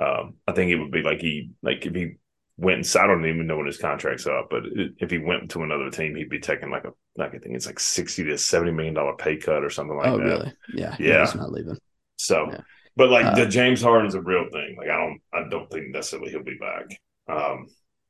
Um, 0.00 0.36
I 0.46 0.52
think 0.52 0.70
it 0.70 0.76
would 0.78 0.90
be 0.92 1.02
like 1.02 1.20
he 1.20 1.50
like 1.62 1.84
if 1.86 1.94
he 1.94 2.12
went. 2.56 2.78
And, 2.94 3.02
I 3.02 3.06
don't 3.06 3.26
even 3.26 3.46
know 3.46 3.56
when 3.58 3.66
his 3.66 3.78
contract's 3.78 4.26
up, 4.26 4.48
but 4.50 4.64
it, 4.66 4.92
if 4.98 5.10
he 5.10 5.18
went 5.18 5.50
to 5.52 5.62
another 5.62 5.90
team, 5.90 6.16
he'd 6.16 6.30
be 6.30 6.40
taking 6.40 6.70
like 6.70 6.84
a 6.84 6.92
like 7.16 7.34
I 7.34 7.38
think 7.38 7.56
it's 7.56 7.66
like 7.66 7.80
sixty 7.80 8.24
to 8.24 8.38
seventy 8.38 8.72
million 8.72 8.94
dollar 8.94 9.14
pay 9.16 9.36
cut 9.36 9.64
or 9.64 9.70
something 9.70 9.96
like 9.96 10.08
oh 10.08 10.18
that. 10.18 10.24
really? 10.24 10.52
Yeah. 10.74 10.96
Yeah. 10.98 11.20
He's 11.20 11.34
not 11.34 11.52
leaving. 11.52 11.78
So, 12.16 12.50
Yeah. 12.50 12.60
but 12.96 13.10
like 13.10 13.26
Uh, 13.26 13.34
the 13.34 13.46
James 13.46 13.82
Harden's 13.82 14.14
a 14.14 14.20
real 14.20 14.48
thing. 14.50 14.76
Like 14.78 14.88
I 14.88 14.96
don't 14.96 15.20
I 15.32 15.48
don't 15.48 15.70
think 15.70 15.90
necessarily 15.90 16.30
he'll 16.30 16.42
be 16.42 16.58
back. 16.58 17.00
Um, 17.28 17.66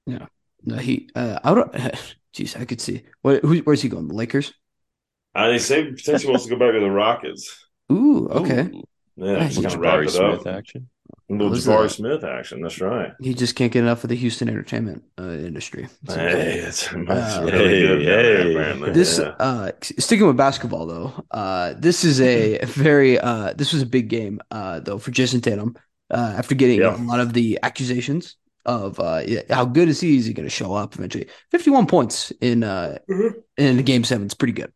yeah. 0.07 0.27
No, 0.65 0.77
he. 0.77 1.09
Uh, 1.15 1.39
I 1.43 1.55
don't. 1.55 1.73
Jeez, 2.35 2.59
I 2.61 2.65
could 2.65 2.81
see. 2.81 3.03
What? 3.23 3.43
Who, 3.43 3.59
where's 3.59 3.83
he 3.83 3.89
going? 3.89 4.09
The 4.09 4.15
Lakers? 4.15 4.53
I 5.35 5.49
they 5.49 5.59
say 5.59 5.93
potentially 5.93 6.31
wants 6.31 6.45
to 6.47 6.51
go 6.51 6.59
back 6.59 6.73
to 6.75 6.81
the 6.81 6.91
Rockets. 6.91 7.67
Ooh, 7.93 8.29
okay. 8.29 8.71
Ooh, 8.73 8.85
Yeah, 9.17 9.37
Yeah, 9.37 9.49
just 9.49 9.57
he's 9.57 9.61
kind 9.61 9.75
of 9.75 9.81
wrap 9.81 10.01
Jabari 10.01 10.07
it 10.07 10.11
Smith 10.11 10.47
action. 10.47 10.89
A 11.29 11.33
little 11.33 11.51
Jabari 11.53 11.83
that- 11.85 11.91
Smith 11.91 12.25
action. 12.25 12.61
That's 12.63 12.81
right. 12.81 13.13
He 13.21 13.35
just 13.35 13.55
can't 13.55 13.73
get 13.73 13.83
enough 13.85 14.03
of 14.05 14.09
the 14.11 14.17
Houston 14.17 14.49
entertainment 14.49 15.05
uh, 15.19 15.31
industry. 15.31 15.89
It's. 16.05 16.15
Hey, 16.15 16.59
it's, 16.59 16.93
Uh, 16.93 16.97
really 17.45 17.51
Hey, 17.51 17.81
good. 17.87 18.03
hey. 18.03 18.53
apparently. 18.55 18.91
This 18.93 19.19
Yeah. 19.19 19.29
uh 19.39 19.71
sticking 19.81 20.27
with 20.27 20.37
basketball 20.37 20.87
though, 20.87 21.25
uh 21.31 21.75
this 21.79 22.05
is 22.05 22.21
a 22.21 22.59
very 22.65 23.19
uh 23.19 23.53
this 23.55 23.73
was 23.73 23.83
a 23.83 23.87
big 23.87 24.09
game 24.09 24.41
uh 24.51 24.81
though 24.81 24.99
for 24.99 25.11
Jayson 25.13 25.41
Tatum 25.41 25.77
uh 26.11 26.35
after 26.37 26.55
getting 26.55 26.81
Yeah. 26.81 26.97
a 26.97 27.03
lot 27.05 27.21
of 27.21 27.33
the 27.33 27.59
accusations 27.63 28.37
of 28.67 28.99
uh 29.01 29.23
how 29.51 29.65
good 29.65 29.89
is 29.89 30.01
he? 30.01 30.17
Is 30.19 30.27
he 30.27 30.35
going 30.35 30.47
to 30.49 30.51
show 30.55 30.75
up 30.75 30.95
eventually? 30.95 31.29
51 31.51 31.87
points 31.87 32.31
in 32.41 32.63
uh 32.65 32.99
Mhm. 33.09 33.35
in 33.57 33.83
game 33.83 34.05
7 34.05 34.27
is 34.27 34.35
pretty 34.35 34.53
good. 34.53 34.73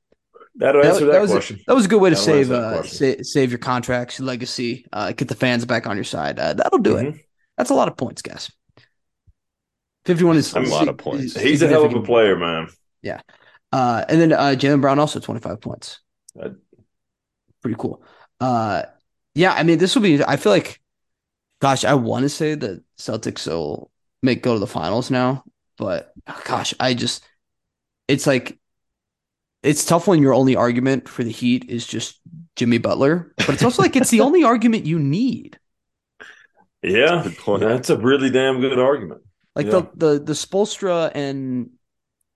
That'll 0.56 0.82
That, 0.82 0.92
answer 0.92 1.06
that 1.06 1.12
that, 1.12 1.20
was 1.20 1.30
a, 1.30 1.34
question. 1.34 1.60
that 1.66 1.74
was 1.74 1.84
a 1.86 1.88
good 1.88 2.00
way 2.00 2.10
to 2.10 2.14
That'll 2.16 2.24
save 2.24 2.50
uh 2.52 2.82
sa- 2.84 3.22
save 3.22 3.50
your 3.50 3.58
contracts, 3.58 4.18
your 4.18 4.26
legacy, 4.26 4.86
uh 4.92 5.12
get 5.12 5.28
the 5.28 5.34
fans 5.34 5.64
back 5.64 5.86
on 5.86 5.96
your 5.96 6.04
side. 6.04 6.38
Uh, 6.38 6.54
that'll 6.54 6.78
do 6.78 6.96
it. 6.96 7.06
Mhm. 7.14 7.20
That's 7.56 7.70
a 7.70 7.74
lot 7.74 7.88
of 7.88 7.96
points, 7.96 8.22
guys. 8.22 8.50
51 10.06 10.36
is 10.36 10.52
That's 10.52 10.68
a 10.68 10.72
lot 10.72 10.88
of 10.88 10.98
points. 10.98 11.34
is 11.36 11.42
He's 11.42 11.62
a 11.62 11.68
hell 11.68 11.84
of 11.84 11.94
a 11.94 12.02
player, 12.02 12.36
man. 12.36 12.68
Yeah, 13.02 13.20
uh, 13.72 14.04
and 14.08 14.20
then 14.20 14.32
uh, 14.32 14.54
Jaylen 14.56 14.80
Brown 14.80 14.98
also 14.98 15.18
25 15.20 15.60
points. 15.60 16.00
Pretty 17.62 17.76
cool. 17.78 18.02
Uh, 18.40 18.82
yeah, 19.34 19.52
I 19.54 19.62
mean, 19.62 19.78
this 19.78 19.94
will 19.94 20.02
be, 20.02 20.22
I 20.22 20.36
feel 20.36 20.52
like, 20.52 20.80
gosh, 21.60 21.84
I 21.84 21.94
want 21.94 22.24
to 22.24 22.28
say 22.28 22.54
that 22.54 22.82
Celtics 22.98 23.46
will 23.46 23.90
make 24.22 24.42
go 24.42 24.54
to 24.54 24.58
the 24.60 24.66
finals 24.66 25.10
now, 25.10 25.44
but 25.78 26.12
gosh, 26.44 26.74
I 26.78 26.94
just, 26.94 27.24
it's 28.06 28.26
like, 28.26 28.58
it's 29.64 29.84
tough 29.84 30.06
when 30.06 30.22
your 30.22 30.34
only 30.34 30.56
argument 30.56 31.08
for 31.08 31.24
the 31.24 31.30
Heat 31.32 31.68
is 31.68 31.86
just 31.86 32.20
Jimmy 32.56 32.78
Butler, 32.78 33.32
but 33.38 33.50
it's 33.50 33.64
also 33.64 33.82
like 33.82 33.96
it's 33.96 34.10
the 34.10 34.20
only 34.20 34.44
argument 34.44 34.86
you 34.86 34.98
need. 34.98 35.58
Yeah, 36.82 37.26
that's 37.46 37.90
a 37.90 37.96
really 37.96 38.30
damn 38.30 38.60
good 38.60 38.78
argument. 38.78 39.22
Like 39.56 39.66
Yeah. 39.66 39.72
the 39.72 39.90
the 40.18 40.24
the 40.24 40.32
Spoelstra 40.34 41.10
and 41.14 41.70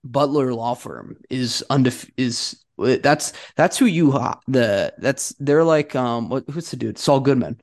Butler 0.03 0.53
law 0.53 0.73
firm 0.75 1.17
is 1.29 1.63
undef 1.69 2.09
is 2.17 2.63
that's 2.77 3.33
that's 3.55 3.77
who 3.77 3.85
you 3.85 4.11
ha- 4.11 4.39
the 4.47 4.93
that's 4.97 5.35
they're 5.39 5.65
like 5.65 5.95
um 5.95 6.29
what 6.29 6.49
who's 6.49 6.71
the 6.71 6.77
dude 6.77 6.97
Saul 6.97 7.19
Goodman. 7.19 7.59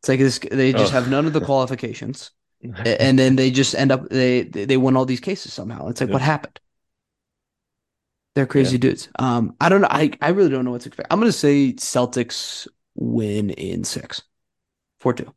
It's 0.00 0.08
like 0.08 0.20
this 0.20 0.38
they 0.38 0.72
just 0.72 0.92
Oh. 0.92 0.96
have 1.00 1.10
none 1.10 1.26
of 1.26 1.32
the 1.32 1.40
qualifications 1.40 2.30
and 2.62 3.18
then 3.18 3.36
they 3.36 3.50
just 3.50 3.74
end 3.74 3.90
up 3.90 4.08
they 4.10 4.42
they 4.42 4.64
they 4.66 4.76
win 4.76 4.96
all 4.96 5.06
these 5.06 5.20
cases 5.20 5.52
somehow. 5.52 5.88
It's 5.88 6.00
like 6.00 6.08
Yeah. 6.10 6.14
what 6.14 6.22
happened? 6.22 6.60
They're 8.38 8.46
crazy 8.46 8.78
dudes. 8.78 9.08
Um 9.18 9.56
I 9.60 9.68
don't 9.68 9.80
know 9.80 9.88
I 9.90 10.12
I 10.22 10.28
really 10.28 10.48
don't 10.48 10.64
know 10.64 10.70
what 10.70 10.82
to 10.82 10.88
expect. 10.88 11.08
I'm 11.10 11.18
gonna 11.18 11.32
say 11.32 11.72
Celtics 11.72 12.68
win 12.94 13.50
in 13.50 13.82
six. 13.82 14.22
Four 15.00 15.14
two. 15.14 15.34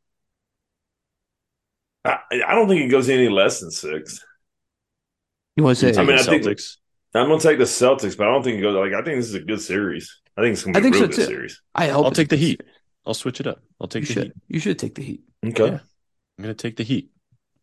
I, 2.06 2.18
I 2.48 2.54
don't 2.54 2.68
think 2.68 2.82
it 2.82 2.90
goes 2.90 3.10
any 3.10 3.28
less 3.28 3.60
than 3.60 3.72
six. 3.72 4.24
You 5.56 5.64
want 5.64 5.80
to 5.80 5.88
You 5.88 5.94
say 5.96 6.00
I 6.00 6.06
mean, 6.06 6.14
I 6.16 6.22
taking 6.22 6.44
think- 6.44 6.58
Celtics. 6.60 6.78
I'm 7.16 7.28
gonna 7.28 7.40
take 7.42 7.58
the 7.58 7.64
Celtics, 7.66 8.16
but 8.16 8.28
I 8.28 8.32
don't 8.32 8.44
think 8.44 8.60
it 8.60 8.62
goes 8.62 8.76
like 8.76 8.94
I 8.94 9.04
think 9.04 9.18
this 9.18 9.30
is 9.30 9.34
a 9.34 9.40
good 9.42 9.62
series. 9.62 10.22
I 10.38 10.42
think 10.42 10.54
it's 10.54 10.64
gonna 10.64 10.78
I 10.78 10.82
be 10.82 10.90
a 10.90 10.92
think 10.92 11.02
real 11.02 11.12
so, 11.12 11.18
good 11.18 11.26
too. 11.28 11.34
series. 11.34 11.62
I 11.74 11.88
hope 11.88 12.06
I'll 12.06 12.12
take 12.12 12.30
the 12.30 12.36
Heat. 12.38 12.62
I'll 13.06 13.16
switch 13.16 13.40
it 13.40 13.48
up. 13.48 13.64
I'll 13.82 13.88
take 13.88 14.04
You 14.04 14.08
the 14.08 14.14
should. 14.14 14.24
Heat. 14.28 14.34
You 14.48 14.60
should 14.60 14.78
take 14.80 14.94
the 14.94 15.02
Heat. 15.02 15.24
Okay. 15.44 15.66
Yeah. 15.72 15.80
I'm 16.38 16.44
gonna 16.44 16.54
take 16.54 16.78
the 16.78 16.84
Heat. 16.84 17.10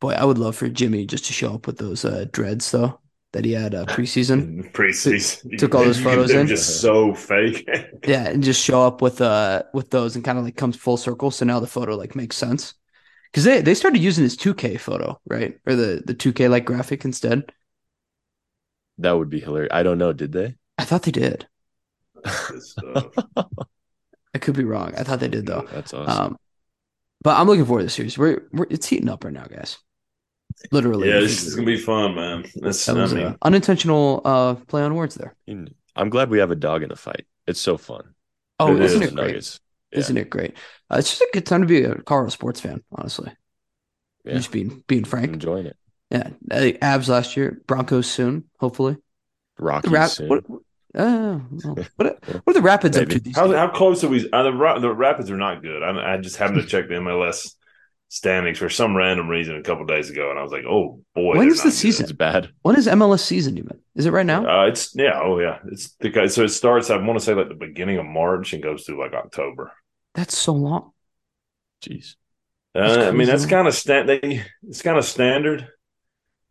Boy, 0.01 0.11
I 0.15 0.25
would 0.25 0.37
love 0.39 0.57
for 0.57 0.69
Jimmy 0.69 1.07
just 1.07 1.27
to 1.27 1.33
show 1.33 1.55
up 1.55 1.67
with 1.69 1.79
those 1.79 2.05
uh, 2.05 2.27
dreads 2.33 2.69
though 2.73 3.01
that 3.33 3.45
he 3.45 3.53
had 3.53 3.75
uh, 3.75 3.85
preseason. 3.89 4.73
Preseason 4.73 5.59
Took 5.59 5.75
all 5.75 5.85
those 5.85 6.01
photos 6.03 6.29
they're 6.31 6.41
in? 6.41 6.47
just 6.47 6.81
so 6.81 7.15
fake. 7.15 7.69
yeah, 8.07 8.29
and 8.29 8.43
just 8.43 8.63
show 8.63 8.83
up 8.87 9.03
with 9.03 9.21
uh 9.21 9.63
with 9.75 9.91
those 9.91 10.17
and 10.17 10.25
kind 10.25 10.39
of 10.39 10.45
like 10.45 10.57
comes 10.57 10.77
full 10.77 10.97
circle. 10.97 11.31
So 11.31 11.45
now 11.45 11.61
the 11.61 11.67
photo 11.67 11.97
like 11.97 12.17
makes 12.17 12.37
sense 12.37 12.75
because 13.31 13.45
they 13.45 13.61
they 13.61 13.75
started 13.75 14.01
using 14.01 14.25
his 14.25 14.37
2K 14.37 14.81
photo 14.81 15.21
right 15.27 15.59
or 15.67 15.75
the 15.75 16.03
the 16.05 16.15
2K 16.15 16.49
like 16.49 16.65
graphic 16.65 17.05
instead. 17.05 17.53
That 18.99 19.13
would 19.13 19.31
be 19.31 19.41
hilarious. 19.41 19.71
I 19.73 19.83
don't 19.83 19.99
know. 19.99 20.13
Did 20.13 20.33
they? 20.33 20.57
I 20.77 20.85
thought 20.85 21.03
they 21.03 21.13
did. 21.13 21.47
I 24.35 24.39
could 24.41 24.57
be 24.57 24.65
wrong. 24.65 24.95
I 24.97 25.03
thought 25.05 25.21
they 25.21 25.29
did 25.29 25.47
though. 25.47 25.67
That's 25.73 25.95
awesome. 25.95 26.25
Um, 26.25 26.37
but 27.23 27.37
I'm 27.37 27.47
looking 27.47 27.65
forward 27.65 27.81
to 27.81 27.87
the 27.87 27.91
series. 27.91 28.17
We're, 28.19 28.49
we're 28.53 28.67
it's 28.71 28.87
heating 28.87 29.09
up 29.09 29.25
right 29.25 29.33
now, 29.33 29.45
guys. 29.45 29.79
Literally. 30.73 31.09
yeah, 31.09 31.21
this 31.21 31.45
is 31.45 31.55
gonna 31.55 31.67
be 31.67 31.79
fun, 31.79 32.15
man. 32.15 32.45
That's 32.57 32.85
That 32.87 32.97
was 32.97 33.13
I 33.13 33.17
mean, 33.17 33.27
uh, 33.27 33.37
unintentional 33.43 34.23
uh 34.25 34.55
play 34.55 34.83
on 34.83 34.95
words 34.95 35.15
there. 35.15 35.35
I'm 35.97 36.11
glad 36.11 36.31
we 36.31 36.39
have 36.39 36.51
a 36.51 36.57
dog 36.57 36.83
in 36.83 36.89
the 36.89 36.97
fight. 36.97 37.27
It's 37.47 37.61
so 37.61 37.77
fun. 37.77 38.15
Oh, 38.61 38.75
It 38.77 38.83
isn't 38.83 39.03
is 39.03 39.09
it 39.09 39.15
great? 39.15 39.27
Nuggets. 39.27 39.61
Isn't 39.93 40.17
it 40.19 40.31
great? 40.31 40.55
Uh, 40.91 40.97
it's 40.99 41.11
just 41.11 41.23
a 41.23 41.31
good 41.33 41.47
time 41.47 41.63
to 41.63 41.67
be 41.67 41.83
a 41.83 41.95
Colorado 41.95 42.31
sports 42.31 42.61
fan, 42.61 42.83
honestly. 42.93 43.33
Yeah. 44.25 44.35
Just 44.35 44.53
being 44.53 44.85
being 44.87 45.05
frank. 45.05 45.33
enjoying 45.33 45.67
it. 45.67 45.77
Yeah, 46.11 46.31
uh, 46.51 46.57
Avs 46.83 47.09
last 47.09 47.37
year, 47.37 47.63
Broncos 47.67 48.11
soon, 48.11 48.45
hopefully. 48.59 48.97
The 49.57 49.63
Rockies 49.65 49.91
Rap- 49.93 50.11
soon. 50.11 50.29
what, 50.29 50.45
uh, 50.95 51.35
what, 51.97 51.97
what 51.97 52.17
are 52.47 52.53
the 52.53 52.63
Rapids 52.63 52.97
up 52.97 53.09
to 53.09 53.19
these 53.21 53.37
how 53.37 53.51
how 53.53 53.69
close 53.69 54.03
are 54.05 54.09
we? 54.09 54.29
Uh, 54.31 54.43
the 54.43 54.53
Ra- 54.53 54.79
the 54.79 54.93
Rapids 54.93 55.31
are 55.31 55.37
not 55.37 55.63
good. 55.63 55.83
I, 55.83 56.15
I 56.15 56.17
just 56.19 56.37
happened 56.37 56.63
to 56.63 56.67
check 56.67 56.89
the 56.89 56.95
MLS 56.95 57.55
standings 58.09 58.59
for 58.59 58.69
some 58.71 58.97
random 58.97 59.29
reason 59.29 59.57
a 59.57 59.63
couple 59.63 59.85
days 59.87 60.11
ago, 60.11 60.31
and 60.31 60.39
I 60.39 60.43
was 60.43 60.53
like, 60.53 60.65
oh 60.65 61.03
boy, 61.15 61.37
when 61.37 61.49
is 61.49 61.63
the 61.63 61.71
not 61.71 61.77
good. 61.77 61.77
season? 61.77 62.05
It's 62.05 62.13
bad. 62.13 62.51
When 62.63 62.77
is 62.77 62.87
MLS 62.87 63.21
season 63.21 63.59
even? 63.59 63.81
Is 63.95 64.07
it 64.07 64.13
right 64.13 64.27
now? 64.27 64.47
Uh, 64.47 64.67
it's 64.67 64.95
yeah, 64.95 65.21
oh 65.23 65.39
yeah, 65.41 65.59
it's 65.71 65.95
the 66.01 66.11
guy. 66.11 66.27
So 66.27 66.45
it 66.45 66.49
starts. 66.49 66.91
I 66.91 66.97
want 66.97 67.19
to 67.19 67.25
say 67.25 67.35
like 67.35 67.49
the 67.49 67.55
beginning 67.55 67.99
of 67.99 68.07
March 68.07 68.53
and 68.53 68.63
goes 68.63 68.85
through 68.85 69.01
like 69.01 69.13
October. 69.13 69.73
That's 70.15 70.37
so 70.37 70.53
long. 70.53 70.93
Jeez. 71.83 72.15
Uh, 72.75 73.07
I 73.09 73.11
mean, 73.13 73.27
that's 73.27 73.47
kind 73.47 73.67
of 73.69 73.75
stand. 73.75 74.09
They 74.09 74.45
it's 74.69 74.83
kind 74.83 74.99
of 74.99 75.05
standard. 75.05 75.69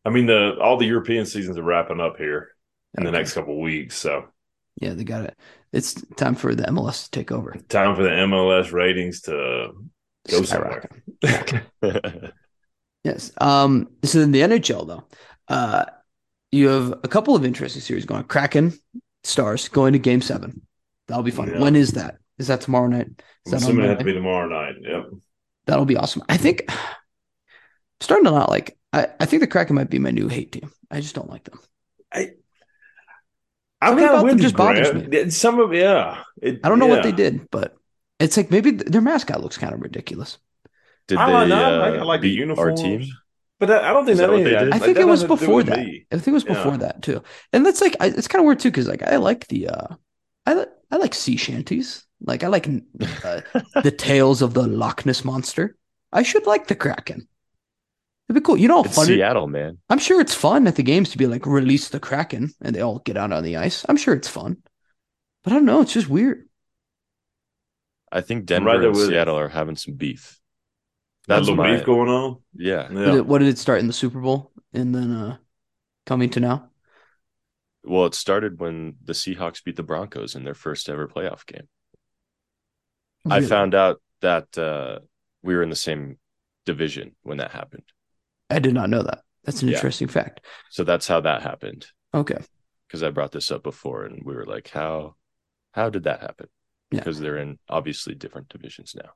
I 0.05 0.09
mean, 0.09 0.25
the 0.25 0.57
all 0.61 0.77
the 0.77 0.85
European 0.87 1.25
seasons 1.25 1.57
are 1.57 1.63
wrapping 1.63 1.99
up 1.99 2.17
here 2.17 2.49
in 2.97 3.03
the 3.03 3.11
next 3.11 3.33
couple 3.33 3.53
of 3.53 3.59
weeks, 3.59 3.95
so 3.97 4.27
Yeah, 4.81 4.93
they 4.93 5.03
got 5.03 5.25
it. 5.25 5.37
It's 5.71 5.93
time 6.15 6.35
for 6.35 6.55
the 6.55 6.63
MLS 6.63 7.05
to 7.05 7.11
take 7.11 7.31
over. 7.31 7.55
time 7.69 7.95
for 7.95 8.03
the 8.03 8.09
MLS 8.09 8.71
ratings 8.71 9.21
to 9.21 9.71
go 10.27 10.43
somewhere. 10.43 10.89
Yes. 13.03 13.31
Um. 13.39 13.87
So 14.03 14.19
in 14.19 14.31
the 14.31 14.41
NHL 14.41 14.85
though, 14.85 15.07
uh, 15.47 15.85
you 16.51 16.67
have 16.67 16.91
a 17.03 17.07
couple 17.07 17.35
of 17.35 17.45
interesting 17.45 17.81
series 17.81 18.05
going. 18.05 18.23
Kraken 18.25 18.73
Stars 19.23 19.69
going 19.69 19.93
to 19.93 19.99
Game 19.99 20.21
Seven. 20.21 20.61
That'll 21.07 21.23
be 21.23 21.31
fun. 21.31 21.49
Yeah. 21.49 21.59
When 21.61 21.77
is 21.77 21.91
that? 21.93 22.17
Is 22.37 22.47
that 22.47 22.59
tomorrow 22.61 22.87
night? 22.87 23.07
Is 23.45 23.51
that 23.53 23.61
assuming 23.61 23.85
it 23.85 23.89
has 23.89 23.97
to 23.99 24.03
be 24.03 24.13
tomorrow 24.13 24.49
night. 24.49 24.75
Yep. 24.81 25.05
That'll 25.67 25.85
be 25.85 25.95
awesome. 25.95 26.23
I 26.27 26.35
think 26.35 26.65
I'm 26.67 26.75
starting 28.01 28.25
to 28.25 28.31
not 28.31 28.49
like. 28.49 28.77
I, 28.91 29.07
I 29.19 29.25
think 29.25 29.41
the 29.41 29.47
Kraken 29.47 29.75
might 29.75 29.89
be 29.89 29.99
my 29.99 30.11
new 30.11 30.27
hate 30.27 30.51
team. 30.51 30.69
I 30.91 30.99
just 30.99 31.15
don't 31.15 31.29
like 31.29 31.45
them. 31.45 31.59
I 32.13 32.31
I'm 33.81 33.97
kind 33.97 34.09
of 34.09 34.23
with 34.23 34.41
just 34.41 34.55
bothers 34.55 34.93
me. 34.93 35.29
Some 35.29 35.59
of 35.59 35.73
yeah. 35.73 36.23
It- 36.41 36.59
I 36.63 36.69
don't 36.69 36.79
know 36.79 36.87
what 36.87 37.03
they 37.03 37.11
did, 37.11 37.49
but 37.51 37.75
it's 38.19 38.37
like 38.37 38.51
maybe 38.51 38.71
th- 38.73 38.83
their 38.91 39.01
mascot 39.01 39.41
looks 39.41 39.57
kind 39.57 39.73
of 39.73 39.81
ridiculous. 39.81 40.37
Did 41.07 41.17
I 41.17 41.25
they 41.27 41.31
don't 41.31 41.49
know. 41.49 41.81
Uh, 41.81 41.85
I 41.85 42.03
like 42.03 42.21
the 42.21 42.35
beat 42.45 42.57
our 42.57 42.71
team? 42.71 43.05
But 43.59 43.71
I 43.71 43.91
don't 43.91 44.05
think 44.05 44.13
Is 44.13 44.19
that, 44.19 44.27
that 44.27 44.33
what 44.33 44.43
they 44.43 44.49
did? 44.51 44.57
I 44.57 44.63
like, 44.65 44.81
think 44.83 44.95
that 44.95 45.01
it 45.01 45.05
was 45.05 45.21
has 45.21 45.29
nothing 45.29 45.47
to 45.47 45.53
do 45.53 45.63
before 45.63 45.63
that. 45.63 45.79
me. 45.85 46.05
I 46.11 46.15
think 46.17 46.27
it 46.27 46.31
was 46.33 46.45
Yeah. 46.45 46.53
before 46.53 46.77
that 46.77 47.01
too. 47.01 47.23
And 47.53 47.65
that's 47.65 47.81
like 47.81 47.95
I, 47.99 48.07
it's 48.07 48.27
kind 48.27 48.41
of 48.41 48.45
weird 48.45 48.59
too 48.59 48.69
because 48.69 48.87
like 48.87 49.01
I 49.03 49.15
like 49.17 49.47
the 49.47 49.69
uh 49.69 49.87
I 50.45 50.53
li- 50.53 50.65
I 50.91 50.97
like 50.97 51.13
sea 51.15 51.37
shanties. 51.37 52.05
Like 52.21 52.43
I 52.43 52.47
like 52.47 52.67
uh, 52.67 53.41
the 53.83 53.91
tales 53.97 54.41
of 54.41 54.53
the 54.53 54.67
Loch 54.67 55.05
Ness 55.05 55.23
monster. 55.25 55.75
I 56.11 56.23
should 56.23 56.45
like 56.45 56.67
the 56.67 56.75
Kraken. 56.75 57.27
It'd 58.29 58.41
be 58.41 58.45
cool. 58.45 58.57
You 58.57 58.67
know, 58.67 58.77
how 58.77 58.83
It's 58.83 58.95
fun 58.95 59.05
it- 59.05 59.15
Seattle, 59.15 59.47
man. 59.47 59.77
I'm 59.89 59.99
sure 59.99 60.19
it's 60.21 60.35
fun 60.35 60.67
at 60.67 60.75
the 60.75 60.83
games 60.83 61.09
to 61.11 61.17
be 61.17 61.27
like 61.27 61.45
release 61.45 61.89
the 61.89 61.99
Kraken 61.99 62.51
and 62.61 62.75
they 62.75 62.81
all 62.81 62.99
get 62.99 63.17
out 63.17 63.31
on 63.31 63.43
the 63.43 63.57
ice. 63.57 63.85
I'm 63.89 63.97
sure 63.97 64.13
it's 64.13 64.27
fun, 64.27 64.57
but 65.43 65.51
I 65.53 65.55
don't 65.55 65.65
know. 65.65 65.81
It's 65.81 65.93
just 65.93 66.09
weird. 66.09 66.46
I 68.11 68.21
think 68.21 68.45
Denver 68.45 68.69
right 68.69 68.83
and 68.83 68.91
with 68.95 69.05
you. 69.05 69.07
Seattle 69.09 69.37
are 69.37 69.49
having 69.49 69.75
some 69.75 69.95
beef. 69.95 70.39
That 71.27 71.35
That's 71.35 71.49
little 71.49 71.55
my 71.63 71.75
beef 71.75 71.85
going 71.85 72.09
on. 72.09 72.37
yeah. 72.53 72.87
Did 72.87 72.97
Yeah. 72.97 73.15
it- 73.17 73.25
what 73.25 73.39
did 73.39 73.49
it 73.49 73.57
start 73.57 73.79
in 73.79 73.87
the 73.87 73.93
Super 73.93 74.19
Bowl 74.21 74.51
and 74.73 74.95
then 74.95 75.11
uh 75.11 75.37
coming 76.05 76.29
to 76.31 76.39
now? 76.39 76.69
Well, 77.83 78.05
it 78.05 78.15
started 78.15 78.59
when 78.59 78.95
the 79.03 79.13
Seahawks 79.13 79.63
beat 79.63 79.75
the 79.77 79.83
Broncos 79.83 80.35
in 80.35 80.43
their 80.43 80.53
first 80.53 80.89
ever 80.89 81.07
playoff 81.07 81.45
game. 81.45 81.67
I 83.29 83.41
found 83.41 83.75
out 83.75 84.01
that 84.21 84.57
uh, 84.57 84.99
we 85.41 85.55
were 85.55 85.63
in 85.63 85.69
the 85.69 85.75
same 85.75 86.17
division 86.65 87.15
when 87.23 87.37
that 87.37 87.51
happened. 87.51 87.83
I 88.49 88.59
did 88.59 88.73
not 88.73 88.89
know 88.89 89.03
that. 89.03 89.23
That's 89.43 89.61
an 89.61 89.67
Yeah. 89.69 89.75
interesting 89.75 90.07
fact. 90.07 90.41
So 90.69 90.83
that's 90.83 91.07
how 91.07 91.21
that 91.21 91.41
happened. 91.41 91.87
Okay. 92.13 92.37
Because 92.87 93.03
I 93.03 93.09
brought 93.09 93.31
this 93.33 93.51
up 93.51 93.63
before, 93.63 94.05
and 94.05 94.21
we 94.23 94.33
were 94.33 94.45
like, 94.45 94.69
"How, 94.69 95.15
how 95.73 95.89
did 95.89 96.03
that 96.03 96.21
happen?" 96.21 96.47
Yeah. 96.91 96.99
Because 96.99 97.19
they're 97.19 97.37
in 97.37 97.59
obviously 97.69 98.15
different 98.15 98.49
divisions 98.49 98.95
now. 98.95 99.09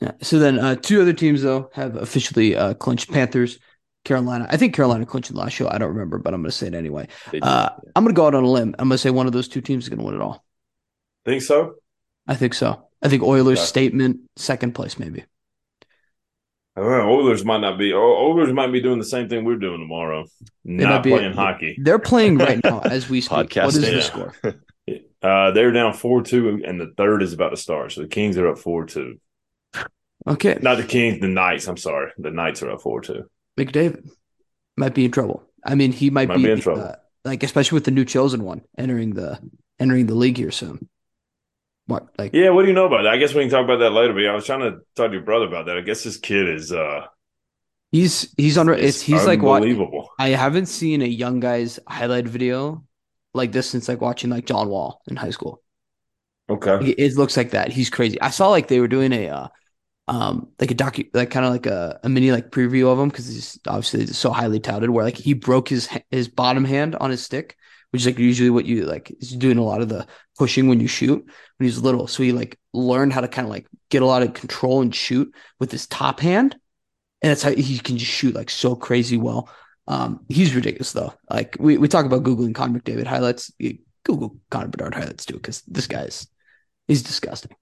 Yeah. 0.00 0.12
So 0.22 0.38
then 0.38 0.58
uh, 0.58 0.76
two 0.76 1.00
other 1.02 1.12
teams 1.12 1.42
though 1.42 1.70
have 1.74 1.96
officially 1.96 2.56
uh, 2.56 2.74
clinched 2.74 3.10
Panthers, 3.10 3.58
Carolina. 4.04 4.46
I 4.50 4.56
think 4.56 4.74
Carolina 4.74 5.06
clinched 5.06 5.32
the 5.32 5.38
last 5.38 5.52
show. 5.52 5.68
I 5.68 5.78
don't 5.78 5.88
remember, 5.90 6.18
but 6.18 6.34
I'm 6.34 6.40
going 6.42 6.50
to 6.50 6.56
say 6.56 6.66
it 6.68 6.74
anyway. 6.74 7.08
Did, 7.30 7.42
Uh, 7.42 7.70
yeah. 7.72 7.90
I'm 7.96 8.04
going 8.04 8.14
to 8.14 8.16
go 8.18 8.26
out 8.26 8.34
on 8.34 8.44
a 8.44 8.48
limb. 8.48 8.74
I'm 8.78 8.88
going 8.88 8.96
to 8.96 8.98
say 8.98 9.10
one 9.10 9.26
of 9.26 9.32
those 9.32 9.48
two 9.48 9.60
teams 9.60 9.84
is 9.84 9.88
going 9.88 9.98
to 10.00 10.04
win 10.04 10.14
it 10.14 10.20
all. 10.20 10.44
Think 11.24 11.42
so? 11.42 11.74
I 12.28 12.34
think 12.34 12.54
so. 12.54 12.88
I 13.02 13.08
think 13.08 13.22
Oilers 13.22 13.58
Okay. 13.58 13.66
statement 13.66 14.20
second 14.36 14.74
place 14.74 14.98
maybe. 14.98 15.24
I. 16.76 16.80
Oilers 16.80 17.44
might 17.44 17.60
not 17.60 17.78
be. 17.78 17.92
Oilers 17.94 18.52
might 18.52 18.72
be 18.72 18.80
doing 18.80 18.98
the 18.98 19.04
same 19.04 19.28
thing 19.28 19.44
we're 19.44 19.56
doing 19.56 19.78
tomorrow. 19.80 20.26
might 20.64 20.82
Not 20.84 21.02
be- 21.04 21.10
playing 21.10 21.32
hockey. 21.34 21.76
They're 21.80 21.98
playing 22.00 22.38
right 22.38 22.62
now 22.64 22.80
as 22.80 23.08
we 23.08 23.20
speak. 23.20 23.54
What 23.56 23.66
is 23.68 23.80
the 23.80 23.92
Yeah. 23.92 24.00
score? 24.00 24.34
Uh, 25.24 25.50
they're 25.52 25.72
down 25.72 25.94
four 25.94 26.22
two, 26.22 26.62
and 26.66 26.78
the 26.78 26.92
third 26.98 27.22
is 27.22 27.32
about 27.32 27.48
to 27.50 27.56
start. 27.56 27.92
So 27.92 28.02
the 28.02 28.08
Kings 28.08 28.36
are 28.36 28.48
up 28.48 28.58
four 28.58 28.84
two. 28.84 29.18
Okay. 30.26 30.58
Not 30.60 30.76
the 30.76 30.84
Kings, 30.84 31.20
the 31.20 31.28
Knights. 31.28 31.66
I'm 31.66 31.76
sorry, 31.78 32.12
the 32.18 32.30
Knights 32.30 32.62
are 32.62 32.70
up 32.70 32.82
four 32.82 33.00
two. 33.00 33.28
McDavid 33.58 34.08
might 34.76 34.94
be 34.94 35.06
in 35.06 35.12
trouble. 35.12 35.42
I 35.64 35.76
mean, 35.76 35.92
he 35.92 36.10
might, 36.10 36.28
Might 36.28 36.36
be 36.38 36.50
in 36.50 36.60
trouble. 36.60 36.82
uh, 36.82 36.96
like 37.24 37.42
especially 37.42 37.76
with 37.76 37.84
the 37.84 37.90
new 37.90 38.04
chosen 38.04 38.44
one 38.44 38.60
entering 38.76 39.14
the 39.14 39.38
entering 39.80 40.06
the 40.06 40.14
league 40.14 40.36
here 40.36 40.50
soon. 40.50 40.88
What 41.86 42.08
like 42.18 42.34
Yeah, 42.34 42.50
what 42.50 42.62
do 42.62 42.68
you 42.68 42.74
know 42.74 42.86
about 42.86 43.04
that? 43.04 43.12
I 43.12 43.16
guess 43.16 43.32
we 43.34 43.42
can 43.42 43.50
talk 43.50 43.64
about 43.64 43.78
that 43.78 43.90
later. 43.90 44.12
But 44.12 44.20
yeah, 44.20 44.32
I 44.32 44.34
was 44.34 44.44
trying 44.44 44.60
to 44.60 44.78
talk 44.94 45.08
to 45.08 45.14
your 45.14 45.22
brother 45.22 45.46
about 45.46 45.66
that. 45.66 45.78
I 45.78 45.80
guess 45.80 46.04
this 46.04 46.18
kid 46.18 46.48
is 46.48 46.70
uh, 46.72 47.06
he's 47.92 48.34
he's 48.36 48.58
on 48.58 48.68
it's 48.68 49.00
he's 49.00 49.26
like 49.26 49.42
what 49.42 49.56
unbelievable. 49.56 50.10
I 50.18 50.28
haven't 50.30 50.66
seen 50.66 51.00
a 51.00 51.06
young 51.06 51.40
guy's 51.40 51.78
highlight 51.88 52.26
video 52.28 52.84
like 53.34 53.52
this 53.52 53.70
since 53.70 53.88
like 53.88 54.00
watching 54.00 54.30
like 54.30 54.46
John 54.46 54.68
Wall 54.68 55.02
in 55.08 55.16
high 55.16 55.30
school. 55.30 55.62
Okay, 56.48 56.80
It, 56.80 56.98
it 56.98 57.16
looks 57.16 57.36
like 57.36 57.50
that. 57.50 57.72
He's 57.72 57.90
crazy. 57.90 58.20
I 58.20 58.30
saw 58.30 58.48
like 58.48 58.68
they 58.68 58.80
were 58.80 58.88
doing 58.88 59.12
a 59.12 59.28
uh, 59.28 59.48
um 60.08 60.48
like 60.60 60.70
a 60.70 60.74
docu 60.74 61.08
like 61.14 61.30
kind 61.30 61.46
of 61.46 61.52
like 61.52 61.66
a, 61.66 62.00
a 62.04 62.08
mini 62.10 62.32
like 62.32 62.50
preview 62.50 62.88
of 62.92 62.98
him 62.98 63.08
because 63.10 63.28
he's 63.28 63.58
obviously 63.68 64.06
so 64.08 64.32
highly 64.32 64.60
touted 64.60 64.90
where 64.90 65.04
like 65.04 65.16
he 65.16 65.34
broke 65.34 65.68
his 65.68 65.88
his 66.10 66.28
bottom 66.28 66.64
hand 66.64 66.96
on 66.96 67.10
his 67.10 67.24
stick, 67.24 67.56
which 67.90 68.02
is 68.02 68.06
like 68.06 68.18
usually 68.18 68.50
what 68.50 68.66
you 68.66 68.84
like 68.86 69.12
is 69.20 69.32
doing 69.32 69.58
a 69.58 69.64
lot 69.64 69.82
of 69.82 69.88
the 69.90 70.06
pushing 70.38 70.68
when 70.68 70.80
you 70.80 70.88
shoot 70.88 71.18
when 71.58 71.66
he's 71.68 71.78
little. 71.80 72.06
So 72.08 72.22
he 72.22 72.32
like 72.32 72.58
learned 72.74 73.12
how 73.14 73.22
to 73.22 73.28
kind 73.28 73.46
of 73.46 73.50
like 73.52 73.66
get 73.90 74.02
a 74.02 74.06
lot 74.06 74.22
of 74.22 74.34
control 74.34 74.82
and 74.82 74.94
shoot 74.94 75.34
with 75.60 75.72
his 75.72 75.86
top 75.86 76.20
hand. 76.20 76.56
And 77.22 77.30
that's 77.30 77.42
how 77.42 77.52
he 77.52 77.78
can 77.78 77.98
just 77.98 78.12
shoot 78.12 78.34
like 78.34 78.50
so 78.50 78.76
crazy 78.76 79.16
well. 79.16 79.48
Um, 79.86 80.24
he's 80.28 80.54
ridiculous 80.54 80.92
though. 80.92 81.12
Like 81.30 81.56
we, 81.58 81.76
we 81.76 81.88
talk 81.88 82.06
about 82.06 82.22
Googling 82.22 82.54
Connor 82.54 82.80
McDavid 82.80 83.06
highlights. 83.06 83.52
You 83.58 83.78
Google 84.04 84.36
Connor 84.50 84.68
Bedard 84.68 84.94
highlights 84.94 85.24
too, 85.24 85.34
because 85.34 85.62
this 85.62 85.86
guy's 85.86 86.26
he's 86.88 87.02
disgusting. 87.02 87.52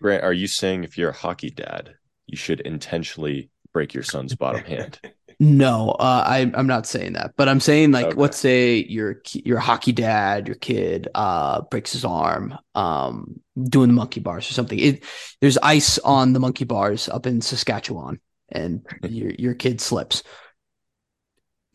Grant, 0.00 0.24
are 0.24 0.32
you 0.32 0.46
saying 0.46 0.84
if 0.84 0.96
you're 0.96 1.10
a 1.10 1.16
hockey 1.16 1.50
dad, 1.50 1.94
you 2.26 2.36
should 2.36 2.60
intentionally 2.60 3.50
break 3.72 3.94
your 3.94 4.02
son's 4.04 4.34
bottom 4.34 4.64
hand? 4.64 5.00
No, 5.40 5.90
uh, 5.90 6.24
I 6.26 6.50
I'm 6.52 6.66
not 6.66 6.84
saying 6.84 7.12
that, 7.12 7.34
but 7.36 7.48
I'm 7.48 7.60
saying 7.60 7.92
like 7.92 8.08
Okay. 8.08 8.20
let's 8.20 8.36
say 8.36 8.84
your 8.88 9.14
ki- 9.14 9.44
your 9.46 9.60
hockey 9.60 9.92
dad, 9.92 10.48
your 10.48 10.56
kid 10.56 11.06
uh 11.14 11.60
breaks 11.70 11.92
his 11.92 12.04
arm, 12.04 12.58
um, 12.74 13.38
doing 13.56 13.86
the 13.86 13.94
monkey 13.94 14.18
bars 14.18 14.50
or 14.50 14.52
something. 14.54 14.76
It 14.80 15.04
there's 15.40 15.56
ice 15.58 15.98
on 16.00 16.32
the 16.32 16.40
monkey 16.40 16.64
bars 16.64 17.08
up 17.08 17.24
in 17.24 17.40
Saskatchewan, 17.40 18.18
and 18.48 18.84
your 19.04 19.30
your 19.30 19.54
kid 19.54 19.80
slips. 19.80 20.24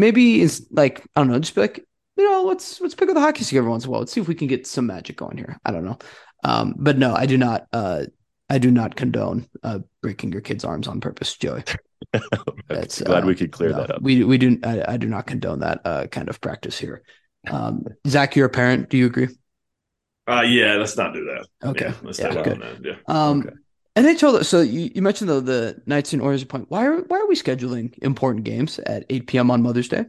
Maybe 0.04 0.42
it's 0.42 0.62
like 0.70 1.02
I 1.16 1.22
don't 1.22 1.30
know, 1.32 1.40
just 1.40 1.56
be 1.56 1.62
like 1.62 1.80
you 2.18 2.30
know 2.30 2.44
let's 2.44 2.82
let's 2.82 2.94
pick 2.94 3.08
up 3.08 3.16
the 3.16 3.22
hockey 3.22 3.46
stick 3.46 3.58
every 3.58 3.70
once 3.70 3.86
in 3.86 3.88
a 3.88 3.92
while. 3.92 4.02
Let's 4.02 4.12
see 4.12 4.20
if 4.20 4.28
we 4.28 4.36
can 4.36 4.48
get 4.48 4.68
some 4.68 4.86
magic 4.88 5.16
going 5.16 5.38
here. 5.38 5.58
I 5.64 5.72
don't 5.72 5.86
know, 5.86 5.98
um, 6.44 6.76
but 6.78 6.98
no, 6.98 7.16
I 7.16 7.26
do 7.26 7.38
not. 7.38 7.68
Uh, 7.72 8.04
I 8.50 8.58
do 8.58 8.70
not 8.70 8.98
condone 8.98 9.48
uh 9.64 9.80
breaking 10.02 10.34
your 10.34 10.42
kid's 10.42 10.66
arms 10.66 10.90
on 10.90 11.00
purpose, 11.00 11.38
Joey. 11.38 11.64
That's, 12.70 13.02
Glad 13.02 13.24
uh, 13.24 13.28
we 13.28 13.36
could 13.36 13.54
clear 13.54 13.70
no, 13.70 13.78
that 13.78 13.92
up. 13.92 14.02
We 14.02 14.26
we 14.26 14.38
do. 14.38 14.60
I, 14.64 14.94
I 14.94 14.98
do 14.98 15.08
not 15.08 15.26
condone 15.26 15.60
that 15.60 15.80
uh, 15.86 16.08
kind 16.08 16.28
of 16.28 16.42
practice 16.42 16.78
here. 16.78 17.02
Um, 17.50 17.86
Zach, 18.06 18.36
you're 18.36 18.48
a 18.48 18.50
parent. 18.50 18.90
Do 18.90 18.98
you 18.98 19.06
agree? 19.06 19.30
uh, 20.28 20.42
yeah, 20.42 20.76
let's 20.76 20.98
not 20.98 21.14
do 21.14 21.24
that. 21.26 21.70
Okay. 21.70 21.86
yeah, 21.86 21.94
let's 22.04 22.20
Yeah, 22.20 22.32
stay 22.32 22.36
away 22.36 22.44
good. 22.44 22.60
from 22.60 22.82
that. 22.84 22.86
Yeah, 22.86 22.96
Um, 23.08 23.40
Okay. 23.40 23.56
NHL. 23.96 24.44
So 24.44 24.62
you, 24.62 24.92
you 24.94 25.02
mentioned 25.02 25.30
though 25.30 25.40
the 25.40 25.82
Knights 25.86 26.14
and 26.14 26.22
Oilers 26.22 26.44
point. 26.44 26.66
Why 26.70 26.86
are 26.86 27.02
why 27.02 27.20
are 27.20 27.28
we 27.28 27.36
scheduling 27.36 27.98
important 28.00 28.46
games 28.46 28.80
at 28.80 29.06
8 29.10 29.28
p.m. 29.28 29.52
on 29.52 29.62
Mother's 29.62 29.88
Day? 29.88 30.06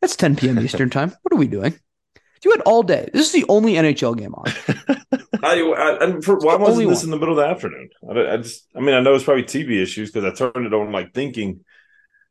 That's 0.00 0.16
10 0.16 0.36
p.m. 0.36 0.58
Eastern 0.64 0.90
time. 0.90 1.12
What 1.22 1.32
are 1.32 1.38
we 1.38 1.48
doing? 1.48 1.78
You 2.44 2.50
had 2.52 2.60
all 2.60 2.82
day. 2.82 3.08
This 3.12 3.26
is 3.26 3.32
the 3.32 3.46
only 3.48 3.74
NHL 3.74 4.16
game 4.16 4.34
on. 4.34 4.44
I, 5.42 5.60
I, 5.60 6.04
and 6.04 6.24
for, 6.24 6.36
why 6.36 6.56
wasn't 6.56 6.88
this 6.88 6.98
one. 6.98 7.06
in 7.06 7.10
the 7.10 7.18
middle 7.18 7.38
of 7.38 7.44
the 7.44 7.50
afternoon? 7.50 7.88
I, 8.08 8.34
I 8.34 8.36
just, 8.36 8.66
I 8.76 8.80
mean, 8.80 8.94
I 8.94 9.00
know 9.00 9.14
it's 9.14 9.24
probably 9.24 9.44
TV 9.44 9.82
issues 9.82 10.12
because 10.12 10.30
I 10.30 10.34
turned 10.34 10.66
it 10.66 10.74
on 10.74 10.92
like 10.92 11.12
thinking, 11.12 11.64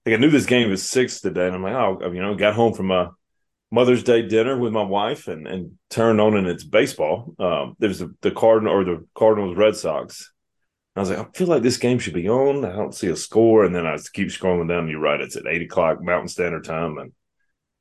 like 0.05 0.15
I 0.15 0.17
knew 0.17 0.29
this 0.29 0.45
game 0.45 0.69
was 0.69 0.83
six 0.83 1.19
today, 1.21 1.47
and 1.47 1.55
I'm 1.55 1.63
like, 1.63 1.73
oh, 1.73 2.11
you 2.11 2.21
know, 2.21 2.35
got 2.35 2.53
home 2.53 2.73
from 2.73 2.91
a 2.91 3.11
Mother's 3.71 4.03
Day 4.03 4.21
dinner 4.21 4.57
with 4.57 4.71
my 4.71 4.83
wife, 4.83 5.27
and 5.27 5.47
and 5.47 5.71
turned 5.89 6.21
on 6.21 6.37
and 6.37 6.47
it's 6.47 6.63
baseball. 6.63 7.35
Um, 7.39 7.75
there's 7.79 7.99
the, 7.99 8.13
the 8.21 8.31
Cardinal 8.31 8.73
or 8.73 8.85
the 8.85 9.05
Cardinals 9.15 9.57
Red 9.57 9.75
Sox. 9.75 10.31
I 10.95 11.01
was 11.01 11.09
like, 11.09 11.19
I 11.19 11.25
feel 11.33 11.47
like 11.47 11.61
this 11.61 11.77
game 11.77 11.99
should 11.99 12.13
be 12.13 12.29
on. 12.29 12.63
I 12.63 12.71
don't 12.73 12.95
see 12.95 13.07
a 13.07 13.15
score, 13.17 13.65
and 13.65 13.75
then 13.75 13.85
I 13.85 13.97
keep 14.13 14.29
scrolling 14.29 14.69
down. 14.69 14.79
And 14.83 14.89
you're 14.89 14.99
right; 14.99 15.19
it's 15.19 15.35
at 15.35 15.45
eight 15.47 15.61
o'clock 15.61 16.01
Mountain 16.01 16.29
Standard 16.29 16.63
Time 16.63 16.97
and 16.97 17.11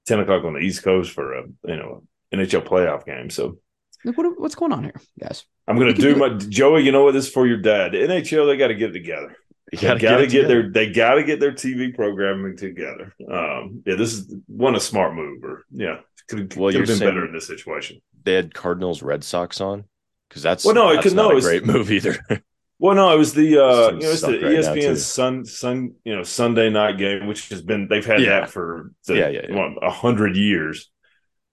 ten 0.06 0.18
o'clock 0.20 0.44
on 0.44 0.54
the 0.54 0.58
East 0.60 0.82
Coast 0.82 1.12
for 1.12 1.34
a 1.34 1.42
you 1.64 1.76
know 1.76 2.02
NHL 2.34 2.64
playoff 2.66 3.04
game. 3.06 3.30
So 3.30 3.58
Like, 4.04 4.18
what 4.18 4.40
what's 4.40 4.56
going 4.56 4.72
on 4.72 4.82
here, 4.82 5.00
guys? 5.20 5.44
I'm 5.68 5.78
gonna 5.78 5.92
do 5.94 6.14
do 6.14 6.16
my 6.16 6.30
Joey. 6.30 6.82
You 6.82 6.90
know 6.92 7.04
what? 7.04 7.12
This 7.14 7.26
is 7.28 7.32
for 7.32 7.46
your 7.46 7.58
dad. 7.58 7.92
The 7.92 7.98
NHL, 7.98 8.46
they 8.46 8.56
got 8.56 8.68
to 8.68 8.74
get 8.74 8.90
it 8.90 8.94
together. 8.94 9.36
They 9.72 9.78
gotta 9.78 9.98
got 10.00 10.16
to 10.18 10.26
get, 10.26 10.46
their 10.46 10.68
they 10.70 10.90
got 10.92 11.14
to 11.14 11.24
get 11.24 11.40
their 11.40 11.52
TV 11.52 11.94
programming 11.94 12.56
together. 12.56 13.14
Um, 13.30 13.82
yeah, 13.86 13.94
this 13.94 14.12
is 14.12 14.34
one 14.46 14.74
a 14.74 14.80
smart 14.80 15.14
move. 15.14 15.42
Or 15.42 15.64
yeah, 15.70 16.00
could 16.28 16.38
have 16.40 16.56
Well, 16.56 16.70
you're 16.72 16.84
been 16.86 16.98
better 16.98 17.24
in 17.26 17.32
this 17.32 17.46
situation. 17.46 18.02
They 18.24 18.34
had 18.34 18.52
Cardinals 18.54 19.02
Red 19.02 19.24
Sox 19.24 19.60
on 19.60 19.84
because 20.28 20.42
that's 20.42 20.64
Well, 20.64 20.74
no, 20.74 20.90
it 20.90 21.00
could- 21.02 21.14
not 21.14 21.28
no, 21.28 21.34
a 21.34 21.36
it's- 21.38 21.44
great 21.44 21.64
move 21.64 21.90
either. 21.92 22.18
Well, 22.78 22.94
no, 22.96 23.14
it 23.14 23.18
was 23.18 23.34
the 23.34 23.64
uh, 23.64 23.92
you 23.92 24.00
know 24.00 24.10
it's 24.10 24.20
the 24.20 24.32
right 24.32 24.56
ESPN. 24.56 24.96
Sun 24.96 25.44
Sun 25.44 25.94
you 26.04 26.16
know 26.16 26.22
Sunday 26.22 26.70
night 26.70 26.98
game, 26.98 27.26
which 27.26 27.48
has 27.50 27.62
been 27.62 27.88
they've 27.88 28.04
had 28.04 28.20
Yeah. 28.20 28.40
that 28.40 28.50
for 28.50 28.90
the, 29.06 29.16
Yeah, 29.16 29.28
yeah, 29.28 29.46
yeah. 29.48 29.74
a 29.82 29.90
hundred 29.90 30.36
years. 30.36 30.90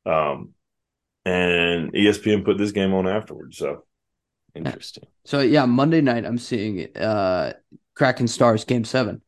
Um, 0.05 0.53
and 1.24 1.93
ESPN 1.93 2.43
put 2.43 2.57
this 2.57 2.72
game 2.72 2.93
on 2.93 3.07
afterwards. 3.07 3.57
So 3.57 3.86
Interesting. 4.55 5.05
So 5.26 5.39
yeah, 5.41 5.65
Monday 5.65 6.01
night 6.01 6.26
I'm 6.26 6.38
seeing 6.38 6.88
uh 6.97 7.53
Kraken 7.95 8.28
Stars 8.28 8.65
game 8.65 8.84
7 8.84 9.22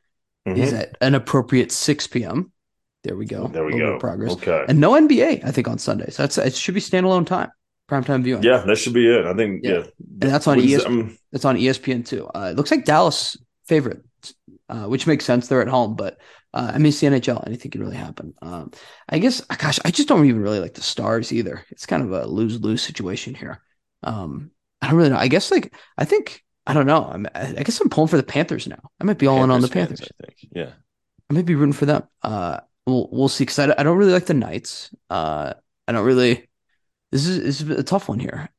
mhm. 0.47 0.57
is 0.57 0.73
at 0.73 0.97
an 1.01 1.15
appropriate 1.15 1.71
6 1.71 2.07
p.m. 2.07 2.51
There 3.03 3.15
we 3.15 3.25
go. 3.25 3.47
There 3.47 3.65
we 3.65 3.77
go. 3.77 3.99
progress. 3.99 4.31
Okay. 4.33 4.65
And 4.67 4.79
no 4.79 4.93
NBA, 4.93 5.45
I 5.45 5.51
think, 5.51 5.67
on 5.67 5.77
Sundays. 5.77 6.15
That's 6.15 6.37
it. 6.37 6.55
Should 6.55 6.73
be 6.73 6.79
standalone 6.81 7.25
time, 7.25 7.51
primetime 7.93 8.23
viewing. 8.23 8.43
yeah, 8.43 8.63
that 8.65 8.77
should 8.77 8.93
be 8.93 9.07
it. 9.07 9.25
I 9.25 9.33
think. 9.33 9.61
Yeah. 9.63 9.71
Yeah. 9.71 9.83
and 10.21 10.31
that's 10.31 10.47
on 10.47 10.59
ES. 10.59 10.85
um, 10.85 11.17
It's 11.31 11.45
on 11.45 11.57
ESPN 11.57 12.05
too. 12.05 12.27
Uh, 12.33 12.49
it 12.51 12.57
looks 12.57 12.71
like 12.71 12.85
Dallas 12.85 13.37
favorite, 13.67 14.01
uh, 14.69 14.85
which 14.85 15.07
makes 15.07 15.25
sense. 15.25 15.47
They're 15.47 15.61
at 15.61 15.67
home, 15.67 15.95
but 15.95 16.17
uh, 16.53 16.71
I 16.73 16.77
mean, 16.77 16.87
it's 16.87 16.99
the 16.99 17.07
NHL. 17.07 17.45
Anything 17.47 17.71
can 17.71 17.81
really 17.81 17.95
happen. 17.95 18.33
Um, 18.41 18.71
I 19.09 19.19
guess, 19.19 19.41
gosh, 19.41 19.79
I 19.85 19.91
just 19.91 20.07
don't 20.07 20.25
even 20.25 20.41
really 20.41 20.59
like 20.59 20.73
the 20.75 20.81
Stars 20.81 21.31
either. 21.31 21.65
It's 21.69 21.85
kind 21.85 22.03
of 22.03 22.11
a 22.11 22.25
lose 22.27 22.59
lose 22.61 22.81
situation 22.81 23.33
here. 23.35 23.61
Um, 24.03 24.51
I 24.81 24.87
don't 24.87 24.97
really 24.97 25.09
know. 25.09 25.17
I 25.17 25.27
guess 25.29 25.49
like 25.51 25.73
I 25.97 26.05
think 26.05 26.43
I 26.67 26.73
don't 26.73 26.85
know. 26.85 27.05
I'm, 27.05 27.27
I 27.35 27.63
guess 27.63 27.79
I'm 27.81 27.89
pulling 27.89 28.07
for 28.09 28.17
the 28.17 28.23
Panthers 28.23 28.67
now. 28.67 28.79
I 28.99 29.03
might 29.03 29.17
be 29.17 29.27
all 29.27 29.43
in 29.43 29.51
on 29.51 29.61
the 29.61 29.67
fans, 29.67 29.89
Panthers. 29.89 30.09
I 30.21 30.25
think. 30.25 30.37
Yeah. 30.51 30.71
I 31.29 31.33
might 31.33 31.45
be 31.45 31.55
rooting 31.55 31.73
for 31.73 31.85
them. 31.85 32.03
Uh, 32.21 32.59
we'll 32.85 33.09
we'll 33.11 33.29
see. 33.29 33.43
Because 33.43 33.59
I, 33.59 33.73
I 33.77 33.83
don't 33.83 33.97
really 33.97 34.11
like 34.13 34.25
the 34.25 34.33
Knights. 34.33 34.93
Uh, 35.09 35.53
I 35.87 35.91
don't 35.91 36.05
really. 36.05 36.47
This 37.13 37.27
is 37.27 37.43
this 37.43 37.61
is 37.61 37.69
a 37.69 37.83
tough 37.83 38.09
one 38.09 38.19
here. 38.19 38.49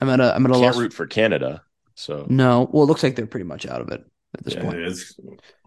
I'm 0.00 0.08
at 0.10 0.20
a 0.20 0.34
I'm 0.34 0.44
at 0.44 0.50
a 0.50 0.54
Can't 0.54 0.64
loss. 0.66 0.76
root 0.76 0.92
for 0.92 1.06
Canada. 1.06 1.62
So 1.94 2.26
No, 2.28 2.68
well, 2.72 2.82
it 2.82 2.86
looks 2.86 3.02
like 3.02 3.14
they're 3.14 3.26
pretty 3.26 3.46
much 3.46 3.66
out 3.66 3.80
of 3.80 3.88
it 3.90 4.04
at 4.36 4.44
this 4.44 4.54
Yeah. 4.54 4.62
point. 4.62 4.78
it's, 4.78 5.18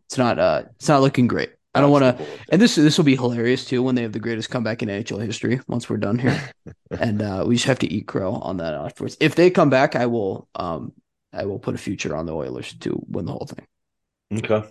It's 0.06 0.18
not 0.18 0.38
uh, 0.40 0.64
it's 0.76 0.90
not 0.90 1.02
looking 1.02 1.28
great. 1.28 1.52
I 1.74 1.80
don't 1.82 1.92
want 1.92 2.18
to. 2.18 2.26
And 2.52 2.62
this 2.62 2.76
this 2.76 2.98
will 2.98 3.06
be 3.06 3.16
hilarious 3.16 3.64
too 3.64 3.82
when 3.82 3.96
they 3.96 4.02
have 4.02 4.12
the 4.12 4.20
greatest 4.20 4.50
comeback 4.50 4.84
in 4.84 4.90
NHL 4.90 5.24
history. 5.24 5.62
Once 5.68 5.90
we're 5.90 5.98
done 5.98 6.20
here, 6.20 6.38
and 7.00 7.22
uh, 7.22 7.46
we 7.48 7.56
just 7.56 7.66
have 7.68 7.80
to 7.80 7.88
eat 7.88 8.08
crow 8.08 8.34
on 8.34 8.58
that 8.58 8.74
afterwards. 8.74 9.16
If 9.22 9.36
they 9.36 9.50
come 9.50 9.70
back, 9.70 9.96
I 9.96 10.08
will 10.08 10.50
um 10.56 10.92
I 11.32 11.46
will 11.46 11.60
put 11.60 11.76
a 11.76 11.78
future 11.78 12.14
on 12.16 12.26
the 12.26 12.36
Oilers 12.36 12.74
to 12.82 13.02
win 13.08 13.26
the 13.26 13.32
whole 13.32 13.48
thing. 13.48 13.66
Okay. 14.44 14.68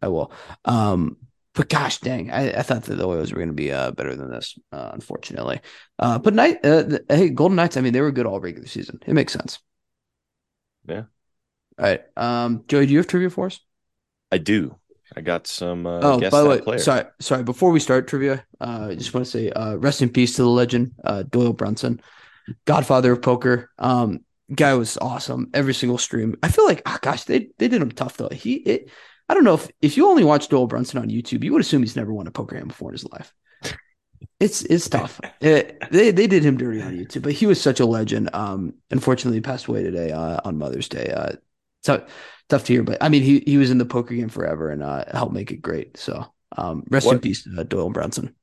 I 0.00 0.08
will. 0.08 0.30
Um, 0.64 1.16
but 1.54 1.68
gosh 1.68 1.98
dang, 1.98 2.30
I, 2.30 2.58
I 2.58 2.62
thought 2.62 2.84
that 2.84 2.94
the 2.94 3.06
Oilers 3.06 3.32
were 3.32 3.38
going 3.38 3.48
to 3.48 3.54
be 3.54 3.72
uh, 3.72 3.90
better 3.90 4.16
than 4.16 4.30
this, 4.30 4.58
uh, 4.72 4.90
unfortunately. 4.94 5.60
Uh, 5.98 6.18
but 6.18 6.34
night, 6.34 6.64
uh, 6.64 6.82
the, 6.82 7.04
hey, 7.08 7.28
Golden 7.28 7.56
Knights. 7.56 7.76
I 7.76 7.80
mean, 7.82 7.92
they 7.92 8.00
were 8.00 8.12
good 8.12 8.26
all 8.26 8.40
regular 8.40 8.66
season. 8.66 9.00
It 9.06 9.12
makes 9.12 9.32
sense. 9.32 9.58
Yeah. 10.86 11.04
All 11.78 11.86
right. 11.86 12.02
Um, 12.16 12.64
Joey, 12.68 12.86
do 12.86 12.92
you 12.92 12.98
have 12.98 13.06
trivia 13.06 13.30
for 13.30 13.46
us? 13.46 13.60
I 14.30 14.38
do. 14.38 14.76
I 15.14 15.20
got 15.20 15.46
some. 15.46 15.86
Uh, 15.86 16.00
oh, 16.02 16.20
guess 16.20 16.30
by 16.30 16.40
the 16.40 16.48
that 16.48 16.50
way, 16.50 16.60
player. 16.62 16.78
sorry, 16.78 17.04
sorry. 17.20 17.42
Before 17.42 17.70
we 17.70 17.80
start 17.80 18.08
trivia, 18.08 18.44
uh, 18.60 18.88
I 18.90 18.94
just 18.94 19.12
want 19.12 19.26
to 19.26 19.30
say, 19.30 19.50
uh, 19.50 19.74
rest 19.76 20.00
in 20.00 20.08
peace 20.08 20.36
to 20.36 20.42
the 20.42 20.48
legend, 20.48 20.92
uh, 21.04 21.22
Doyle 21.24 21.52
Brunson, 21.52 22.00
Godfather 22.64 23.12
of 23.12 23.22
poker. 23.22 23.70
Um, 23.78 24.20
guy 24.54 24.74
was 24.74 24.96
awesome. 24.98 25.50
Every 25.52 25.74
single 25.74 25.98
stream. 25.98 26.36
I 26.42 26.48
feel 26.48 26.64
like, 26.64 26.82
oh 26.86 26.98
gosh, 27.02 27.24
they 27.24 27.50
they 27.58 27.68
did 27.68 27.82
him 27.82 27.90
tough 27.90 28.16
though. 28.16 28.30
He, 28.30 28.54
it, 28.54 28.90
I 29.28 29.34
don't 29.34 29.44
know 29.44 29.54
if 29.54 29.70
if 29.80 29.96
you 29.96 30.08
only 30.08 30.24
watch 30.24 30.48
Doyle 30.48 30.66
Brunson 30.66 30.98
on 31.00 31.08
YouTube, 31.08 31.44
you 31.44 31.52
would 31.52 31.60
assume 31.60 31.82
he's 31.82 31.96
never 31.96 32.12
won 32.12 32.26
a 32.26 32.30
poker 32.30 32.56
hand 32.56 32.68
before 32.68 32.90
in 32.90 32.94
his 32.94 33.04
life. 33.10 33.32
It's 34.40 34.62
it's 34.62 34.88
tough. 34.88 35.20
It- 35.40 35.82
they 35.90 36.10
they 36.10 36.26
did 36.26 36.44
him 36.44 36.56
dirty 36.56 36.80
on 36.82 36.92
YouTube, 36.94 37.22
but 37.22 37.32
he 37.32 37.46
was 37.46 37.60
such 37.60 37.80
a 37.80 37.86
legend. 37.86 38.30
Um, 38.32 38.74
unfortunately, 38.90 39.38
he 39.38 39.40
passed 39.42 39.66
away 39.66 39.82
today 39.82 40.12
uh, 40.12 40.40
on 40.44 40.58
Mother's 40.58 40.88
Day. 40.88 41.10
Uh, 41.10 41.32
so 41.82 42.04
tough 42.48 42.64
to 42.64 42.72
hear, 42.72 42.82
but 42.82 43.02
I 43.02 43.08
mean, 43.08 43.22
he 43.22 43.42
he 43.46 43.56
was 43.56 43.70
in 43.70 43.78
the 43.78 43.84
poker 43.84 44.14
game 44.14 44.28
forever 44.28 44.70
and 44.70 44.82
uh, 44.82 45.04
helped 45.10 45.32
make 45.32 45.50
it 45.50 45.56
great. 45.62 45.96
So, 45.96 46.32
um, 46.56 46.84
rest 46.90 47.06
in 47.10 47.18
peace, 47.20 47.46
uh, 47.58 47.62
Doyle 47.64 47.90
Brunson. 47.90 48.34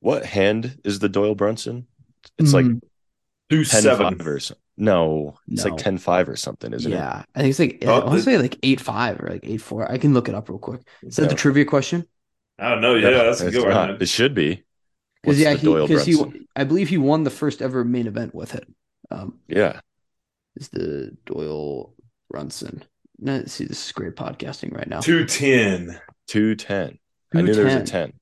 What 0.00 0.24
hand 0.24 0.80
is 0.84 0.98
the 1.00 1.08
Doyle 1.08 1.34
Brunson? 1.34 1.86
It's 2.38 2.52
like 2.54 2.66
Mm, 2.66 2.80
Two 3.50 3.64
seven. 3.64 4.18
5 4.18 4.26
or 4.28 4.40
something. 4.40 4.62
No, 4.76 5.38
it's 5.48 5.64
No. 5.64 5.70
like 5.70 5.78
10 5.82 5.98
5 5.98 6.28
or 6.28 6.36
something, 6.36 6.72
isn't 6.72 6.92
it? 6.92 6.96
yeah, 6.96 7.24
I 7.34 7.40
think 7.40 7.50
it's 7.50 7.58
like 7.58 7.84
Oh, 7.86 8.00
I 8.00 8.04
want 8.06 8.18
to 8.18 8.22
say 8.22 8.38
like 8.38 8.58
eight 8.62 8.80
five 8.80 9.20
or 9.20 9.28
like 9.28 9.44
eight 9.44 9.60
four. 9.62 9.90
I 9.90 9.98
can 9.98 10.14
look 10.14 10.28
it 10.28 10.34
up 10.34 10.48
real 10.48 10.58
quick. 10.58 10.80
Is 11.02 11.16
that 11.16 11.28
the 11.28 11.34
trivia 11.36 11.64
question? 11.64 12.06
I 12.58 12.70
don't 12.70 12.80
know. 12.80 12.94
Yeah, 12.94 13.10
that's 13.10 13.40
a 13.40 13.50
good 13.50 13.68
not. 13.68 13.90
one. 13.90 13.98
It 14.02 14.08
should 14.08 14.34
be. 14.34 14.64
Because 15.22 15.40
yeah, 15.40 15.54
the 15.54 15.58
he 15.58 15.86
because 15.86 16.04
he 16.04 16.46
I 16.56 16.64
believe 16.64 16.88
he 16.88 16.98
won 16.98 17.24
the 17.24 17.30
first 17.30 17.62
ever 17.62 17.84
main 17.84 18.06
event 18.06 18.34
with 18.34 18.54
it. 18.54 18.66
Um, 19.10 19.38
Yeah. 19.48 19.80
is 20.56 20.68
the 20.68 21.16
Doyle 21.24 21.94
Brunson? 22.30 22.84
No, 23.18 23.44
see, 23.44 23.64
this 23.64 23.86
is 23.86 23.92
great 23.92 24.16
podcasting 24.16 24.74
right 24.74 24.88
now. 24.88 25.00
Two 25.00 25.24
ten. 25.24 25.98
210. 26.26 26.98
I 27.34 27.42
knew 27.42 27.54
there 27.54 27.64
was 27.64 27.74
a 27.74 27.84
10. 27.84 28.12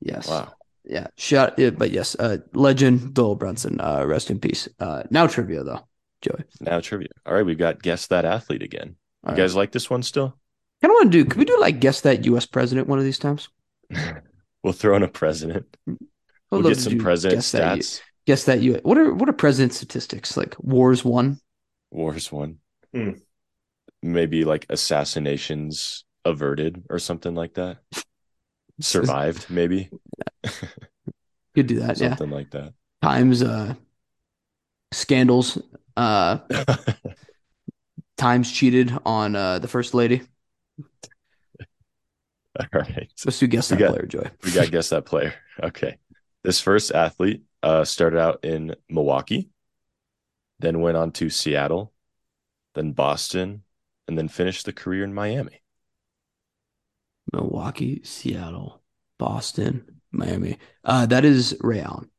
Yes. 0.00 0.28
Wow. 0.28 0.52
Yeah. 0.84 1.06
Shout. 1.16 1.58
Yeah, 1.58 1.70
but 1.70 1.90
yes, 1.90 2.16
uh, 2.18 2.38
legend 2.54 3.14
Doyle 3.14 3.34
Brunson. 3.36 3.80
Uh, 3.80 4.04
rest 4.04 4.30
in 4.30 4.38
peace. 4.40 4.68
Uh, 4.78 5.04
now 5.10 5.26
trivia 5.26 5.62
though, 5.62 5.86
Joey. 6.20 6.44
Now 6.60 6.80
trivia. 6.80 7.08
All 7.24 7.34
right, 7.34 7.46
we've 7.46 7.58
got 7.58 7.82
guess 7.82 8.08
that 8.08 8.24
athlete 8.24 8.62
again. 8.62 8.96
You 9.26 9.30
All 9.30 9.36
guys 9.36 9.54
like 9.54 9.72
this 9.72 9.88
one 9.88 10.02
still? 10.02 10.36
kind 10.82 10.90
of 10.90 10.96
want 10.96 11.12
to 11.12 11.18
do. 11.22 11.24
Can 11.24 11.38
we 11.38 11.44
do 11.44 11.58
like 11.60 11.78
guess 11.80 12.00
that 12.02 12.24
U.S. 12.26 12.46
president 12.46 12.88
one 12.88 12.98
of 12.98 13.04
these 13.04 13.18
times? 13.18 13.48
we'll 14.62 14.72
throw 14.72 14.96
in 14.96 15.02
a 15.02 15.08
president. 15.08 15.66
I'd 15.88 15.96
We'll 16.50 16.62
get 16.62 16.78
some 16.78 16.98
president 16.98 17.38
guess 17.38 17.52
that, 17.52 17.78
stats. 17.78 18.00
guess 18.26 18.44
that 18.44 18.60
you. 18.60 18.80
What 18.82 18.98
are 18.98 19.14
what 19.14 19.28
are 19.28 19.32
president 19.32 19.72
statistics 19.72 20.36
like? 20.36 20.54
Wars 20.58 21.04
won. 21.04 21.38
Wars 21.90 22.30
one. 22.32 22.58
Hmm. 22.92 23.12
Maybe 24.02 24.44
like 24.44 24.66
assassinations 24.68 26.04
averted 26.24 26.84
or 26.90 26.98
something 26.98 27.34
like 27.34 27.54
that. 27.54 27.78
Survived, 28.80 29.46
maybe. 29.48 29.90
Could 31.54 31.66
do 31.66 31.80
that. 31.80 31.98
Yeah. 32.00 32.10
something 32.10 32.30
like 32.30 32.50
that. 32.50 32.72
Times. 33.02 33.42
Uh, 33.42 33.74
scandals. 34.92 35.58
Uh, 35.96 36.38
times 38.16 38.50
cheated 38.52 38.92
on 39.04 39.34
uh 39.36 39.58
the 39.58 39.68
first 39.68 39.94
lady. 39.94 40.22
All 42.58 42.66
right. 42.72 43.10
Let's 43.24 43.38
do 43.38 43.46
guess 43.46 43.70
We 43.70 43.76
that 43.76 43.80
got- 43.80 43.94
player, 43.94 44.06
Joey. 44.06 44.28
We 44.44 44.52
got 44.52 44.70
guess 44.70 44.90
that 44.90 45.04
player. 45.06 45.34
Okay. 45.62 45.96
This 46.44 46.60
first 46.60 46.92
athlete 46.92 47.42
uh, 47.62 47.84
started 47.84 48.18
out 48.18 48.44
in 48.44 48.74
Milwaukee, 48.88 49.48
then 50.58 50.80
went 50.80 50.96
on 50.96 51.12
to 51.12 51.30
Seattle, 51.30 51.92
then 52.74 52.92
Boston, 52.92 53.62
and 54.08 54.18
then 54.18 54.28
finished 54.28 54.66
the 54.66 54.72
career 54.72 55.04
in 55.04 55.14
Miami. 55.14 55.62
Milwaukee, 57.32 58.00
Seattle, 58.04 58.82
Boston, 59.18 59.91
Miami. 60.12 60.58
Uh, 60.84 61.06
that 61.06 61.24
is 61.24 61.56
Ray 61.60 61.80
Allen. 61.80 62.10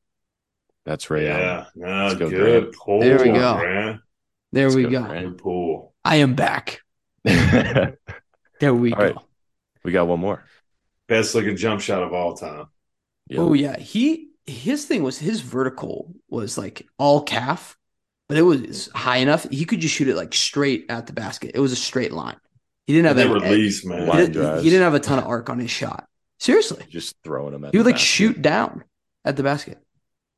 That's 0.86 1.10
Ray 1.10 1.26
yeah. 1.26 1.68
Allen. 1.76 2.12
No, 2.12 2.16
go, 2.16 2.30
good 2.30 2.74
pull. 2.74 3.00
There 3.00 3.20
we 3.20 3.26
go. 3.32 3.58
Man. 3.58 4.02
There 4.52 4.66
Let's 4.66 4.76
we 4.76 4.84
go, 4.84 4.90
go. 4.90 5.04
Grant. 5.08 5.38
Pull. 5.38 5.94
I 6.04 6.18
am 6.18 6.36
back. 6.36 6.82
There 8.64 8.74
we 8.74 8.94
All 8.94 8.98
go. 9.00 9.04
right. 9.84 9.92
got 9.92 10.08
one 10.08 10.22
more. 10.22 10.42
Best 11.10 11.36
looking 11.36 11.58
jump 11.58 11.82
shot 11.82 12.02
of 12.02 12.14
all 12.14 12.34
time. 12.34 12.68
Yep. 13.28 13.40
Oh 13.40 13.52
yeah, 13.54 13.78
he 13.78 14.30
his 14.46 14.86
thing 14.86 15.04
was 15.04 15.18
his 15.18 15.42
vertical 15.42 16.14
was 16.30 16.58
like 16.58 16.88
all 16.98 17.24
calf, 17.24 17.76
but 18.30 18.38
it 18.38 18.42
was 18.44 18.90
high 18.96 19.18
enough 19.18 19.46
he 19.50 19.66
could 19.66 19.82
just 19.82 19.94
shoot 19.94 20.08
it 20.08 20.16
like 20.16 20.34
straight 20.34 20.86
at 20.88 21.08
the 21.08 21.14
basket. 21.14 21.52
It 21.56 21.60
was 21.60 21.74
a 21.74 21.76
straight 21.76 22.14
line. 22.14 22.38
He 22.88 22.94
didn't 22.94 23.08
have 23.08 23.18
They 23.18 23.24
any 23.24 23.34
release, 23.34 23.86
man. 23.86 24.10
He 24.10 24.28
didn't, 24.28 24.64
he 24.64 24.70
didn't 24.70 24.84
have 24.84 24.94
a 24.94 25.00
ton 25.00 25.20
of 25.20 25.26
arc 25.26 25.50
on 25.50 25.60
his 25.60 25.72
shot. 25.72 26.08
Seriously, 26.40 26.86
Just 26.90 27.16
throwing 27.24 27.54
them 27.54 27.64
at 27.66 27.72
he 27.72 27.78
would 27.78 27.86
the 27.86 27.92
like 27.92 27.96
basket. 27.96 28.08
shoot 28.08 28.42
down 28.42 28.84
at 29.26 29.38
the 29.38 29.44
basket. 29.44 29.78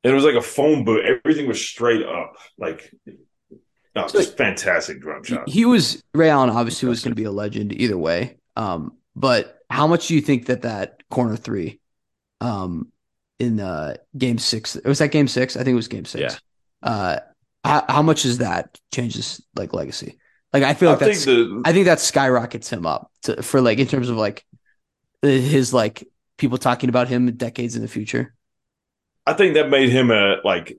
And 0.04 0.12
it 0.12 0.14
was 0.14 0.24
like 0.24 0.34
a 0.36 0.42
phone 0.42 0.84
boot. 0.84 1.04
Everything 1.04 1.48
was 1.48 1.60
straight 1.66 2.04
up. 2.06 2.36
Like, 2.58 2.92
no, 3.94 4.06
So, 4.06 4.18
just 4.18 4.36
fantastic 4.36 5.02
jump 5.02 5.24
shot. 5.24 5.48
he 5.48 5.64
was 5.64 6.02
Ray 6.14 6.28
Allen. 6.30 6.50
Obviously, 6.50 6.88
was 6.88 7.02
going 7.02 7.12
to 7.12 7.20
be 7.20 7.24
a 7.24 7.32
legend 7.32 7.72
either 7.72 7.98
way. 7.98 8.36
Um, 8.56 8.98
but 9.16 9.58
how 9.70 9.86
much 9.86 10.08
do 10.08 10.14
you 10.14 10.20
think 10.20 10.46
that 10.46 10.62
that 10.62 11.02
corner 11.10 11.36
three, 11.36 11.80
um, 12.40 12.92
in 13.38 13.58
uh 13.60 13.96
game 14.16 14.38
six, 14.38 14.76
it 14.76 14.86
was 14.86 14.98
that 15.00 15.10
game 15.10 15.26
six? 15.28 15.56
I 15.56 15.60
think 15.64 15.72
it 15.72 15.76
was 15.76 15.88
game 15.88 16.04
six. 16.04 16.40
Uh, 16.82 17.18
how, 17.64 17.84
how 17.88 18.02
much 18.02 18.22
does 18.22 18.38
that 18.38 18.78
change 18.92 19.16
his 19.16 19.42
like 19.56 19.72
legacy? 19.72 20.18
Like, 20.52 20.62
I 20.62 20.74
feel 20.74 20.90
I 20.90 20.92
like 20.92 21.00
think 21.00 21.12
that's 21.14 21.24
the 21.24 21.62
I 21.64 21.72
think 21.72 21.86
that 21.86 21.98
skyrockets 22.00 22.70
him 22.70 22.86
up 22.86 23.10
to, 23.24 23.42
for 23.42 23.60
like 23.60 23.78
in 23.78 23.86
terms 23.88 24.08
of 24.08 24.16
like 24.16 24.44
his 25.22 25.72
like 25.74 26.06
people 26.38 26.58
talking 26.58 26.88
about 26.88 27.08
him 27.08 27.30
decades 27.36 27.76
in 27.76 27.82
the 27.82 27.88
future. 27.88 28.34
I 29.26 29.32
think 29.32 29.54
that 29.54 29.70
made 29.70 29.88
him 29.88 30.10
a 30.10 30.36
like 30.44 30.78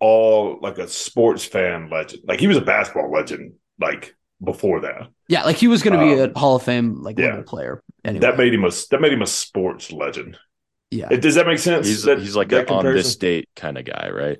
all 0.00 0.58
like 0.60 0.78
a 0.78 0.88
sports 0.88 1.44
fan 1.44 1.90
legend. 1.90 2.22
Like 2.26 2.40
he 2.40 2.46
was 2.46 2.56
a 2.56 2.62
basketball 2.62 3.10
legend. 3.12 3.54
Like 3.80 4.14
before 4.42 4.80
that, 4.80 5.08
Yeah, 5.28 5.44
like 5.44 5.56
he 5.56 5.68
was 5.68 5.82
going 5.82 5.98
to 5.98 6.04
be 6.16 6.20
Um, 6.20 6.32
a 6.34 6.38
Hall 6.38 6.56
of 6.56 6.62
Fame 6.62 7.02
like 7.02 7.18
yeah. 7.18 7.42
player. 7.46 7.82
Anyway, 8.04 8.20
that 8.20 8.36
made 8.36 8.52
him 8.54 8.64
a 8.64 8.70
that 8.90 9.00
made 9.00 9.12
him 9.12 9.22
a 9.22 9.26
sports 9.26 9.92
legend. 9.92 10.36
yeah. 10.90 11.08
Does 11.08 11.34
that 11.36 11.46
make 11.46 11.58
sense? 11.58 11.86
He's 11.86 12.02
That- 12.04 12.18
he's 12.20 12.36
like 12.36 12.48
that 12.50 12.68
a 12.70 12.72
on 12.74 12.84
this 12.84 13.16
date 13.16 13.48
kind 13.56 13.78
of 13.78 13.84
guy, 13.84 14.10
right? 14.10 14.38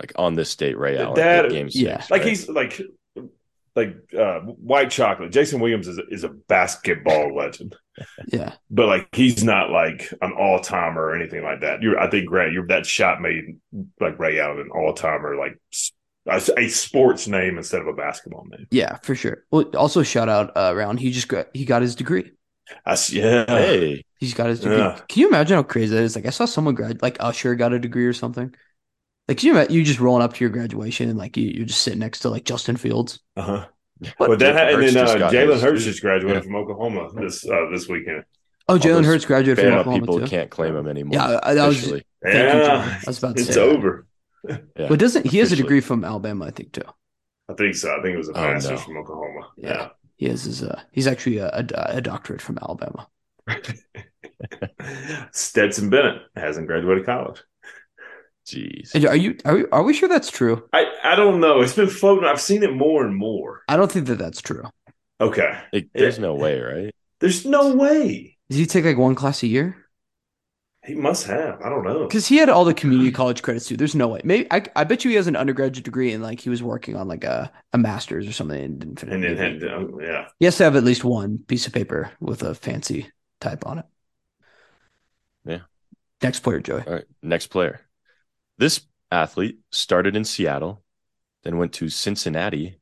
Like 0.00 0.12
on 0.16 0.34
this 0.34 0.54
date, 0.56 0.78
Ray 0.78 0.98
Allen. 0.98 1.14
That- 1.14 1.46
at 1.46 1.50
game 1.50 1.68
six, 1.70 1.82
yeah. 1.82 2.04
like 2.10 2.22
right? 2.22 2.28
he's 2.28 2.48
like 2.48 2.80
like 3.86 3.96
uh, 4.18 4.40
white 4.40 4.90
chocolate. 4.90 5.32
Jason 5.32 5.60
Williams 5.60 5.88
is 5.88 5.98
a, 5.98 6.02
is 6.08 6.24
a 6.24 6.28
basketball 6.28 7.34
legend, 7.36 7.76
yeah. 8.28 8.54
but 8.70 8.86
like 8.86 9.08
he's 9.12 9.42
not 9.44 9.70
like 9.70 10.12
an 10.22 10.32
all 10.32 10.60
timer 10.60 11.02
or 11.02 11.14
anything 11.14 11.42
like 11.42 11.60
that. 11.62 11.82
You're, 11.82 11.98
I 11.98 12.10
think 12.10 12.26
Grant, 12.26 12.52
you're, 12.52 12.66
that 12.68 12.86
shot 12.86 13.20
made 13.20 13.58
like 14.00 14.18
Ray 14.18 14.40
Allen 14.40 14.60
an 14.60 14.70
all 14.70 14.92
timer, 14.92 15.36
like 15.36 15.58
a 16.26 16.68
sports 16.68 17.26
name 17.26 17.58
instead 17.58 17.80
of 17.80 17.86
a 17.86 17.92
basketball 17.92 18.46
name. 18.50 18.66
Yeah, 18.70 18.96
for 19.02 19.14
sure. 19.14 19.44
Well, 19.50 19.70
also 19.76 20.02
shout 20.02 20.28
out 20.28 20.56
uh, 20.56 20.72
around. 20.74 20.98
He 20.98 21.10
just 21.10 21.28
got 21.28 21.48
he 21.52 21.64
got 21.64 21.82
his 21.82 21.94
degree. 21.94 22.32
I 22.84 22.92
s- 22.92 23.12
yeah. 23.12 23.46
Hey, 23.46 24.04
He's 24.18 24.34
got 24.34 24.48
his 24.48 24.60
degree. 24.60 24.76
Yeah. 24.76 25.00
Can 25.08 25.20
you 25.20 25.28
imagine 25.28 25.56
how 25.56 25.62
crazy 25.62 25.94
that 25.94 26.02
is? 26.02 26.14
Like 26.14 26.26
I 26.26 26.30
saw 26.30 26.44
someone 26.44 26.74
grad, 26.74 27.00
like 27.02 27.16
Usher 27.20 27.54
got 27.54 27.72
a 27.72 27.78
degree 27.78 28.06
or 28.06 28.12
something. 28.12 28.54
Like 29.30 29.42
you 29.44 29.52
imagine 29.52 29.72
you 29.74 29.84
just 29.84 30.00
rolling 30.00 30.22
up 30.22 30.34
to 30.34 30.44
your 30.44 30.50
graduation 30.50 31.08
and 31.08 31.16
like 31.16 31.36
you 31.36 31.44
you're 31.48 31.64
just 31.66 31.82
sitting 31.82 32.00
next 32.00 32.18
to 32.20 32.28
like 32.30 32.44
Justin 32.44 32.76
Fields. 32.76 33.20
Uh-huh. 33.36 33.64
What? 34.16 34.28
But 34.28 34.38
that 34.40 34.72
and 34.74 34.82
then 34.82 34.96
uh, 34.96 35.30
Jalen 35.30 35.52
his- 35.52 35.62
Hurts 35.62 35.84
just 35.84 36.02
graduated 36.02 36.42
Yeah. 36.42 36.46
from 36.46 36.56
Oklahoma 36.56 37.08
this 37.14 37.48
uh, 37.48 37.66
this 37.72 37.88
weekend. 37.88 38.24
Oh, 38.68 38.74
Jalen 38.76 38.82
those 39.02 39.06
Hurts 39.06 39.24
graduated 39.24 39.64
from 39.64 39.72
Bama 39.72 39.78
Oklahoma 39.80 40.00
people 40.00 40.18
too. 40.20 40.26
can't 40.26 40.50
claim 40.50 40.74
him 40.76 40.88
anymore. 40.88 41.14
Yeah, 41.14 41.38
I, 41.44 41.52
I 41.56 41.66
was. 41.68 41.76
officially. 41.78 42.04
Thank 42.22 42.34
you, 42.34 42.40
yeah, 42.40 42.66
John. 42.66 42.88
I 42.88 43.02
was 43.06 43.18
about 43.18 43.36
to 43.36 43.42
it's 43.42 43.54
say 43.54 43.60
over. 43.60 44.06
Yeah, 44.48 44.58
But 44.88 44.98
doesn't 44.98 45.26
he 45.26 45.38
has 45.38 45.52
a 45.52 45.56
degree 45.56 45.80
from 45.80 46.04
Alabama? 46.04 46.46
I 46.46 46.50
think 46.50 46.72
too. 46.72 46.82
I 47.48 47.54
think 47.54 47.76
so. 47.76 47.90
I 47.96 48.02
think 48.02 48.14
it 48.14 48.18
was 48.18 48.28
a 48.30 48.32
Oh, 48.32 48.52
master's 48.52 48.70
no. 48.70 48.76
from 48.78 48.96
Oklahoma. 48.96 49.48
Yeah. 49.56 49.88
He 50.16 50.26
has 50.28 50.42
his. 50.42 50.62
Uh, 50.64 50.80
he's 50.92 51.06
actually 51.06 51.38
a, 51.38 51.48
a, 51.50 51.66
a 51.96 52.00
doctorate 52.00 52.40
from 52.42 52.58
Alabama. 52.60 53.06
Yeah. 53.48 53.58
Stetson 55.32 55.88
Bennett 55.90 56.22
hasn't 56.34 56.66
graduated 56.66 57.06
college. 57.06 57.42
Jeez. 58.46 58.94
Are 59.08 59.16
you? 59.16 59.36
Are 59.44 59.54
we, 59.54 59.64
are 59.70 59.82
we 59.82 59.94
sure 59.94 60.08
that's 60.08 60.30
true? 60.30 60.68
I, 60.72 60.86
I 61.04 61.14
don't 61.14 61.40
know. 61.40 61.60
It's 61.60 61.74
been 61.74 61.88
floating. 61.88 62.24
I've 62.24 62.40
seen 62.40 62.62
it 62.62 62.72
more 62.72 63.04
and 63.04 63.14
more. 63.14 63.62
I 63.68 63.76
don't 63.76 63.90
think 63.90 64.06
that 64.06 64.18
that's 64.18 64.40
true. 64.40 64.64
Okay. 65.20 65.58
Like, 65.72 65.88
there's 65.94 66.18
no 66.18 66.34
way, 66.34 66.60
right? 66.60 66.94
There's 67.20 67.44
no 67.44 67.74
way. 67.74 68.38
Does 68.48 68.58
he 68.58 68.66
take 68.66 68.84
like 68.84 68.96
one 68.96 69.14
class 69.14 69.42
a 69.42 69.46
year? 69.46 69.76
He 70.86 70.94
must 70.94 71.26
have. 71.26 71.60
I 71.60 71.68
don't 71.68 71.84
know. 71.84 72.06
Because 72.06 72.26
he 72.26 72.38
had 72.38 72.48
all 72.48 72.64
the 72.64 72.72
community 72.72 73.12
college 73.12 73.42
credits 73.42 73.66
too. 73.66 73.76
There's 73.76 73.94
no 73.94 74.08
way. 74.08 74.22
Maybe 74.24 74.50
I, 74.50 74.64
I 74.74 74.84
bet 74.84 75.04
you 75.04 75.10
he 75.10 75.16
has 75.16 75.26
an 75.26 75.36
undergraduate 75.36 75.84
degree 75.84 76.12
and 76.12 76.22
like 76.22 76.40
he 76.40 76.48
was 76.48 76.62
working 76.62 76.96
on 76.96 77.06
like 77.06 77.22
a, 77.22 77.52
a 77.74 77.78
master's 77.78 78.26
or 78.26 78.32
something 78.32 78.58
and 78.58 78.80
didn't 78.80 78.98
finish. 78.98 79.14
And 79.14 79.22
then 79.22 79.32
it. 79.32 79.62
had, 79.62 79.72
um, 79.72 80.00
yeah. 80.00 80.28
He 80.38 80.46
has 80.46 80.56
to 80.56 80.64
have 80.64 80.76
at 80.76 80.84
least 80.84 81.04
one 81.04 81.38
piece 81.46 81.66
of 81.66 81.74
paper 81.74 82.10
with 82.18 82.42
a 82.42 82.54
fancy 82.54 83.10
type 83.42 83.66
on 83.66 83.80
it. 83.80 83.84
Yeah. 85.44 85.60
Next 86.22 86.40
player, 86.40 86.60
Joey. 86.60 86.82
All 86.86 86.94
right, 86.94 87.04
next 87.22 87.48
player. 87.48 87.82
This 88.60 88.82
athlete 89.10 89.58
started 89.72 90.14
in 90.14 90.24
Seattle, 90.26 90.84
then 91.44 91.56
went 91.56 91.72
to 91.72 91.88
Cincinnati, 91.88 92.78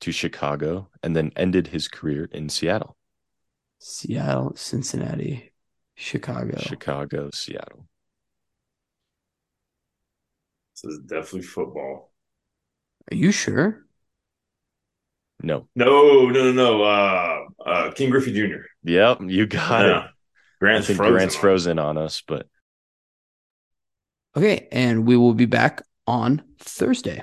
to 0.00 0.10
Chicago, 0.10 0.88
and 1.04 1.14
then 1.14 1.30
ended 1.36 1.68
his 1.68 1.86
career 1.86 2.28
in 2.32 2.48
Seattle. 2.48 2.96
Seattle, 3.78 4.56
Cincinnati, 4.56 5.52
Chicago. 5.94 6.58
Chicago, 6.58 7.30
Seattle. 7.32 7.86
This 10.82 10.92
is 10.94 10.98
definitely 11.06 11.42
football. 11.42 12.12
Are 13.12 13.14
you 13.16 13.30
sure? 13.30 13.86
No. 15.40 15.68
No, 15.76 16.26
no, 16.26 16.30
no, 16.30 16.52
no. 16.52 16.82
Uh, 16.82 17.38
uh, 17.64 17.90
Ken 17.92 18.10
Griffey 18.10 18.32
Jr. 18.32 18.64
Yep, 18.82 19.20
you 19.28 19.46
got 19.46 19.86
Yeah. 19.86 20.04
it. 20.06 20.10
Grant's 20.58 20.86
I 20.86 20.88
think 20.88 20.96
frozen. 20.96 21.12
Grant's 21.14 21.36
frozen 21.36 21.78
on 21.78 21.98
us, 21.98 22.20
but 22.26 22.48
Okay, 24.36 24.68
and 24.72 25.06
we 25.06 25.16
will 25.16 25.34
be 25.34 25.46
back 25.46 25.82
on 26.06 26.42
Thursday. 26.58 27.22